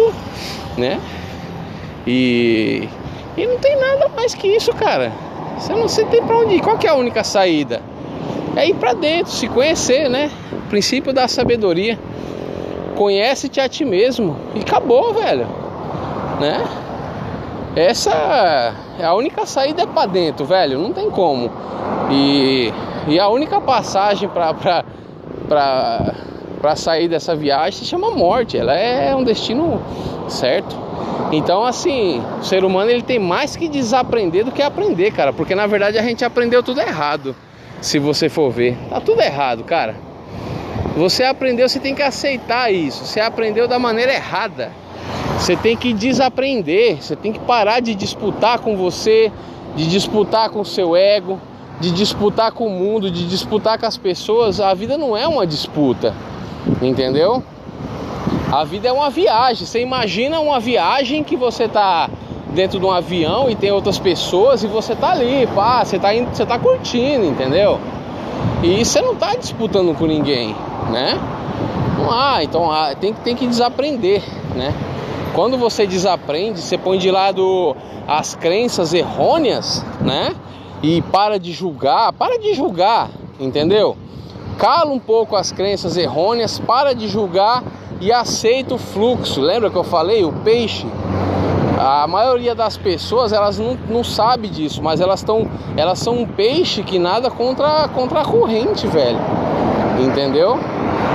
né? 0.76 1.00
E 2.06 2.88
e 3.36 3.46
não 3.46 3.58
tem 3.58 3.76
nada 3.76 4.08
mais 4.14 4.34
que 4.34 4.46
isso, 4.46 4.72
cara. 4.72 5.12
Você 5.58 5.72
não 5.74 5.88
sei 5.88 6.04
tem 6.06 6.22
pra 6.22 6.38
onde 6.38 6.54
ir. 6.54 6.60
Qual 6.60 6.78
é 6.82 6.88
a 6.88 6.94
única 6.94 7.24
saída? 7.24 7.82
É 8.56 8.68
ir 8.68 8.74
pra 8.74 8.92
dentro, 8.92 9.32
se 9.32 9.48
conhecer, 9.48 10.08
né? 10.08 10.30
O 10.52 10.68
princípio 10.68 11.12
da 11.12 11.26
sabedoria. 11.26 11.98
Conhece-te 12.94 13.60
a 13.60 13.68
ti 13.68 13.84
mesmo. 13.84 14.36
E 14.54 14.60
acabou, 14.60 15.12
velho. 15.12 15.46
Né? 16.40 16.64
essa 17.76 18.72
é 18.98 19.04
a 19.04 19.14
única 19.14 19.46
saída 19.46 19.82
é 19.82 19.86
para 19.86 20.06
dentro, 20.06 20.44
velho, 20.44 20.78
não 20.78 20.92
tem 20.92 21.10
como. 21.10 21.50
E, 22.10 22.72
e 23.06 23.18
a 23.18 23.28
única 23.28 23.60
passagem 23.60 24.28
para 24.28 24.84
sair 26.76 27.08
dessa 27.08 27.36
viagem 27.36 27.80
se 27.80 27.84
chama 27.84 28.10
morte, 28.10 28.56
ela 28.56 28.74
é 28.74 29.14
um 29.14 29.22
destino 29.22 29.80
certo. 30.28 30.82
Então, 31.32 31.64
assim, 31.64 32.22
o 32.40 32.44
ser 32.44 32.64
humano 32.64 32.90
ele 32.90 33.02
tem 33.02 33.18
mais 33.18 33.56
que 33.56 33.68
desaprender 33.68 34.44
do 34.44 34.52
que 34.52 34.62
aprender, 34.62 35.10
cara, 35.10 35.32
porque 35.32 35.54
na 35.54 35.66
verdade 35.66 35.98
a 35.98 36.02
gente 36.02 36.24
aprendeu 36.24 36.62
tudo 36.62 36.80
errado. 36.80 37.34
Se 37.80 37.98
você 37.98 38.28
for 38.28 38.50
ver, 38.50 38.76
tá 38.88 39.00
tudo 39.00 39.20
errado, 39.20 39.64
cara. 39.64 39.94
Você 40.96 41.24
aprendeu, 41.24 41.68
você 41.68 41.80
tem 41.80 41.94
que 41.94 42.02
aceitar 42.02 42.72
isso. 42.72 43.04
Você 43.04 43.20
aprendeu 43.20 43.66
da 43.66 43.78
maneira 43.78 44.14
errada. 44.14 44.70
Você 45.38 45.56
tem 45.56 45.76
que 45.76 45.92
desaprender, 45.92 47.02
você 47.02 47.16
tem 47.16 47.32
que 47.32 47.40
parar 47.40 47.80
de 47.80 47.94
disputar 47.94 48.60
com 48.60 48.76
você, 48.76 49.30
de 49.74 49.88
disputar 49.88 50.48
com 50.50 50.60
o 50.60 50.64
seu 50.64 50.96
ego, 50.96 51.40
de 51.80 51.90
disputar 51.90 52.52
com 52.52 52.66
o 52.66 52.70
mundo, 52.70 53.10
de 53.10 53.28
disputar 53.28 53.78
com 53.78 53.86
as 53.86 53.96
pessoas. 53.96 54.60
A 54.60 54.72
vida 54.74 54.96
não 54.96 55.16
é 55.16 55.26
uma 55.26 55.46
disputa, 55.46 56.14
entendeu? 56.80 57.42
A 58.52 58.64
vida 58.64 58.88
é 58.88 58.92
uma 58.92 59.10
viagem. 59.10 59.66
Você 59.66 59.80
imagina 59.80 60.38
uma 60.40 60.60
viagem 60.60 61.24
que 61.24 61.36
você 61.36 61.68
tá 61.68 62.08
dentro 62.54 62.78
de 62.78 62.86
um 62.86 62.90
avião 62.90 63.50
e 63.50 63.56
tem 63.56 63.72
outras 63.72 63.98
pessoas 63.98 64.62
e 64.62 64.66
você 64.66 64.94
tá 64.94 65.10
ali, 65.10 65.46
pá, 65.48 65.84
você 65.84 65.98
tá, 65.98 66.14
indo, 66.14 66.28
você 66.32 66.46
tá 66.46 66.58
curtindo, 66.58 67.24
entendeu? 67.24 67.80
E 68.62 68.84
você 68.84 69.00
não 69.00 69.16
tá 69.16 69.34
disputando 69.34 69.96
com 69.98 70.06
ninguém, 70.06 70.54
né? 70.90 71.18
Não 71.98 72.10
há, 72.10 72.44
então 72.44 72.70
há, 72.70 72.94
tem, 72.94 73.12
tem 73.12 73.34
que 73.34 73.46
desaprender, 73.46 74.22
né? 74.54 74.72
Quando 75.34 75.58
você 75.58 75.84
desaprende, 75.84 76.60
você 76.60 76.78
põe 76.78 76.96
de 76.96 77.10
lado 77.10 77.76
as 78.06 78.36
crenças 78.36 78.94
errôneas, 78.94 79.84
né? 80.00 80.34
E 80.84 81.00
para 81.00 81.38
de 81.38 81.50
julgar, 81.50 82.12
para 82.12 82.38
de 82.38 82.52
julgar, 82.52 83.08
entendeu? 83.40 83.96
Cala 84.58 84.92
um 84.92 84.98
pouco 84.98 85.34
as 85.34 85.50
crenças 85.50 85.96
errôneas, 85.96 86.58
para 86.58 86.94
de 86.94 87.08
julgar 87.08 87.64
e 88.02 88.12
aceita 88.12 88.74
o 88.74 88.78
fluxo. 88.78 89.40
Lembra 89.40 89.70
que 89.70 89.76
eu 89.76 89.82
falei? 89.82 90.26
O 90.26 90.32
peixe. 90.44 90.86
A 91.78 92.06
maioria 92.06 92.54
das 92.54 92.76
pessoas 92.76 93.32
elas 93.32 93.58
não, 93.58 93.78
não 93.88 94.04
sabe 94.04 94.46
disso, 94.46 94.82
mas 94.82 95.00
elas 95.00 95.20
estão 95.20 95.50
elas 95.74 95.98
são 96.00 96.18
um 96.18 96.26
peixe 96.26 96.82
que 96.82 96.98
nada 96.98 97.30
contra, 97.30 97.88
contra 97.88 98.20
a 98.20 98.24
corrente, 98.26 98.86
velho. 98.86 99.18
Entendeu? 99.98 100.58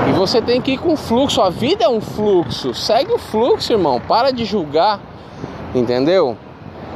E 0.10 0.14
você 0.14 0.42
tem 0.42 0.60
que 0.60 0.72
ir 0.72 0.80
com 0.80 0.98
fluxo. 0.98 1.44
A 1.44 1.52
vida 1.52 1.84
é 1.84 1.90
um 1.90 2.02
fluxo. 2.02 2.74
Segue 2.74 3.14
o 3.14 3.20
fluxo, 3.20 3.72
irmão. 3.72 4.02
Para 4.02 4.32
de 4.32 4.46
julgar. 4.46 5.00
Entendeu? 5.76 6.36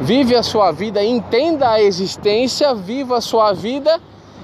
Vive 0.02 0.36
a 0.36 0.44
sua 0.44 0.72
vida, 0.72 1.04
entenda 1.04 1.70
a 1.70 1.82
existência, 1.82 2.74
viva 2.74 3.18
a 3.18 3.22
sua 3.22 3.54
vida 3.54 4.00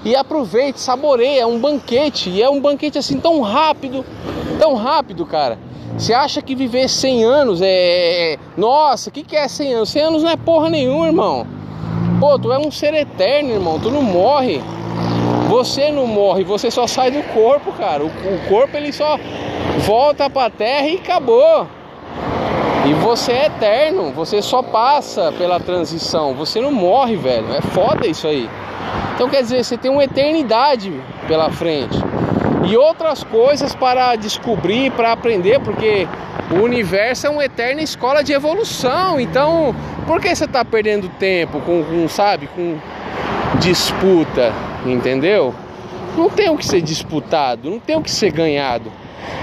e 0.05 0.15
aproveite, 0.15 0.79
saboreie. 0.79 1.39
É 1.39 1.45
um 1.45 1.59
banquete. 1.59 2.29
E 2.29 2.41
é 2.41 2.49
um 2.49 2.61
banquete 2.61 2.97
assim 2.97 3.19
tão 3.19 3.41
rápido, 3.41 4.05
tão 4.59 4.75
rápido, 4.75 5.25
cara. 5.25 5.57
Você 5.97 6.13
acha 6.13 6.41
que 6.41 6.55
viver 6.55 6.87
100 6.87 7.23
anos 7.23 7.61
é. 7.61 7.67
é, 7.67 8.33
é 8.33 8.39
nossa, 8.55 9.09
o 9.09 9.13
que, 9.13 9.23
que 9.23 9.35
é 9.35 9.47
100 9.47 9.73
anos? 9.73 9.89
100 9.89 10.01
anos 10.01 10.23
não 10.23 10.29
é 10.29 10.37
porra 10.37 10.69
nenhuma, 10.69 11.07
irmão. 11.07 11.45
Pô, 12.19 12.37
tu 12.37 12.51
é 12.51 12.59
um 12.59 12.71
ser 12.71 12.93
eterno, 12.93 13.49
irmão. 13.49 13.79
Tu 13.79 13.89
não 13.89 14.01
morre. 14.01 14.61
Você 15.49 15.89
não 15.89 16.05
morre, 16.05 16.43
você 16.43 16.69
só 16.69 16.85
sai 16.85 17.09
do 17.09 17.23
corpo, 17.33 17.71
cara. 17.73 18.05
O 18.05 18.11
corpo 18.47 18.77
ele 18.77 18.93
só 18.93 19.17
volta 19.79 20.29
pra 20.29 20.49
terra 20.49 20.87
e 20.87 20.95
acabou. 20.97 21.67
E 22.89 22.93
você 22.95 23.31
é 23.31 23.45
eterno, 23.45 24.11
você 24.11 24.41
só 24.41 24.63
passa 24.63 25.31
pela 25.37 25.59
transição, 25.59 26.33
você 26.33 26.59
não 26.59 26.71
morre, 26.71 27.15
velho. 27.15 27.53
É 27.53 27.61
foda 27.61 28.07
isso 28.07 28.27
aí. 28.27 28.49
Então 29.13 29.29
quer 29.29 29.43
dizer, 29.43 29.63
você 29.63 29.77
tem 29.77 29.91
uma 29.91 30.03
eternidade 30.03 30.91
pela 31.27 31.51
frente. 31.51 31.99
E 32.67 32.75
outras 32.75 33.23
coisas 33.23 33.75
para 33.75 34.15
descobrir, 34.15 34.91
para 34.91 35.11
aprender, 35.11 35.59
porque 35.59 36.07
o 36.49 36.63
universo 36.63 37.27
é 37.27 37.29
uma 37.29 37.45
eterna 37.45 37.83
escola 37.83 38.23
de 38.23 38.33
evolução. 38.33 39.19
Então, 39.19 39.75
por 40.07 40.19
que 40.19 40.35
você 40.35 40.45
está 40.45 40.65
perdendo 40.65 41.07
tempo 41.19 41.61
com, 41.61 41.83
com, 41.83 42.07
sabe, 42.07 42.47
com 42.47 42.75
disputa? 43.59 44.51
entendeu? 44.85 45.53
Não 46.17 46.27
tem 46.27 46.49
o 46.49 46.57
que 46.57 46.65
ser 46.65 46.81
disputado, 46.81 47.69
não 47.69 47.79
tem 47.79 47.95
o 47.95 48.01
que 48.01 48.11
ser 48.11 48.31
ganhado. 48.31 48.91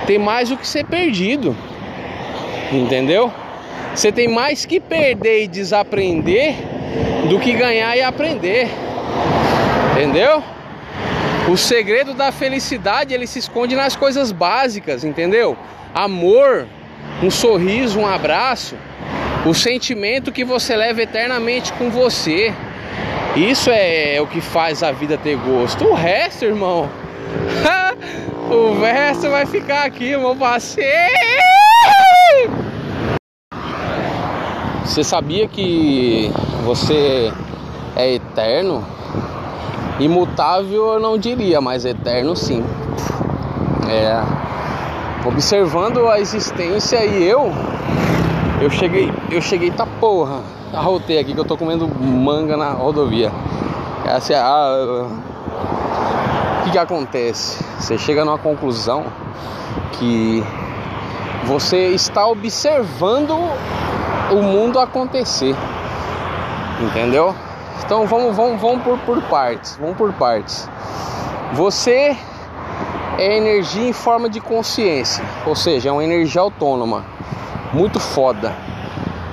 Tem 0.05 0.19
mais 0.19 0.51
o 0.51 0.57
que 0.57 0.67
ser 0.67 0.85
perdido. 0.85 1.55
Entendeu? 2.73 3.33
Você 3.95 4.13
tem 4.13 4.29
mais 4.29 4.65
que 4.65 4.79
perder 4.79 5.45
e 5.45 5.49
desaprender 5.49 6.55
do 7.29 7.39
que 7.39 7.53
ganhar 7.53 7.97
e 7.97 8.03
aprender. 8.03 8.69
Entendeu? 9.93 10.43
O 11.49 11.57
segredo 11.57 12.13
da 12.13 12.33
felicidade 12.33 13.15
ele 13.15 13.27
se 13.27 13.39
esconde 13.39 13.77
nas 13.77 13.95
coisas 13.95 14.33
básicas, 14.33 15.05
entendeu? 15.05 15.57
Amor, 15.95 16.67
um 17.23 17.31
sorriso, 17.31 18.01
um 18.01 18.07
abraço, 18.07 18.77
o 19.47 19.55
sentimento 19.55 20.33
que 20.33 20.45
você 20.45 20.77
leva 20.77 21.03
eternamente 21.03 21.73
com 21.75 21.89
você. 21.89 22.53
Isso 23.37 23.71
é 23.71 24.19
o 24.21 24.27
que 24.27 24.41
faz 24.41 24.83
a 24.83 24.91
vida 24.91 25.17
ter 25.17 25.37
gosto. 25.37 25.85
O 25.85 25.95
resto, 25.95 26.45
irmão, 26.45 26.91
o 28.51 28.81
resto 28.81 29.31
vai 29.31 29.47
ficar 29.47 29.85
aqui, 29.85 30.17
meu 30.17 30.35
parceiro. 30.35 31.36
Você 34.87 35.05
sabia 35.05 35.47
que 35.47 36.31
você 36.65 37.33
é 37.95 38.15
eterno? 38.15 38.85
Imutável 40.01 40.95
eu 40.95 41.01
não 41.01 41.19
diria, 41.19 41.61
mas 41.61 41.85
eterno 41.85 42.35
sim. 42.35 42.65
É. 43.89 44.23
Observando 45.27 46.09
a 46.09 46.21
existência 46.21 47.05
e 47.05 47.25
eu, 47.25 47.53
eu 48.61 48.71
cheguei, 48.71 49.13
eu 49.31 49.43
cheguei 49.43 49.71
tá 49.71 49.87
porra 50.01 50.41
arrotei 50.73 51.19
aqui 51.19 51.33
que 51.33 51.41
eu 51.41 51.45
tô 51.45 51.57
comendo 51.57 51.89
manga 51.89 52.57
na 52.57 52.71
rodovia. 52.71 53.33
Essa 54.05 54.35
é. 54.35 54.43
O 56.61 56.65
que, 56.65 56.71
que 56.73 56.79
acontece? 56.79 57.65
Você 57.79 57.97
chega 57.99 58.25
numa 58.25 58.39
conclusão 58.39 59.05
que 59.93 60.43
você 61.45 61.89
está 61.89 62.27
observando 62.27 63.37
o 64.31 64.43
mundo 64.43 64.79
acontecer. 64.79 65.55
Entendeu? 66.81 67.35
Então 67.85 68.07
vamos, 68.07 68.35
vamos, 68.37 68.61
vamos 68.61 68.83
por, 68.83 68.99
por 69.01 69.23
partes. 69.23 69.77
Vamos 69.81 69.97
por 69.97 70.13
partes. 70.13 70.69
Você 71.53 72.17
é 73.19 73.37
energia 73.37 73.89
em 73.89 73.93
forma 73.93 74.29
de 74.29 74.41
consciência, 74.41 75.25
ou 75.47 75.55
seja, 75.55 75.89
é 75.89 75.93
uma 75.93 76.05
energia 76.05 76.41
autônoma, 76.41 77.05
muito 77.73 77.99
foda, 77.99 78.55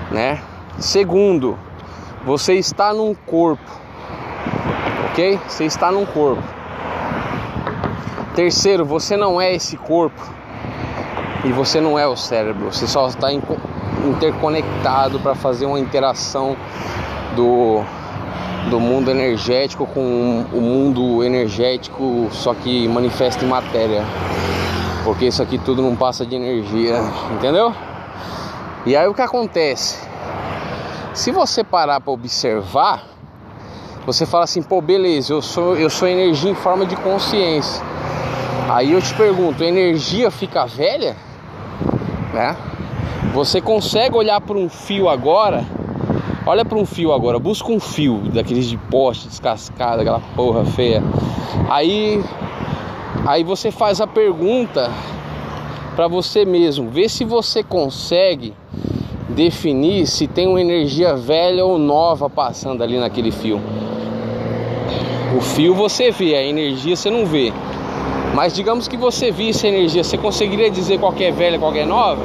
né? 0.09 0.41
Segundo, 0.79 1.57
você 2.25 2.53
está 2.53 2.93
num 2.93 3.13
corpo, 3.13 3.69
ok? 5.09 5.39
Você 5.47 5.65
está 5.65 5.91
num 5.91 6.05
corpo. 6.05 6.43
Terceiro, 8.35 8.85
você 8.85 9.17
não 9.17 9.39
é 9.39 9.53
esse 9.53 9.75
corpo 9.75 10.21
e 11.43 11.51
você 11.51 11.81
não 11.81 11.99
é 11.99 12.07
o 12.07 12.15
cérebro. 12.15 12.71
Você 12.71 12.87
só 12.87 13.07
está 13.07 13.31
interconectado 14.05 15.19
para 15.19 15.35
fazer 15.35 15.65
uma 15.65 15.79
interação 15.79 16.55
do 17.35 17.83
do 18.69 18.79
mundo 18.79 19.11
energético 19.11 19.85
com 19.85 20.45
o 20.53 20.61
mundo 20.61 21.23
energético, 21.23 22.29
só 22.31 22.53
que 22.53 22.87
manifesta 22.87 23.43
em 23.43 23.47
matéria. 23.47 24.03
Porque 25.03 25.25
isso 25.25 25.43
aqui 25.43 25.57
tudo 25.57 25.81
não 25.81 25.95
passa 25.95 26.25
de 26.25 26.35
energia, 26.35 26.97
entendeu? 27.33 27.73
E 28.85 28.95
aí 28.95 29.07
o 29.07 29.13
que 29.13 29.21
acontece? 29.21 29.99
Se 31.13 31.31
você 31.31 31.63
parar 31.63 31.99
para 31.99 32.11
observar, 32.11 33.03
você 34.05 34.25
fala 34.25 34.45
assim, 34.45 34.61
pô, 34.61 34.81
beleza, 34.81 35.33
eu 35.33 35.41
sou, 35.41 35.75
eu 35.75 35.89
sou 35.89 36.07
energia 36.07 36.49
em 36.49 36.55
forma 36.55 36.85
de 36.85 36.95
consciência. 36.95 37.83
Aí 38.69 38.93
eu 38.93 39.01
te 39.01 39.13
pergunto, 39.13 39.63
energia 39.63 40.31
fica 40.31 40.65
velha? 40.65 41.15
Né? 42.33 42.55
Você 43.33 43.59
consegue 43.59 44.15
olhar 44.15 44.39
para 44.39 44.55
um 44.55 44.69
fio 44.69 45.09
agora? 45.09 45.65
Olha 46.45 46.63
para 46.63 46.77
um 46.77 46.85
fio 46.85 47.11
agora, 47.11 47.39
busca 47.39 47.71
um 47.71 47.79
fio 47.79 48.19
daqueles 48.31 48.67
de 48.67 48.77
poste 48.77 49.27
descascado, 49.27 50.01
aquela 50.01 50.21
porra 50.35 50.63
feia. 50.63 51.01
Aí 51.67 52.23
aí 53.25 53.43
você 53.43 53.71
faz 53.71 53.99
a 53.99 54.05
pergunta 54.05 54.91
para 55.95 56.07
você 56.07 56.45
mesmo, 56.45 56.91
vê 56.91 57.09
se 57.09 57.25
você 57.25 57.63
consegue 57.63 58.53
definir 59.29 60.05
se 60.05 60.27
tem 60.27 60.47
uma 60.47 60.61
energia 60.61 61.15
velha 61.15 61.65
ou 61.65 61.79
nova 61.79 62.29
passando 62.29 62.83
ali 62.83 62.99
naquele 62.99 63.31
fio. 63.31 63.59
O 65.35 65.41
fio 65.41 65.73
você 65.73 66.11
vê, 66.11 66.35
a 66.35 66.43
energia 66.43 66.95
você 66.95 67.09
não 67.09 67.25
vê. 67.25 67.51
Mas 68.35 68.53
digamos 68.53 68.87
que 68.87 68.95
você 68.95 69.31
visse 69.31 69.65
a 69.65 69.69
energia, 69.69 70.03
você 70.03 70.19
conseguiria 70.19 70.69
dizer 70.69 70.99
qual 70.99 71.15
é 71.19 71.31
velha, 71.31 71.57
qual 71.57 71.73
é 71.73 71.83
nova? 71.83 72.21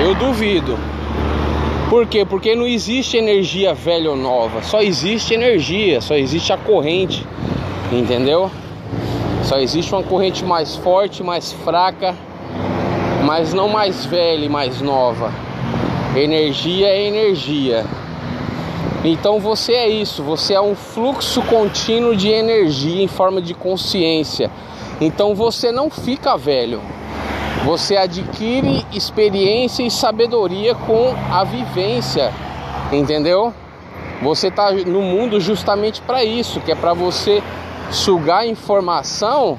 Eu 0.00 0.14
duvido. 0.14 0.78
Por 1.88 2.06
quê? 2.06 2.24
Porque 2.24 2.54
não 2.54 2.66
existe 2.66 3.16
energia 3.16 3.72
velha 3.72 4.10
ou 4.10 4.16
nova, 4.16 4.62
só 4.62 4.82
existe 4.82 5.34
energia, 5.34 6.00
só 6.00 6.14
existe 6.14 6.52
a 6.52 6.56
corrente, 6.56 7.26
entendeu? 7.92 8.50
Só 9.44 9.58
existe 9.58 9.94
uma 9.94 10.02
corrente 10.02 10.44
mais 10.44 10.74
forte, 10.74 11.22
mais 11.22 11.52
fraca, 11.52 12.14
mas 13.24 13.54
não 13.54 13.68
mais 13.68 14.04
velha 14.04 14.44
e 14.44 14.48
mais 14.48 14.82
nova. 14.82 15.32
Energia 16.16 16.88
é 16.88 17.06
energia. 17.06 17.84
Então 19.04 19.38
você 19.38 19.72
é 19.72 19.88
isso, 19.88 20.22
você 20.22 20.54
é 20.54 20.60
um 20.60 20.74
fluxo 20.74 21.40
contínuo 21.42 22.16
de 22.16 22.28
energia 22.28 23.02
em 23.02 23.08
forma 23.08 23.40
de 23.40 23.54
consciência. 23.54 24.50
Então 25.00 25.34
você 25.34 25.70
não 25.70 25.88
fica 25.88 26.36
velho. 26.36 26.80
Você 27.64 27.96
adquire 27.96 28.86
experiência 28.92 29.82
e 29.82 29.90
sabedoria 29.90 30.74
com 30.74 31.14
a 31.32 31.42
vivência, 31.44 32.32
entendeu? 32.92 33.52
Você 34.22 34.48
está 34.48 34.70
no 34.72 35.02
mundo 35.02 35.40
justamente 35.40 36.00
para 36.00 36.24
isso, 36.24 36.60
que 36.60 36.72
é 36.72 36.74
para 36.74 36.94
você 36.94 37.42
sugar 37.90 38.46
informação 38.46 39.58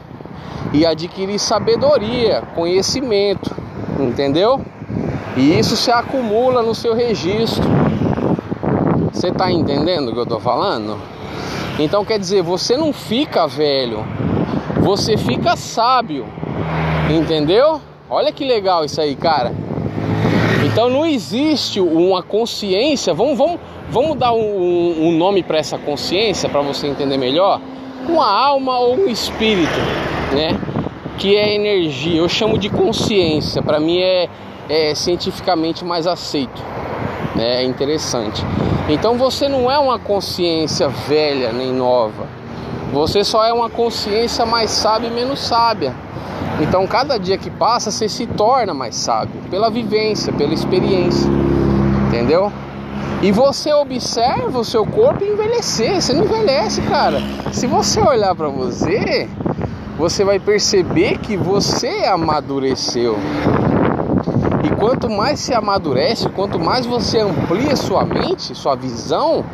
e 0.74 0.86
adquirir 0.86 1.40
sabedoria, 1.40 2.44
conhecimento, 2.56 3.56
entendeu? 4.00 4.62
E 5.36 5.58
isso 5.60 5.76
se 5.76 5.92
acumula 5.92 6.62
no 6.64 6.74
seu 6.74 6.96
registro. 6.96 7.64
Você 9.14 9.28
está 9.28 9.52
entendendo 9.52 10.10
o 10.10 10.14
que 10.14 10.20
eu 10.20 10.24
estou 10.24 10.40
falando? 10.40 10.98
Então 11.80 12.04
quer 12.04 12.18
dizer, 12.18 12.42
você 12.42 12.76
não 12.76 12.92
fica 12.92 13.46
velho, 13.48 14.04
você 14.82 15.16
fica 15.16 15.56
sábio, 15.56 16.26
entendeu? 17.10 17.82
Olha 18.10 18.32
que 18.32 18.46
legal 18.46 18.86
isso 18.86 19.00
aí, 19.02 19.16
cara. 19.16 19.54
Então 20.66 20.90
não 20.90 21.06
existe 21.06 21.80
uma 21.80 22.22
consciência. 22.22 23.14
Vamos, 23.14 23.38
vamos, 23.38 23.60
vamos 23.90 24.18
dar 24.18 24.34
um, 24.34 25.08
um 25.08 25.18
nome 25.18 25.44
para 25.44 25.58
essa 25.58 25.78
consciência 25.78 26.48
para 26.50 26.62
você 26.62 26.88
entender 26.88 27.18
melhor. 27.18 27.60
Uma 28.08 28.30
alma 28.30 28.78
ou 28.80 28.96
um 28.96 29.08
espírito, 29.08 29.80
né? 30.34 30.58
Que 31.18 31.36
é 31.36 31.56
energia. 31.56 32.20
Eu 32.20 32.30
chamo 32.30 32.58
de 32.58 32.70
consciência. 32.70 33.62
Para 33.62 33.80
mim 33.80 34.00
é, 34.00 34.30
é 34.70 34.96
cientificamente 34.96 35.84
mais 35.84 36.06
aceito. 36.06 36.62
Né? 37.36 37.64
É 37.64 37.66
interessante. 37.66 38.44
Então 38.90 39.18
você 39.18 39.50
não 39.50 39.70
é 39.70 39.78
uma 39.78 40.00
consciência 40.00 40.88
velha 40.88 41.52
nem 41.52 41.74
nova. 41.74 42.37
Você 42.98 43.24
só 43.24 43.46
é 43.46 43.54
uma 43.54 43.70
consciência 43.70 44.44
mais 44.44 44.72
sábia 44.72 45.08
e 45.08 45.12
menos 45.12 45.40
sábia. 45.40 45.94
Então, 46.60 46.88
cada 46.88 47.20
dia 47.20 47.38
que 47.38 47.52
passa, 47.52 47.92
você 47.92 48.10
se 48.10 48.26
torna 48.26 48.74
mais 48.74 48.96
sábio 48.96 49.40
pela 49.52 49.70
vivência, 49.70 50.34
pela 50.34 50.52
experiência, 50.52 51.30
entendeu? 52.08 52.52
E 53.22 53.32
você 53.32 53.72
observa 53.72 54.58
o 54.58 54.66
seu 54.66 54.84
corpo 54.84 55.24
envelhecer. 55.24 56.02
Você 56.02 56.12
não 56.12 56.24
envelhece, 56.24 56.82
cara. 56.82 57.22
Se 57.54 57.68
você 57.68 58.02
olhar 58.02 58.34
para 58.34 58.48
você, 58.48 59.30
você 59.96 60.24
vai 60.24 60.40
perceber 60.40 61.20
que 61.20 61.38
você 61.38 62.06
amadureceu. 62.06 63.16
E 64.68 64.76
quanto 64.76 65.10
mais 65.10 65.40
se 65.40 65.54
amadurece, 65.54 66.28
quanto 66.28 66.60
mais 66.60 66.86
você 66.86 67.20
amplia 67.20 67.74
sua 67.78 68.04
mente, 68.04 68.54
sua 68.54 68.76
visão, 68.76 69.46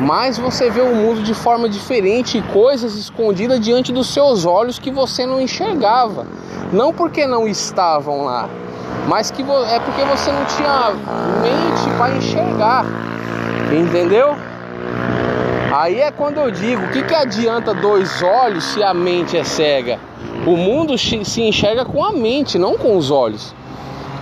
mais 0.00 0.38
você 0.38 0.70
vê 0.70 0.80
o 0.80 0.94
mundo 0.94 1.20
de 1.20 1.34
forma 1.34 1.68
diferente 1.68 2.38
e 2.38 2.42
coisas 2.42 2.94
escondidas 2.94 3.58
diante 3.58 3.92
dos 3.92 4.14
seus 4.14 4.46
olhos 4.46 4.78
que 4.78 4.88
você 4.88 5.26
não 5.26 5.40
enxergava. 5.40 6.28
Não 6.72 6.92
porque 6.92 7.26
não 7.26 7.48
estavam 7.48 8.22
lá, 8.22 8.48
mas 9.08 9.32
que 9.32 9.42
é 9.42 9.80
porque 9.80 10.04
você 10.04 10.30
não 10.30 10.44
tinha 10.44 10.92
mente 11.42 11.96
para 11.98 12.16
enxergar. 12.16 12.86
Entendeu? 13.72 14.36
Aí 15.74 16.00
é 16.00 16.12
quando 16.12 16.38
eu 16.38 16.52
digo, 16.52 16.84
o 16.84 16.90
que, 16.90 17.02
que 17.02 17.14
adianta 17.14 17.74
dois 17.74 18.22
olhos 18.22 18.62
se 18.62 18.80
a 18.80 18.94
mente 18.94 19.36
é 19.36 19.42
cega? 19.42 19.98
O 20.46 20.56
mundo 20.56 20.96
se 20.96 21.42
enxerga 21.42 21.84
com 21.84 22.04
a 22.04 22.12
mente, 22.12 22.58
não 22.58 22.76
com 22.76 22.96
os 22.96 23.10
olhos. 23.10 23.52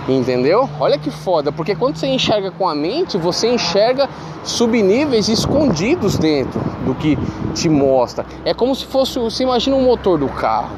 Entendeu? 0.07 0.67
Olha 0.79 0.97
que 0.97 1.11
foda, 1.11 1.51
porque 1.51 1.75
quando 1.75 1.95
você 1.95 2.07
enxerga 2.07 2.49
com 2.51 2.67
a 2.67 2.73
mente, 2.73 3.17
você 3.17 3.53
enxerga 3.53 4.09
subníveis 4.43 5.29
escondidos 5.29 6.17
dentro 6.17 6.59
do 6.83 6.95
que 6.95 7.17
te 7.53 7.69
mostra. 7.69 8.25
É 8.43 8.53
como 8.53 8.75
se 8.75 8.85
fosse, 8.85 9.19
você 9.19 9.43
imagina 9.43 9.75
um 9.75 9.83
motor 9.83 10.17
do 10.17 10.27
carro. 10.27 10.75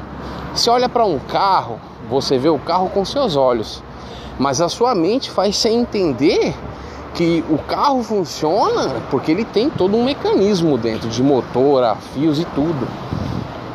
Você 0.54 0.68
olha 0.68 0.88
para 0.88 1.04
um 1.06 1.18
carro, 1.18 1.80
você 2.08 2.36
vê 2.36 2.50
o 2.50 2.58
carro 2.58 2.90
com 2.90 3.04
seus 3.04 3.34
olhos, 3.34 3.82
mas 4.38 4.60
a 4.60 4.68
sua 4.68 4.94
mente 4.94 5.30
faz 5.30 5.56
você 5.56 5.70
entender 5.70 6.54
que 7.14 7.42
o 7.48 7.56
carro 7.58 8.02
funciona 8.02 9.00
porque 9.10 9.30
ele 9.30 9.44
tem 9.44 9.70
todo 9.70 9.96
um 9.96 10.04
mecanismo 10.04 10.76
dentro 10.76 11.08
de 11.08 11.22
motor, 11.22 11.82
a 11.82 11.94
fios 11.94 12.38
e 12.38 12.44
tudo. 12.44 12.86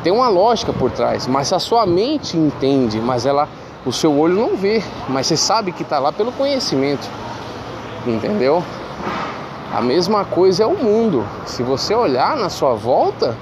Tem 0.04 0.12
uma 0.12 0.28
lógica 0.28 0.72
por 0.72 0.90
trás, 0.90 1.26
mas 1.26 1.52
a 1.52 1.58
sua 1.58 1.84
mente 1.84 2.36
entende, 2.36 3.00
mas 3.00 3.26
ela 3.26 3.48
o 3.84 3.92
seu 3.92 4.16
olho 4.18 4.34
não 4.34 4.56
vê, 4.56 4.82
mas 5.08 5.26
você 5.26 5.36
sabe 5.36 5.72
que 5.72 5.82
está 5.82 5.98
lá 5.98 6.12
pelo 6.12 6.32
conhecimento. 6.32 7.08
Entendeu? 8.06 8.62
A 9.72 9.80
mesma 9.80 10.24
coisa 10.24 10.64
é 10.64 10.66
o 10.66 10.76
mundo. 10.76 11.24
Se 11.46 11.62
você 11.62 11.94
olhar 11.94 12.36
na 12.36 12.48
sua 12.48 12.74
volta, 12.74 13.36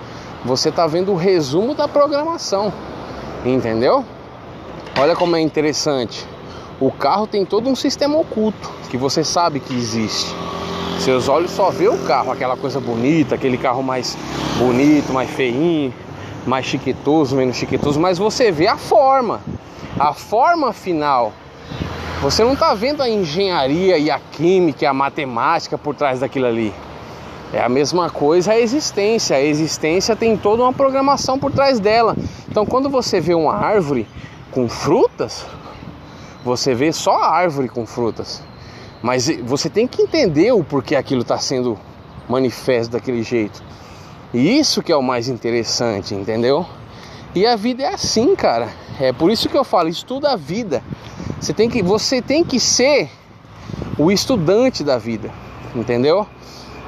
você 0.45 0.69
está 0.69 0.87
vendo 0.87 1.13
o 1.13 1.17
resumo 1.17 1.75
da 1.75 1.89
programação. 1.89 2.73
Entendeu? 3.45 4.05
Olha 4.99 5.17
como 5.17 5.37
é 5.37 5.41
interessante. 5.41 6.27
O 6.81 6.93
carro 6.93 7.27
tem 7.27 7.45
todo 7.45 7.69
um 7.69 7.75
sistema 7.75 8.17
oculto 8.17 8.71
que 8.89 8.97
você 8.97 9.25
sabe 9.25 9.59
que 9.59 9.75
existe. 9.75 10.33
Seus 11.01 11.29
olhos 11.29 11.51
só 11.51 11.71
vê 11.71 11.89
o 11.89 11.99
carro, 11.99 12.31
aquela 12.31 12.57
coisa 12.57 12.79
bonita, 12.79 13.35
aquele 13.35 13.57
carro 13.57 13.83
mais 13.83 14.17
bonito, 14.59 15.13
mais 15.13 15.31
feinho, 15.31 15.93
mais 16.47 16.67
chiquetoso, 16.67 17.37
menos 17.37 17.57
chiquetoso, 17.57 17.99
mas 18.01 18.19
você 18.19 18.51
vê 18.51 18.67
a 18.67 18.77
forma 18.77 19.41
a 19.99 20.13
forma 20.13 20.73
final. 20.73 21.33
Você 22.21 22.43
não 22.43 22.55
está 22.55 22.75
vendo 22.75 23.01
a 23.01 23.09
engenharia 23.09 23.97
e 23.97 24.11
a 24.11 24.19
química, 24.19 24.85
e 24.85 24.87
a 24.87 24.93
matemática 24.93 25.79
por 25.79 25.95
trás 25.95 26.19
daquilo 26.19 26.47
ali. 26.47 26.75
É 27.53 27.63
a 27.63 27.69
mesma 27.69 28.11
coisa 28.11 28.53
a 28.53 28.59
existência. 28.59 29.37
A 29.37 29.41
existência 29.41 30.17
tem 30.17 30.37
toda 30.37 30.63
uma 30.63 30.73
programação 30.73 31.39
por 31.39 31.53
trás 31.53 31.79
dela. 31.79 32.17
Então, 32.49 32.67
quando 32.67 32.91
você 32.91 33.21
vê 33.21 33.35
uma 33.35 33.55
árvore 33.55 34.07
com 34.51 34.69
frutas, 34.69 35.47
você 36.45 36.75
vê 36.75 36.93
só 36.93 37.17
a 37.17 37.31
árvore 37.31 37.69
com 37.69 37.87
frutas. 37.87 38.43
Mas 39.01 39.29
você 39.45 39.71
tem 39.71 39.87
que 39.87 40.03
entender 40.03 40.53
o 40.53 40.65
porquê 40.65 40.97
aquilo 40.97 41.23
está 41.23 41.39
sendo 41.39 41.79
manifesto 42.29 42.93
daquele 42.93 43.23
jeito. 43.23 43.63
E 44.35 44.59
isso 44.59 44.83
que 44.83 44.93
é 44.93 44.97
o 44.97 45.03
mais 45.03 45.29
interessante, 45.29 46.15
entendeu? 46.15 46.67
E 47.35 47.47
a 47.47 47.57
vida 47.57 47.85
é 47.85 47.95
assim, 47.95 48.35
cara. 48.35 48.69
É 49.01 49.13
por 49.13 49.31
isso 49.31 49.49
que 49.49 49.57
eu 49.57 49.65
falo, 49.65 49.89
estuda 49.89 50.33
a 50.33 50.37
vida. 50.37 50.83
Você 51.41 51.53
tem 51.53 51.71
que, 51.71 51.83
você 51.83 52.21
tem 52.21 52.43
que 52.43 52.59
ser 52.59 53.11
o 53.97 54.11
estudante 54.11 54.83
da 54.83 54.99
vida, 54.99 55.31
entendeu? 55.75 56.27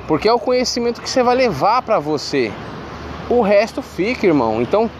Porque 0.08 0.28
é 0.28 0.32
o 0.32 0.38
conhecimento 0.38 1.00
que 1.00 1.08
você 1.08 1.22
vai 1.22 1.36
levar 1.36 1.82
para 1.82 2.00
você. 2.00 2.52
O 3.28 3.42
resto 3.42 3.80
fica, 3.80 4.26
irmão. 4.26 4.60
Então, 4.60 4.90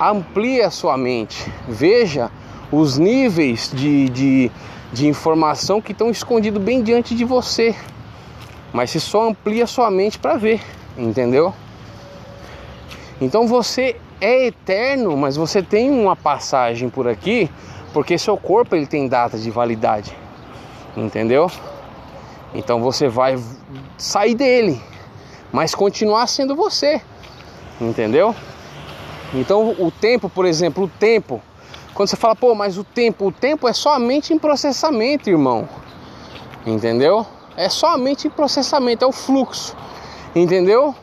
amplie 0.00 0.60
a 0.62 0.70
sua 0.70 0.96
mente. 0.96 1.50
Veja 1.68 2.30
os 2.72 2.98
níveis 2.98 3.70
de, 3.72 4.08
de, 4.08 4.50
de 4.92 5.06
informação 5.06 5.80
que 5.80 5.92
estão 5.92 6.10
escondidos 6.10 6.60
bem 6.60 6.82
diante 6.82 7.14
de 7.14 7.24
você. 7.24 7.74
Mas 8.72 8.90
você 8.90 8.98
só 8.98 9.28
amplia 9.28 9.64
a 9.64 9.66
sua 9.66 9.90
mente 9.90 10.18
para 10.18 10.36
ver, 10.36 10.60
entendeu? 10.96 11.54
Então 13.20 13.46
você 13.46 13.96
é 14.22 14.46
eterno, 14.46 15.16
mas 15.16 15.34
você 15.36 15.60
tem 15.60 15.90
uma 15.90 16.14
passagem 16.14 16.88
por 16.88 17.08
aqui, 17.08 17.50
porque 17.92 18.16
seu 18.16 18.36
corpo 18.36 18.76
ele 18.76 18.86
tem 18.86 19.08
data 19.08 19.36
de 19.36 19.50
validade. 19.50 20.16
Entendeu? 20.96 21.50
Então 22.54 22.80
você 22.80 23.08
vai 23.08 23.36
sair 23.98 24.36
dele, 24.36 24.80
mas 25.50 25.74
continuar 25.74 26.28
sendo 26.28 26.54
você. 26.54 27.02
Entendeu? 27.80 28.32
Então 29.34 29.74
o 29.76 29.90
tempo, 29.90 30.28
por 30.28 30.46
exemplo, 30.46 30.84
o 30.84 30.88
tempo, 30.88 31.42
quando 31.92 32.08
você 32.08 32.16
fala, 32.16 32.36
pô, 32.36 32.54
mas 32.54 32.78
o 32.78 32.84
tempo, 32.84 33.26
o 33.26 33.32
tempo 33.32 33.66
é 33.66 33.72
somente 33.72 34.32
em 34.32 34.38
processamento, 34.38 35.28
irmão. 35.28 35.68
Entendeu? 36.64 37.26
É 37.56 37.68
somente 37.68 38.28
em 38.28 38.30
processamento, 38.30 39.04
é 39.04 39.08
o 39.08 39.12
fluxo. 39.12 39.76
Entendeu? 40.32 40.94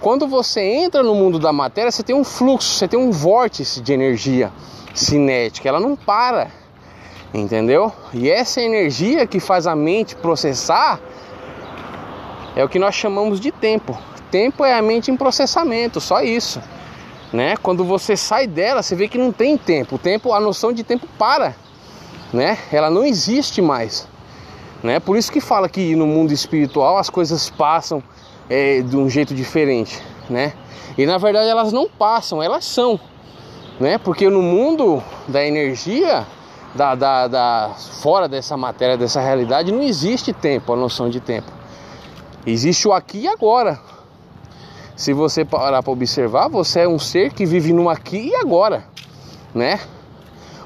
Quando 0.00 0.26
você 0.26 0.62
entra 0.62 1.02
no 1.02 1.14
mundo 1.14 1.38
da 1.38 1.52
matéria, 1.52 1.90
você 1.90 2.02
tem 2.02 2.16
um 2.16 2.24
fluxo, 2.24 2.74
você 2.74 2.88
tem 2.88 2.98
um 2.98 3.10
vórtice 3.10 3.82
de 3.82 3.92
energia 3.92 4.50
cinética, 4.94 5.68
ela 5.68 5.78
não 5.78 5.94
para, 5.94 6.50
entendeu? 7.34 7.92
E 8.14 8.30
essa 8.30 8.62
energia 8.62 9.26
que 9.26 9.38
faz 9.38 9.66
a 9.66 9.76
mente 9.76 10.16
processar 10.16 10.98
é 12.56 12.64
o 12.64 12.68
que 12.68 12.78
nós 12.78 12.94
chamamos 12.94 13.38
de 13.38 13.52
tempo. 13.52 13.96
Tempo 14.30 14.64
é 14.64 14.72
a 14.72 14.80
mente 14.80 15.10
em 15.10 15.16
processamento, 15.16 16.00
só 16.00 16.22
isso. 16.22 16.62
Né? 17.30 17.56
Quando 17.58 17.84
você 17.84 18.16
sai 18.16 18.46
dela, 18.46 18.82
você 18.82 18.96
vê 18.96 19.06
que 19.06 19.18
não 19.18 19.32
tem 19.32 19.58
tempo. 19.58 19.96
O 19.96 19.98
tempo, 19.98 20.32
a 20.32 20.40
noção 20.40 20.72
de 20.72 20.82
tempo 20.82 21.06
para, 21.18 21.54
né? 22.32 22.58
Ela 22.72 22.88
não 22.88 23.04
existe 23.04 23.60
mais. 23.60 24.08
Né? 24.82 24.98
Por 24.98 25.16
isso 25.16 25.30
que 25.30 25.40
fala 25.40 25.68
que 25.68 25.94
no 25.94 26.06
mundo 26.06 26.32
espiritual 26.32 26.96
as 26.96 27.10
coisas 27.10 27.50
passam 27.50 28.02
é, 28.50 28.82
de 28.82 28.96
um 28.96 29.08
jeito 29.08 29.32
diferente, 29.32 30.02
né? 30.28 30.52
E 30.98 31.06
na 31.06 31.16
verdade 31.16 31.48
elas 31.48 31.72
não 31.72 31.88
passam, 31.88 32.42
elas 32.42 32.64
são, 32.64 32.98
né? 33.78 33.96
Porque 33.96 34.28
no 34.28 34.42
mundo 34.42 35.00
da 35.28 35.46
energia, 35.46 36.26
da, 36.74 36.96
da, 36.96 37.28
da 37.28 37.70
fora 38.02 38.28
dessa 38.28 38.56
matéria, 38.56 38.96
dessa 38.96 39.20
realidade, 39.20 39.72
não 39.72 39.82
existe 39.82 40.32
tempo, 40.32 40.72
a 40.72 40.76
noção 40.76 41.08
de 41.08 41.20
tempo. 41.20 41.50
Existe 42.44 42.88
o 42.88 42.92
aqui 42.92 43.20
e 43.20 43.28
agora. 43.28 43.78
Se 44.96 45.12
você 45.12 45.44
parar 45.44 45.82
para 45.82 45.92
observar, 45.92 46.48
você 46.48 46.80
é 46.80 46.88
um 46.88 46.98
ser 46.98 47.32
que 47.32 47.46
vive 47.46 47.72
no 47.72 47.88
aqui 47.88 48.30
e 48.30 48.34
agora, 48.34 48.84
né? 49.54 49.80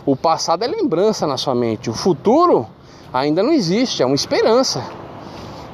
O 0.05 0.17
passado 0.17 0.65
é 0.65 0.67
lembrança 0.67 1.27
na 1.27 1.37
sua 1.37 1.55
mente, 1.55 1.89
o 1.89 1.95
futuro 1.95 2.67
ainda 3.13 3.43
não 3.43 3.53
existe, 3.53 4.03
é 4.03 4.07
uma 4.07 4.15
esperança, 4.15 4.85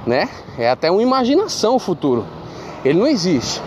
né? 0.07 0.29
É 0.59 0.71
até 0.71 0.91
uma 0.91 1.03
imaginação 1.03 1.77
o 1.77 1.79
futuro. 1.79 2.27
Ele 2.85 2.99
não 2.99 3.07
existe. 3.07 3.61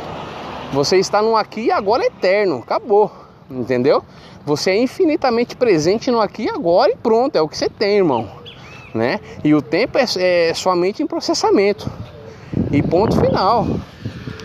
Você 0.72 0.98
está 0.98 1.22
no 1.22 1.36
aqui 1.36 1.66
e 1.66 1.72
agora 1.72 2.04
eterno, 2.04 2.58
acabou, 2.58 3.12
entendeu? 3.50 4.04
Você 4.46 4.72
é 4.72 4.78
infinitamente 4.78 5.56
presente 5.56 6.10
no 6.10 6.20
aqui 6.20 6.46
e 6.46 6.50
agora 6.50 6.92
e 6.92 6.96
pronto, 6.96 7.36
é 7.36 7.42
o 7.42 7.48
que 7.48 7.58
você 7.58 7.70
tem, 7.70 7.98
irmão, 7.98 8.28
né? 8.94 9.20
E 9.44 9.54
o 9.54 9.62
tempo 9.62 9.98
é, 9.98 10.06
é 10.18 10.54
somente 10.54 11.04
em 11.04 11.08
processamento 11.08 11.90
e 12.72 12.82
ponto 12.82 13.20
final. 13.20 13.68